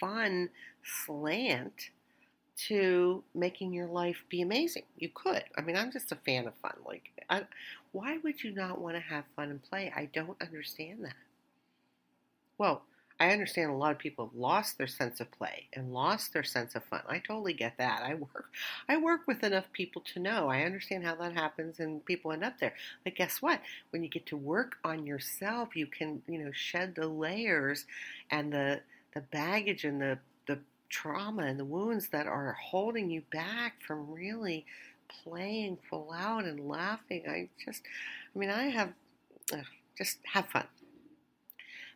fun 0.00 0.50
slant 0.84 1.90
to 2.56 3.24
making 3.34 3.72
your 3.72 3.86
life 3.88 4.24
be 4.28 4.42
amazing. 4.42 4.84
You 4.98 5.10
could. 5.14 5.44
I 5.56 5.62
mean, 5.62 5.76
I'm 5.76 5.92
just 5.92 6.12
a 6.12 6.16
fan 6.16 6.46
of 6.46 6.54
fun. 6.56 6.74
Like, 6.86 7.10
I, 7.30 7.44
why 7.92 8.18
would 8.18 8.42
you 8.44 8.52
not 8.52 8.80
want 8.80 8.96
to 8.96 9.02
have 9.02 9.24
fun 9.36 9.50
and 9.50 9.62
play? 9.62 9.92
I 9.94 10.06
don't 10.06 10.40
understand 10.42 11.04
that. 11.04 11.14
Well, 12.56 12.82
I 13.20 13.30
understand 13.32 13.70
a 13.70 13.74
lot 13.74 13.92
of 13.92 13.98
people 13.98 14.26
have 14.26 14.34
lost 14.34 14.78
their 14.78 14.86
sense 14.86 15.20
of 15.20 15.30
play 15.30 15.68
and 15.72 15.92
lost 15.92 16.32
their 16.32 16.42
sense 16.44 16.74
of 16.74 16.84
fun. 16.84 17.02
I 17.08 17.18
totally 17.18 17.52
get 17.52 17.78
that. 17.78 18.02
I 18.02 18.14
work 18.14 18.46
I 18.88 18.96
work 18.96 19.22
with 19.26 19.42
enough 19.44 19.72
people 19.72 20.02
to 20.12 20.20
know. 20.20 20.48
I 20.48 20.62
understand 20.62 21.04
how 21.04 21.14
that 21.16 21.34
happens 21.34 21.78
and 21.80 22.04
people 22.04 22.32
end 22.32 22.44
up 22.44 22.58
there. 22.58 22.74
But 23.04 23.14
guess 23.14 23.40
what? 23.40 23.60
When 23.90 24.02
you 24.02 24.08
get 24.08 24.26
to 24.26 24.36
work 24.36 24.76
on 24.84 25.06
yourself, 25.06 25.76
you 25.76 25.86
can, 25.86 26.22
you 26.26 26.38
know, 26.38 26.52
shed 26.52 26.94
the 26.94 27.06
layers 27.08 27.86
and 28.30 28.52
the 28.52 28.80
the 29.14 29.20
baggage 29.20 29.84
and 29.84 30.00
the 30.00 30.18
the 30.46 30.58
trauma 30.88 31.42
and 31.44 31.58
the 31.58 31.64
wounds 31.64 32.08
that 32.08 32.26
are 32.26 32.56
holding 32.60 33.10
you 33.10 33.22
back 33.32 33.76
from 33.86 34.12
really 34.12 34.66
playing 35.22 35.78
full 35.88 36.12
out 36.12 36.44
and 36.44 36.68
laughing. 36.68 37.22
I 37.28 37.48
just 37.64 37.82
I 38.34 38.38
mean, 38.38 38.50
I 38.50 38.64
have 38.64 38.92
just 39.96 40.18
have 40.24 40.46
fun. 40.46 40.66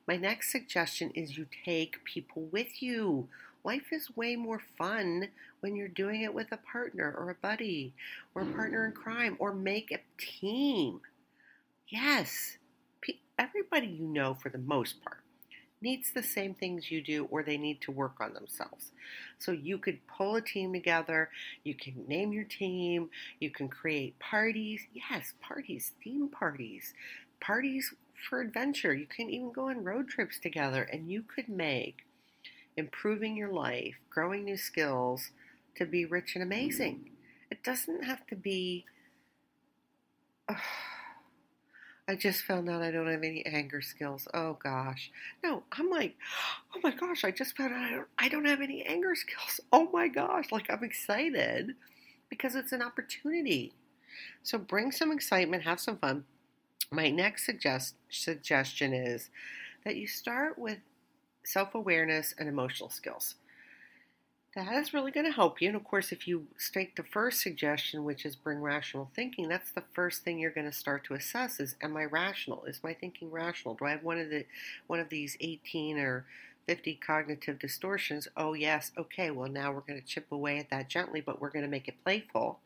My 0.07 0.17
next 0.17 0.53
suggestion 0.53 1.11
is 1.15 1.37
you 1.37 1.47
take 1.65 2.05
people 2.05 2.43
with 2.53 2.81
you. 2.81 3.29
Life 3.65 3.93
is 3.93 4.17
way 4.17 4.37
more 4.37 4.63
fun 4.79 5.29
when 5.61 5.75
you're 5.75 5.89
doing 5.89 6.23
it 6.23 6.33
with 6.33 6.53
a 6.53 6.57
partner 6.59 7.13
or 7.19 7.31
a 7.31 7.35
buddy 7.35 7.93
or 8.35 8.43
a 8.43 8.47
partner 8.47 8.87
in 8.87 8.93
crime 8.93 9.37
or 9.41 9.53
make 9.53 9.91
a 9.91 9.99
team. 10.17 11.01
Yes, 11.89 12.59
everybody 13.39 13.89
you 13.89 14.07
know, 14.07 14.35
for 14.35 14.49
the 14.49 14.59
most 14.59 15.03
part, 15.03 15.19
needs 15.83 16.13
the 16.13 16.23
same 16.23 16.55
things 16.55 16.91
you 16.91 17.03
do 17.03 17.27
or 17.31 17.43
they 17.43 17.57
need 17.57 17.81
to 17.81 17.91
work 17.91 18.15
on 18.21 18.33
themselves. 18.33 18.93
So 19.39 19.53
you 19.53 19.79
could 19.79 20.07
pull 20.07 20.37
a 20.37 20.41
team 20.41 20.73
together, 20.73 21.31
you 21.65 21.75
can 21.75 22.05
name 22.09 22.33
your 22.33 22.45
team, 22.45 23.11
you 23.41 23.51
can 23.51 23.69
create 23.69 24.19
parties. 24.19 24.83
Yes, 24.95 25.35
parties, 25.41 25.93
theme 26.03 26.29
parties, 26.29 26.95
parties 27.41 27.95
for 28.29 28.41
adventure. 28.41 28.95
You 28.95 29.07
can 29.07 29.31
even 29.31 29.53
go 29.53 29.69
on 29.69 29.85
road 29.85 30.09
trips 30.09 30.39
together 30.39 30.83
and 30.83 31.11
you 31.11 31.23
could 31.23 31.49
make 31.49 32.05
improving 32.77 33.37
your 33.37 33.53
life, 33.53 33.95
growing 34.11 34.45
new 34.45 34.57
skills 34.57 35.31
to 35.77 35.87
be 35.87 36.05
rich 36.05 36.35
and 36.35 36.43
amazing. 36.43 37.11
It 37.51 37.63
doesn't 37.63 38.05
have 38.05 38.27
to 38.29 38.37
be. 38.37 38.85
I 42.09 42.15
just 42.15 42.45
found 42.45 42.71
out 42.71 42.83
I 42.83 42.93
don't 42.93 43.09
have 43.09 43.25
any 43.25 43.45
anger 43.45 43.81
skills. 43.81 44.29
Oh 44.33 44.57
gosh. 44.63 45.11
No, 45.43 45.65
I'm 45.73 45.91
like, 45.91 46.15
oh 46.75 46.81
my 46.83 46.93
gosh, 46.93 47.25
I 47.25 47.33
just 47.33 47.57
found 47.57 47.75
out 47.75 47.83
I 47.83 47.91
don't, 47.91 48.09
I 48.19 48.29
don't 48.29 48.45
have 48.45 48.61
any 48.61 48.83
anger 48.85 49.15
skills. 49.15 49.61
Oh 49.73 49.89
my 49.93 50.09
gosh. 50.09 50.53
Like 50.53 50.71
I'm 50.71 50.85
excited 50.85 51.75
because 52.29 52.55
it's 52.55 52.73
an 52.73 52.83
opportunity. 52.83 53.73
So 54.43 54.59
bring 54.59 54.93
some 54.93 55.13
excitement, 55.13 55.65
have 55.65 55.81
some 55.81 55.99
fun, 55.99 56.25
my 56.91 57.11
next 57.11 57.47
suggest, 57.47 57.95
suggestion 58.09 58.93
is 58.93 59.31
that 59.85 59.97
you 59.97 60.07
start 60.07 60.59
with 60.59 60.79
self 61.45 61.75
awareness 61.75 62.35
and 62.39 62.49
emotional 62.49 62.91
skills. 62.91 63.37
That 64.55 64.73
is 64.73 64.95
really 64.95 65.11
going 65.11 65.27
to 65.27 65.33
help 65.33 65.61
you. 65.61 65.69
And 65.69 65.77
of 65.77 65.85
course, 65.85 66.13
if 66.13 66.27
you 66.27 66.47
take 66.73 66.97
the 66.97 67.03
first 67.03 67.43
suggestion, 67.43 68.05
which 68.05 68.25
is 68.25 68.35
bring 68.35 68.63
rational 68.63 69.11
thinking, 69.15 69.49
that's 69.49 69.71
the 69.71 69.85
first 69.93 70.23
thing 70.23 70.39
you're 70.39 70.51
going 70.51 70.71
to 70.71 70.77
start 70.77 71.05
to 71.05 71.15
assess 71.15 71.61
is 71.61 71.77
am 71.83 71.97
I 71.97 72.05
rational? 72.05 72.65
Is 72.65 72.83
my 72.83 72.95
thinking 72.95 73.31
rational? 73.31 73.75
Do 73.75 73.85
I 73.85 73.91
have 73.91 74.03
one 74.03 74.19
of 74.19 74.31
the 74.31 74.47
one 74.87 74.99
of 74.99 75.11
these 75.11 75.37
18 75.41 75.99
or 75.99 76.25
50 76.67 76.95
cognitive 77.07 77.59
distortions? 77.59 78.29
Oh 78.35 78.55
yes, 78.55 78.93
okay, 78.97 79.31
well 79.31 79.51
now 79.51 79.73
we're 79.73 79.81
going 79.81 80.01
to 80.01 80.07
chip 80.07 80.33
away 80.33 80.59
at 80.59 80.71
that 80.71 80.89
gently, 80.89 81.21
but 81.21 81.41
we're 81.41 81.51
going 81.51 81.65
to 81.65 81.71
make 81.71 81.87
it 81.87 82.03
playful. 82.03 82.59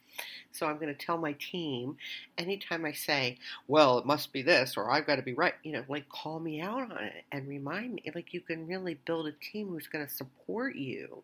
So 0.52 0.66
I'm 0.66 0.76
going 0.76 0.94
to 0.94 1.06
tell 1.06 1.16
my 1.16 1.32
team 1.34 1.96
anytime 2.36 2.84
I 2.84 2.92
say, 2.92 3.38
well, 3.68 3.98
it 3.98 4.06
must 4.06 4.32
be 4.32 4.42
this 4.42 4.76
or 4.76 4.90
I've 4.90 5.06
got 5.06 5.16
to 5.16 5.22
be 5.22 5.34
right, 5.34 5.54
you 5.62 5.72
know, 5.72 5.84
like 5.88 6.08
call 6.08 6.40
me 6.40 6.60
out 6.60 6.90
on 6.90 7.04
it 7.04 7.24
and 7.32 7.48
remind 7.48 7.94
me. 7.94 8.10
Like 8.14 8.34
you 8.34 8.40
can 8.40 8.66
really 8.66 8.94
build 8.94 9.26
a 9.26 9.32
team 9.32 9.68
who's 9.68 9.86
going 9.86 10.06
to 10.06 10.12
support 10.12 10.74
you 10.74 11.22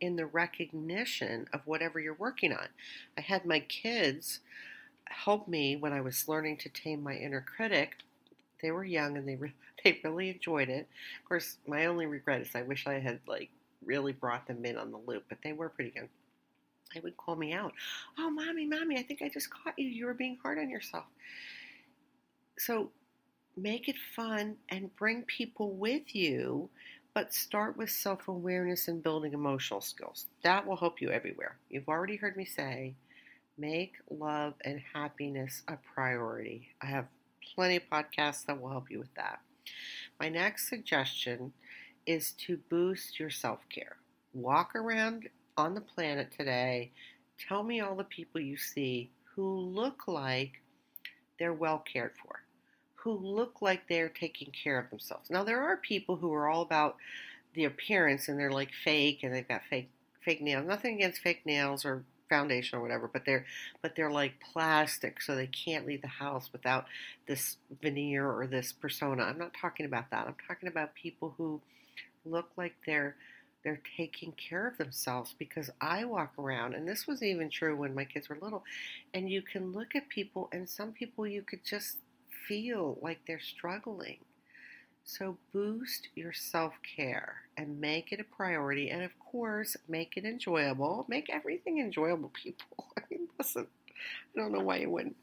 in 0.00 0.16
the 0.16 0.26
recognition 0.26 1.46
of 1.52 1.60
whatever 1.64 2.00
you're 2.00 2.14
working 2.14 2.52
on. 2.52 2.68
I 3.16 3.20
had 3.20 3.44
my 3.44 3.60
kids 3.60 4.40
help 5.06 5.48
me 5.48 5.76
when 5.76 5.92
I 5.92 6.00
was 6.00 6.28
learning 6.28 6.58
to 6.58 6.68
tame 6.68 7.02
my 7.02 7.14
inner 7.14 7.40
critic. 7.40 7.96
They 8.60 8.70
were 8.70 8.84
young 8.84 9.16
and 9.16 9.28
they 9.28 9.36
re- 9.36 9.54
they 9.84 10.00
really 10.02 10.30
enjoyed 10.30 10.68
it. 10.68 10.88
Of 11.22 11.28
course, 11.28 11.58
my 11.66 11.86
only 11.86 12.06
regret 12.06 12.42
is 12.42 12.54
I 12.54 12.62
wish 12.62 12.86
I 12.86 12.98
had 12.98 13.20
like 13.26 13.50
really 13.84 14.12
brought 14.12 14.46
them 14.46 14.64
in 14.64 14.76
on 14.76 14.90
the 14.90 14.98
loop, 14.98 15.24
but 15.28 15.38
they 15.42 15.52
were 15.52 15.68
pretty 15.68 15.92
young 15.94 16.08
they 16.94 17.00
would 17.00 17.16
call 17.16 17.36
me 17.36 17.52
out. 17.52 17.72
Oh, 18.18 18.30
mommy, 18.30 18.66
mommy, 18.66 18.98
I 18.98 19.02
think 19.02 19.22
I 19.22 19.28
just 19.28 19.50
caught 19.50 19.78
you. 19.78 19.88
You 19.88 20.06
were 20.06 20.14
being 20.14 20.38
hard 20.42 20.58
on 20.58 20.70
yourself. 20.70 21.04
So 22.58 22.90
make 23.56 23.88
it 23.88 23.96
fun 24.14 24.56
and 24.68 24.94
bring 24.96 25.22
people 25.22 25.72
with 25.72 26.14
you, 26.14 26.68
but 27.14 27.34
start 27.34 27.76
with 27.76 27.90
self 27.90 28.28
awareness 28.28 28.88
and 28.88 29.02
building 29.02 29.32
emotional 29.32 29.80
skills. 29.80 30.26
That 30.42 30.66
will 30.66 30.76
help 30.76 31.00
you 31.00 31.10
everywhere. 31.10 31.56
You've 31.70 31.88
already 31.88 32.16
heard 32.16 32.36
me 32.36 32.44
say, 32.44 32.94
make 33.58 33.94
love 34.10 34.54
and 34.64 34.80
happiness 34.94 35.62
a 35.68 35.76
priority. 35.94 36.68
I 36.82 36.86
have 36.86 37.06
plenty 37.54 37.76
of 37.76 37.88
podcasts 37.90 38.44
that 38.46 38.60
will 38.60 38.70
help 38.70 38.90
you 38.90 38.98
with 38.98 39.14
that. 39.14 39.40
My 40.20 40.28
next 40.28 40.68
suggestion 40.68 41.52
is 42.06 42.32
to 42.32 42.58
boost 42.68 43.18
your 43.18 43.30
self 43.30 43.60
care. 43.68 43.96
Walk 44.32 44.74
around 44.76 45.28
on 45.56 45.74
the 45.74 45.80
planet 45.80 46.32
today, 46.36 46.92
tell 47.48 47.62
me 47.62 47.80
all 47.80 47.94
the 47.94 48.04
people 48.04 48.40
you 48.40 48.56
see 48.56 49.10
who 49.34 49.58
look 49.58 50.08
like 50.08 50.62
they're 51.38 51.52
well 51.52 51.78
cared 51.78 52.12
for, 52.22 52.40
who 52.94 53.12
look 53.12 53.60
like 53.60 53.88
they're 53.88 54.08
taking 54.08 54.50
care 54.50 54.78
of 54.78 54.90
themselves. 54.90 55.30
Now, 55.30 55.44
there 55.44 55.62
are 55.62 55.76
people 55.76 56.16
who 56.16 56.32
are 56.32 56.48
all 56.48 56.62
about 56.62 56.96
the 57.54 57.64
appearance 57.64 58.28
and 58.28 58.38
they're 58.38 58.52
like 58.52 58.70
fake 58.84 59.20
and 59.22 59.34
they've 59.34 59.48
got 59.48 59.62
fake 59.68 59.90
fake 60.24 60.42
nails. 60.42 60.66
Nothing 60.66 60.96
against 60.96 61.20
fake 61.22 61.46
nails 61.46 61.84
or 61.84 62.04
foundation 62.28 62.78
or 62.78 62.82
whatever, 62.82 63.08
but 63.08 63.24
they're 63.24 63.46
but 63.82 63.94
they're 63.96 64.10
like 64.10 64.34
plastic, 64.52 65.22
so 65.22 65.34
they 65.34 65.46
can't 65.46 65.86
leave 65.86 66.02
the 66.02 66.08
house 66.08 66.50
without 66.52 66.86
this 67.26 67.56
veneer 67.80 68.30
or 68.30 68.46
this 68.46 68.72
persona. 68.72 69.22
I'm 69.22 69.38
not 69.38 69.52
talking 69.58 69.86
about 69.86 70.10
that. 70.10 70.26
I'm 70.26 70.34
talking 70.46 70.68
about 70.68 70.94
people 70.94 71.34
who 71.38 71.60
look 72.24 72.50
like 72.56 72.74
they're 72.86 73.16
they're 73.66 73.82
taking 73.96 74.30
care 74.30 74.68
of 74.68 74.78
themselves 74.78 75.34
because 75.36 75.70
I 75.80 76.04
walk 76.04 76.34
around, 76.38 76.74
and 76.74 76.86
this 76.86 77.08
was 77.08 77.20
even 77.20 77.50
true 77.50 77.74
when 77.74 77.96
my 77.96 78.04
kids 78.04 78.28
were 78.28 78.38
little, 78.40 78.62
and 79.12 79.28
you 79.28 79.42
can 79.42 79.72
look 79.72 79.96
at 79.96 80.08
people, 80.08 80.48
and 80.52 80.68
some 80.68 80.92
people 80.92 81.26
you 81.26 81.42
could 81.42 81.64
just 81.64 81.96
feel 82.46 82.96
like 83.02 83.18
they're 83.26 83.40
struggling. 83.40 84.18
So 85.04 85.38
boost 85.52 86.06
your 86.14 86.32
self 86.32 86.74
care 86.96 87.40
and 87.56 87.80
make 87.80 88.12
it 88.12 88.20
a 88.20 88.36
priority, 88.36 88.88
and 88.88 89.02
of 89.02 89.18
course, 89.18 89.76
make 89.88 90.16
it 90.16 90.24
enjoyable. 90.24 91.04
Make 91.08 91.28
everything 91.28 91.80
enjoyable, 91.80 92.30
people. 92.40 92.86
I 92.96 93.02
mean, 93.10 93.26
listen, 93.36 93.66
I 93.88 94.38
don't 94.38 94.52
know 94.52 94.60
why 94.60 94.76
you 94.76 94.90
wouldn't. 94.90 95.16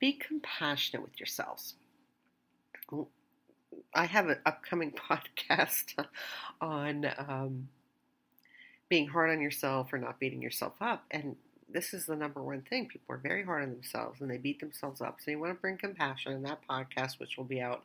Be 0.00 0.14
compassionate 0.14 1.02
with 1.02 1.20
yourselves. 1.20 1.74
I 3.94 4.06
have 4.06 4.28
an 4.28 4.38
upcoming 4.46 4.92
podcast 5.10 5.94
on 6.60 7.10
um, 7.18 7.68
being 8.88 9.08
hard 9.08 9.30
on 9.30 9.40
yourself 9.40 9.92
or 9.92 9.98
not 9.98 10.20
beating 10.20 10.42
yourself 10.42 10.74
up. 10.80 11.04
And 11.10 11.36
this 11.68 11.94
is 11.94 12.06
the 12.06 12.16
number 12.16 12.42
one 12.42 12.62
thing. 12.62 12.88
People 12.88 13.14
are 13.14 13.18
very 13.18 13.44
hard 13.44 13.62
on 13.62 13.70
themselves 13.70 14.20
and 14.20 14.30
they 14.30 14.38
beat 14.38 14.60
themselves 14.60 15.00
up. 15.00 15.18
So 15.20 15.30
you 15.30 15.38
want 15.38 15.54
to 15.54 15.60
bring 15.60 15.78
compassion, 15.78 16.32
and 16.32 16.44
that 16.44 16.60
podcast, 16.68 17.18
which 17.18 17.36
will 17.36 17.44
be 17.44 17.60
out 17.60 17.84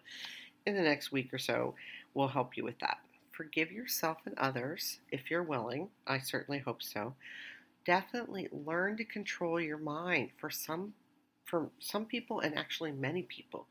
in 0.65 0.75
the 0.75 0.81
next 0.81 1.11
week 1.11 1.33
or 1.33 1.37
so, 1.37 1.75
will 2.13 2.27
help 2.27 2.57
you 2.57 2.63
with 2.63 2.79
that. 2.79 2.97
Forgive 3.31 3.71
yourself 3.71 4.17
and 4.25 4.37
others 4.37 4.99
if 5.11 5.29
you're 5.29 5.43
willing. 5.43 5.89
I 6.05 6.19
certainly 6.19 6.59
hope 6.59 6.81
so. 6.81 7.13
Definitely 7.85 8.49
learn 8.51 8.97
to 8.97 9.05
control 9.05 9.61
your 9.61 9.77
mind. 9.77 10.31
For 10.37 10.49
some, 10.49 10.93
for 11.45 11.69
some 11.79 12.05
people, 12.05 12.41
and 12.41 12.57
actually 12.57 12.91
many 12.91 13.21
people, 13.21 13.67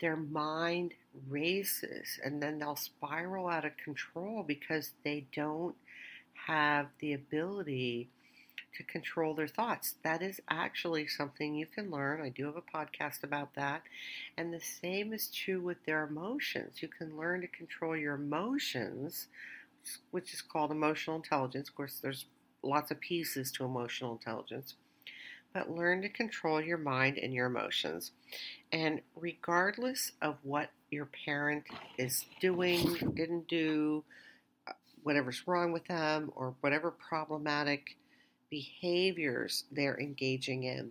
their 0.00 0.16
mind 0.16 0.94
races 1.28 2.18
and 2.24 2.42
then 2.42 2.58
they'll 2.58 2.76
spiral 2.76 3.48
out 3.48 3.64
of 3.64 3.76
control 3.76 4.42
because 4.46 4.92
they 5.04 5.26
don't 5.34 5.74
have 6.46 6.86
the 7.00 7.12
ability 7.12 8.08
to 8.76 8.82
control 8.84 9.34
their 9.34 9.48
thoughts. 9.48 9.94
That 10.04 10.22
is 10.22 10.40
actually 10.48 11.08
something 11.08 11.54
you 11.54 11.66
can 11.66 11.90
learn. 11.90 12.20
I 12.22 12.28
do 12.28 12.46
have 12.46 12.56
a 12.56 12.62
podcast 12.62 13.24
about 13.24 13.54
that. 13.54 13.82
And 14.36 14.52
the 14.52 14.60
same 14.60 15.12
is 15.12 15.28
true 15.28 15.60
with 15.60 15.84
their 15.84 16.04
emotions. 16.04 16.80
You 16.80 16.88
can 16.88 17.16
learn 17.16 17.40
to 17.40 17.48
control 17.48 17.96
your 17.96 18.14
emotions, 18.14 19.26
which 20.10 20.32
is 20.32 20.42
called 20.42 20.70
emotional 20.70 21.16
intelligence. 21.16 21.68
Of 21.68 21.74
course, 21.74 21.98
there's 22.00 22.26
lots 22.62 22.90
of 22.90 23.00
pieces 23.00 23.50
to 23.52 23.64
emotional 23.64 24.12
intelligence. 24.12 24.74
But 25.52 25.70
learn 25.70 26.02
to 26.02 26.08
control 26.08 26.60
your 26.60 26.78
mind 26.78 27.18
and 27.18 27.32
your 27.32 27.46
emotions. 27.46 28.12
And 28.72 29.00
regardless 29.16 30.12
of 30.22 30.36
what 30.42 30.70
your 30.90 31.08
parent 31.24 31.64
is 31.96 32.24
doing, 32.40 32.94
didn't 33.14 33.48
do, 33.48 34.04
uh, 34.66 34.72
whatever's 35.02 35.46
wrong 35.46 35.72
with 35.72 35.86
them, 35.86 36.32
or 36.36 36.54
whatever 36.60 36.90
problematic 36.90 37.96
behaviors 38.50 39.64
they're 39.72 39.98
engaging 39.98 40.64
in, 40.64 40.90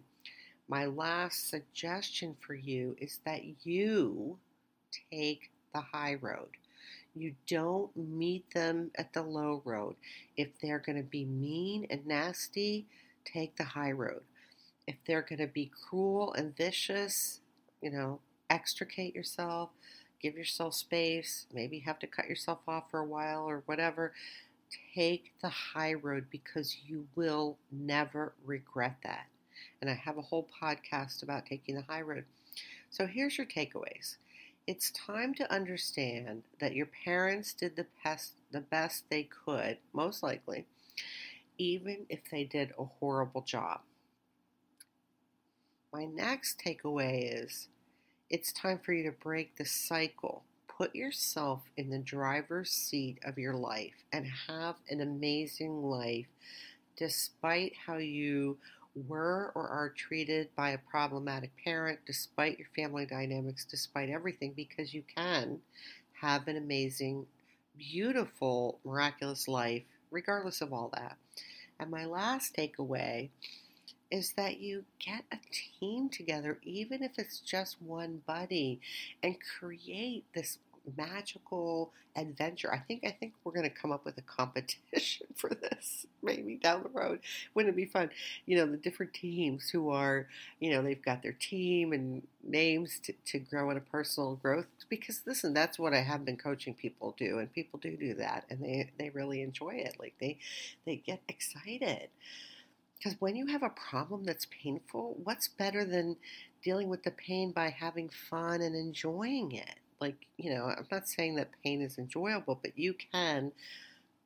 my 0.67 0.85
last 0.85 1.49
suggestion 1.49 2.35
for 2.45 2.53
you 2.53 2.95
is 2.99 3.19
that 3.25 3.41
you 3.65 4.37
take 5.11 5.51
the 5.73 5.81
high 5.81 6.15
road. 6.15 6.49
You 7.15 7.33
don't 7.47 7.95
meet 7.95 8.51
them 8.53 8.91
at 8.95 9.13
the 9.13 9.23
low 9.23 9.61
road. 9.65 9.95
If 10.35 10.49
they're 10.61 10.79
going 10.79 10.97
to 10.97 11.03
be 11.03 11.25
mean 11.25 11.87
and 11.89 12.05
nasty, 12.05 12.85
take 13.25 13.55
the 13.55 13.63
high 13.63 13.91
road. 13.91 14.21
If 14.87 14.95
they're 15.05 15.21
going 15.21 15.39
to 15.39 15.47
be 15.47 15.69
cruel 15.87 16.33
and 16.33 16.55
vicious, 16.55 17.41
you 17.81 17.91
know, 17.91 18.19
extricate 18.49 19.13
yourself, 19.13 19.69
give 20.21 20.35
yourself 20.35 20.73
space, 20.73 21.45
maybe 21.53 21.79
have 21.79 21.99
to 21.99 22.07
cut 22.07 22.27
yourself 22.29 22.59
off 22.67 22.89
for 22.89 22.99
a 22.99 23.05
while 23.05 23.43
or 23.47 23.63
whatever. 23.65 24.13
Take 24.95 25.33
the 25.41 25.49
high 25.49 25.93
road 25.93 26.25
because 26.31 26.77
you 26.87 27.07
will 27.15 27.57
never 27.71 28.33
regret 28.45 28.97
that. 29.03 29.27
And 29.81 29.89
I 29.89 29.93
have 29.93 30.17
a 30.17 30.23
whole 30.23 30.47
podcast 30.61 31.21
about 31.23 31.45
taking 31.45 31.75
the 31.75 31.83
high 31.83 32.01
road. 32.01 32.25
So 32.89 33.05
here's 33.05 33.37
your 33.37 33.47
takeaways. 33.47 34.15
It's 34.65 34.91
time 34.91 35.33
to 35.35 35.51
understand 35.51 36.43
that 36.59 36.75
your 36.75 36.87
parents 36.87 37.53
did 37.53 37.75
the 37.75 37.85
best, 38.03 38.33
the 38.51 38.61
best 38.61 39.05
they 39.09 39.23
could, 39.23 39.77
most 39.93 40.23
likely, 40.23 40.65
even 41.57 42.05
if 42.09 42.19
they 42.31 42.43
did 42.43 42.73
a 42.77 42.83
horrible 42.83 43.41
job. 43.41 43.81
My 45.93 46.03
next 46.03 46.59
takeaway 46.59 47.43
is 47.43 47.69
it's 48.29 48.51
time 48.51 48.79
for 48.79 48.91
you 48.91 49.03
to 49.03 49.11
break 49.11 49.55
the 49.55 49.65
cycle. 49.65 50.43
Put 50.67 50.93
yourself 50.93 51.61
in 51.77 51.89
the 51.89 51.97
driver's 51.97 52.71
seat 52.71 53.19
of 53.23 53.37
your 53.37 53.53
life 53.53 54.03
and 54.11 54.27
have 54.47 54.75
an 54.89 54.99
amazing 54.99 55.81
life 55.83 56.27
despite 56.97 57.73
how 57.85 57.97
you 57.97 58.57
were 59.07 59.51
or 59.55 59.67
are 59.69 59.89
treated 59.89 60.49
by 60.55 60.71
a 60.71 60.77
problematic 60.77 61.51
parent, 61.63 61.99
despite 62.05 62.59
your 62.59 62.67
family 62.75 63.05
dynamics, 63.05 63.63
despite 63.63 64.09
everything, 64.09 64.51
because 64.55 64.93
you 64.93 65.03
can 65.15 65.59
have 66.19 66.47
an 66.47 66.57
amazing, 66.57 67.25
beautiful, 67.77 68.79
miraculous 68.83 69.47
life, 69.47 69.83
regardless 70.11 70.59
of 70.61 70.73
all 70.73 70.89
that. 70.93 71.15
And 71.79 71.89
my 71.89 72.05
last 72.05 72.55
takeaway 72.55 73.29
is 74.11 74.33
that 74.33 74.59
you 74.59 74.85
get 74.99 75.23
a 75.31 75.37
team 75.79 76.09
together, 76.09 76.59
even 76.63 77.03
if 77.03 77.11
it's 77.17 77.39
just 77.39 77.81
one 77.81 78.21
buddy, 78.25 78.79
and 79.23 79.35
create 79.59 80.23
this 80.33 80.57
magical 80.95 81.91
adventure. 82.15 82.73
I 82.73 82.79
think 82.79 83.03
I 83.05 83.11
think 83.11 83.33
we're 83.43 83.51
going 83.51 83.69
to 83.69 83.75
come 83.75 83.91
up 83.91 84.05
with 84.05 84.17
a 84.17 84.21
competition 84.21 85.27
for 85.35 85.49
this 85.49 86.05
maybe 86.23 86.55
down 86.55 86.83
the 86.83 86.89
road. 86.89 87.19
Wouldn't 87.53 87.73
it 87.73 87.77
be 87.77 87.85
fun? 87.85 88.09
You 88.45 88.57
know, 88.57 88.65
the 88.65 88.77
different 88.77 89.13
teams 89.13 89.69
who 89.69 89.89
are, 89.89 90.27
you 90.59 90.71
know, 90.71 90.81
they've 90.81 91.01
got 91.01 91.21
their 91.23 91.33
team 91.39 91.93
and 91.93 92.21
names 92.43 92.99
to, 93.03 93.13
to 93.25 93.39
grow 93.39 93.69
in 93.69 93.77
a 93.77 93.81
personal 93.81 94.35
growth. 94.35 94.65
Because 94.89 95.21
listen, 95.25 95.53
that's 95.53 95.77
what 95.77 95.93
I 95.93 96.01
have 96.01 96.25
been 96.25 96.37
coaching 96.37 96.73
people 96.73 97.13
do, 97.17 97.39
and 97.39 97.51
people 97.53 97.79
do 97.79 97.95
do 97.97 98.13
that, 98.15 98.45
and 98.49 98.63
they 98.63 98.89
they 98.97 99.09
really 99.09 99.41
enjoy 99.41 99.75
it. 99.75 99.95
Like 99.99 100.13
they 100.19 100.37
they 100.85 100.95
get 100.97 101.21
excited. 101.27 102.09
Because 102.97 103.19
when 103.19 103.35
you 103.35 103.47
have 103.47 103.63
a 103.63 103.69
problem 103.69 104.23
that's 104.23 104.47
painful, 104.47 105.17
what's 105.23 105.47
better 105.47 105.85
than 105.85 106.17
dealing 106.63 106.89
with 106.89 107.03
the 107.03 107.11
pain 107.11 107.51
by 107.51 107.69
having 107.69 108.09
fun 108.09 108.61
and 108.61 108.75
enjoying 108.75 109.51
it? 109.51 109.75
like 109.99 110.27
you 110.37 110.53
know 110.53 110.65
i'm 110.65 110.85
not 110.91 111.07
saying 111.07 111.33
that 111.33 111.49
pain 111.63 111.81
is 111.81 111.97
enjoyable 111.97 112.59
but 112.61 112.77
you 112.77 112.93
can 113.11 113.51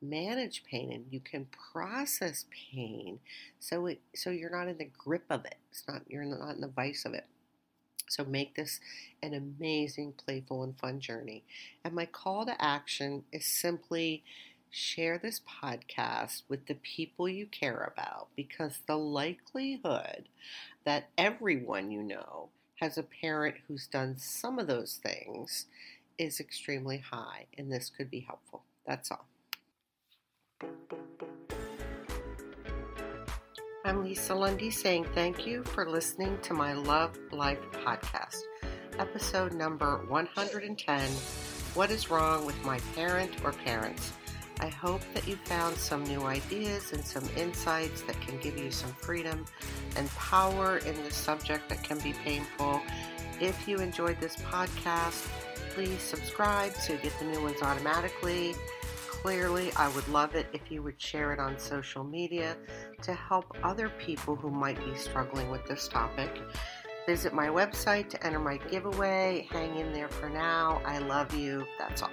manage 0.02 0.64
pain 0.64 0.90
and 0.92 1.06
you 1.10 1.20
can 1.20 1.46
process 1.72 2.44
pain 2.72 3.20
so 3.60 3.86
it 3.86 4.00
so 4.14 4.30
you're 4.30 4.50
not 4.50 4.68
in 4.68 4.76
the 4.78 4.90
grip 4.98 5.24
of 5.30 5.44
it. 5.44 5.54
It's 5.70 5.84
not 5.86 6.02
you're 6.08 6.24
not 6.24 6.56
in 6.56 6.60
the 6.60 6.68
vice 6.68 7.04
of 7.04 7.14
it. 7.14 7.24
So 8.08 8.24
make 8.24 8.56
this 8.56 8.80
an 9.22 9.32
amazing 9.32 10.12
playful 10.12 10.64
and 10.64 10.76
fun 10.76 11.00
journey. 11.00 11.44
And 11.84 11.94
my 11.94 12.04
call 12.04 12.44
to 12.44 12.62
action 12.62 13.24
is 13.32 13.46
simply 13.46 14.22
share 14.72 15.18
this 15.18 15.38
podcast 15.38 16.42
with 16.48 16.66
the 16.66 16.74
people 16.74 17.28
you 17.28 17.44
care 17.44 17.92
about 17.92 18.28
because 18.34 18.78
the 18.86 18.96
likelihood 18.96 20.24
that 20.84 21.10
everyone 21.18 21.90
you 21.90 22.02
know 22.02 22.48
has 22.76 22.96
a 22.96 23.02
parent 23.02 23.54
who's 23.68 23.86
done 23.86 24.16
some 24.16 24.58
of 24.58 24.66
those 24.66 24.98
things 25.02 25.66
is 26.16 26.40
extremely 26.40 26.98
high, 26.98 27.44
and 27.58 27.70
this 27.70 27.90
could 27.94 28.10
be 28.10 28.20
helpful. 28.20 28.62
That's 28.86 29.10
all. 29.10 29.26
I'm 33.84 34.02
Lisa 34.02 34.34
Lundy 34.34 34.70
saying 34.70 35.06
thank 35.14 35.46
you 35.46 35.64
for 35.64 35.88
listening 35.88 36.38
to 36.42 36.54
my 36.54 36.72
Love 36.72 37.18
Life 37.30 37.60
podcast, 37.84 38.40
episode 38.98 39.52
number 39.52 40.04
110 40.08 41.00
What 41.74 41.90
is 41.90 42.10
Wrong 42.10 42.46
with 42.46 42.60
My 42.64 42.78
Parent 42.94 43.32
or 43.44 43.52
Parents? 43.52 44.12
I 44.62 44.68
hope 44.68 45.00
that 45.12 45.26
you 45.26 45.34
found 45.34 45.76
some 45.76 46.04
new 46.04 46.22
ideas 46.22 46.92
and 46.92 47.04
some 47.04 47.28
insights 47.36 48.02
that 48.02 48.20
can 48.20 48.38
give 48.38 48.56
you 48.56 48.70
some 48.70 48.92
freedom 48.92 49.44
and 49.96 50.08
power 50.10 50.78
in 50.78 50.94
this 51.02 51.16
subject 51.16 51.68
that 51.68 51.82
can 51.82 51.98
be 51.98 52.12
painful. 52.12 52.80
If 53.40 53.66
you 53.66 53.78
enjoyed 53.78 54.20
this 54.20 54.36
podcast, 54.36 55.28
please 55.70 56.00
subscribe 56.00 56.74
so 56.74 56.92
you 56.92 57.00
get 57.00 57.18
the 57.18 57.24
new 57.24 57.42
ones 57.42 57.60
automatically. 57.60 58.54
Clearly, 59.08 59.72
I 59.76 59.88
would 59.88 60.06
love 60.06 60.36
it 60.36 60.46
if 60.52 60.70
you 60.70 60.80
would 60.82 61.00
share 61.00 61.32
it 61.32 61.40
on 61.40 61.58
social 61.58 62.04
media 62.04 62.56
to 63.02 63.14
help 63.14 63.56
other 63.64 63.88
people 63.98 64.36
who 64.36 64.50
might 64.50 64.78
be 64.84 64.96
struggling 64.96 65.50
with 65.50 65.66
this 65.66 65.88
topic. 65.88 66.40
Visit 67.04 67.34
my 67.34 67.48
website 67.48 68.08
to 68.10 68.24
enter 68.24 68.38
my 68.38 68.58
giveaway. 68.70 69.48
Hang 69.50 69.76
in 69.76 69.92
there 69.92 70.08
for 70.08 70.28
now. 70.28 70.80
I 70.84 70.98
love 70.98 71.34
you. 71.34 71.66
That's 71.80 72.02
all. 72.02 72.10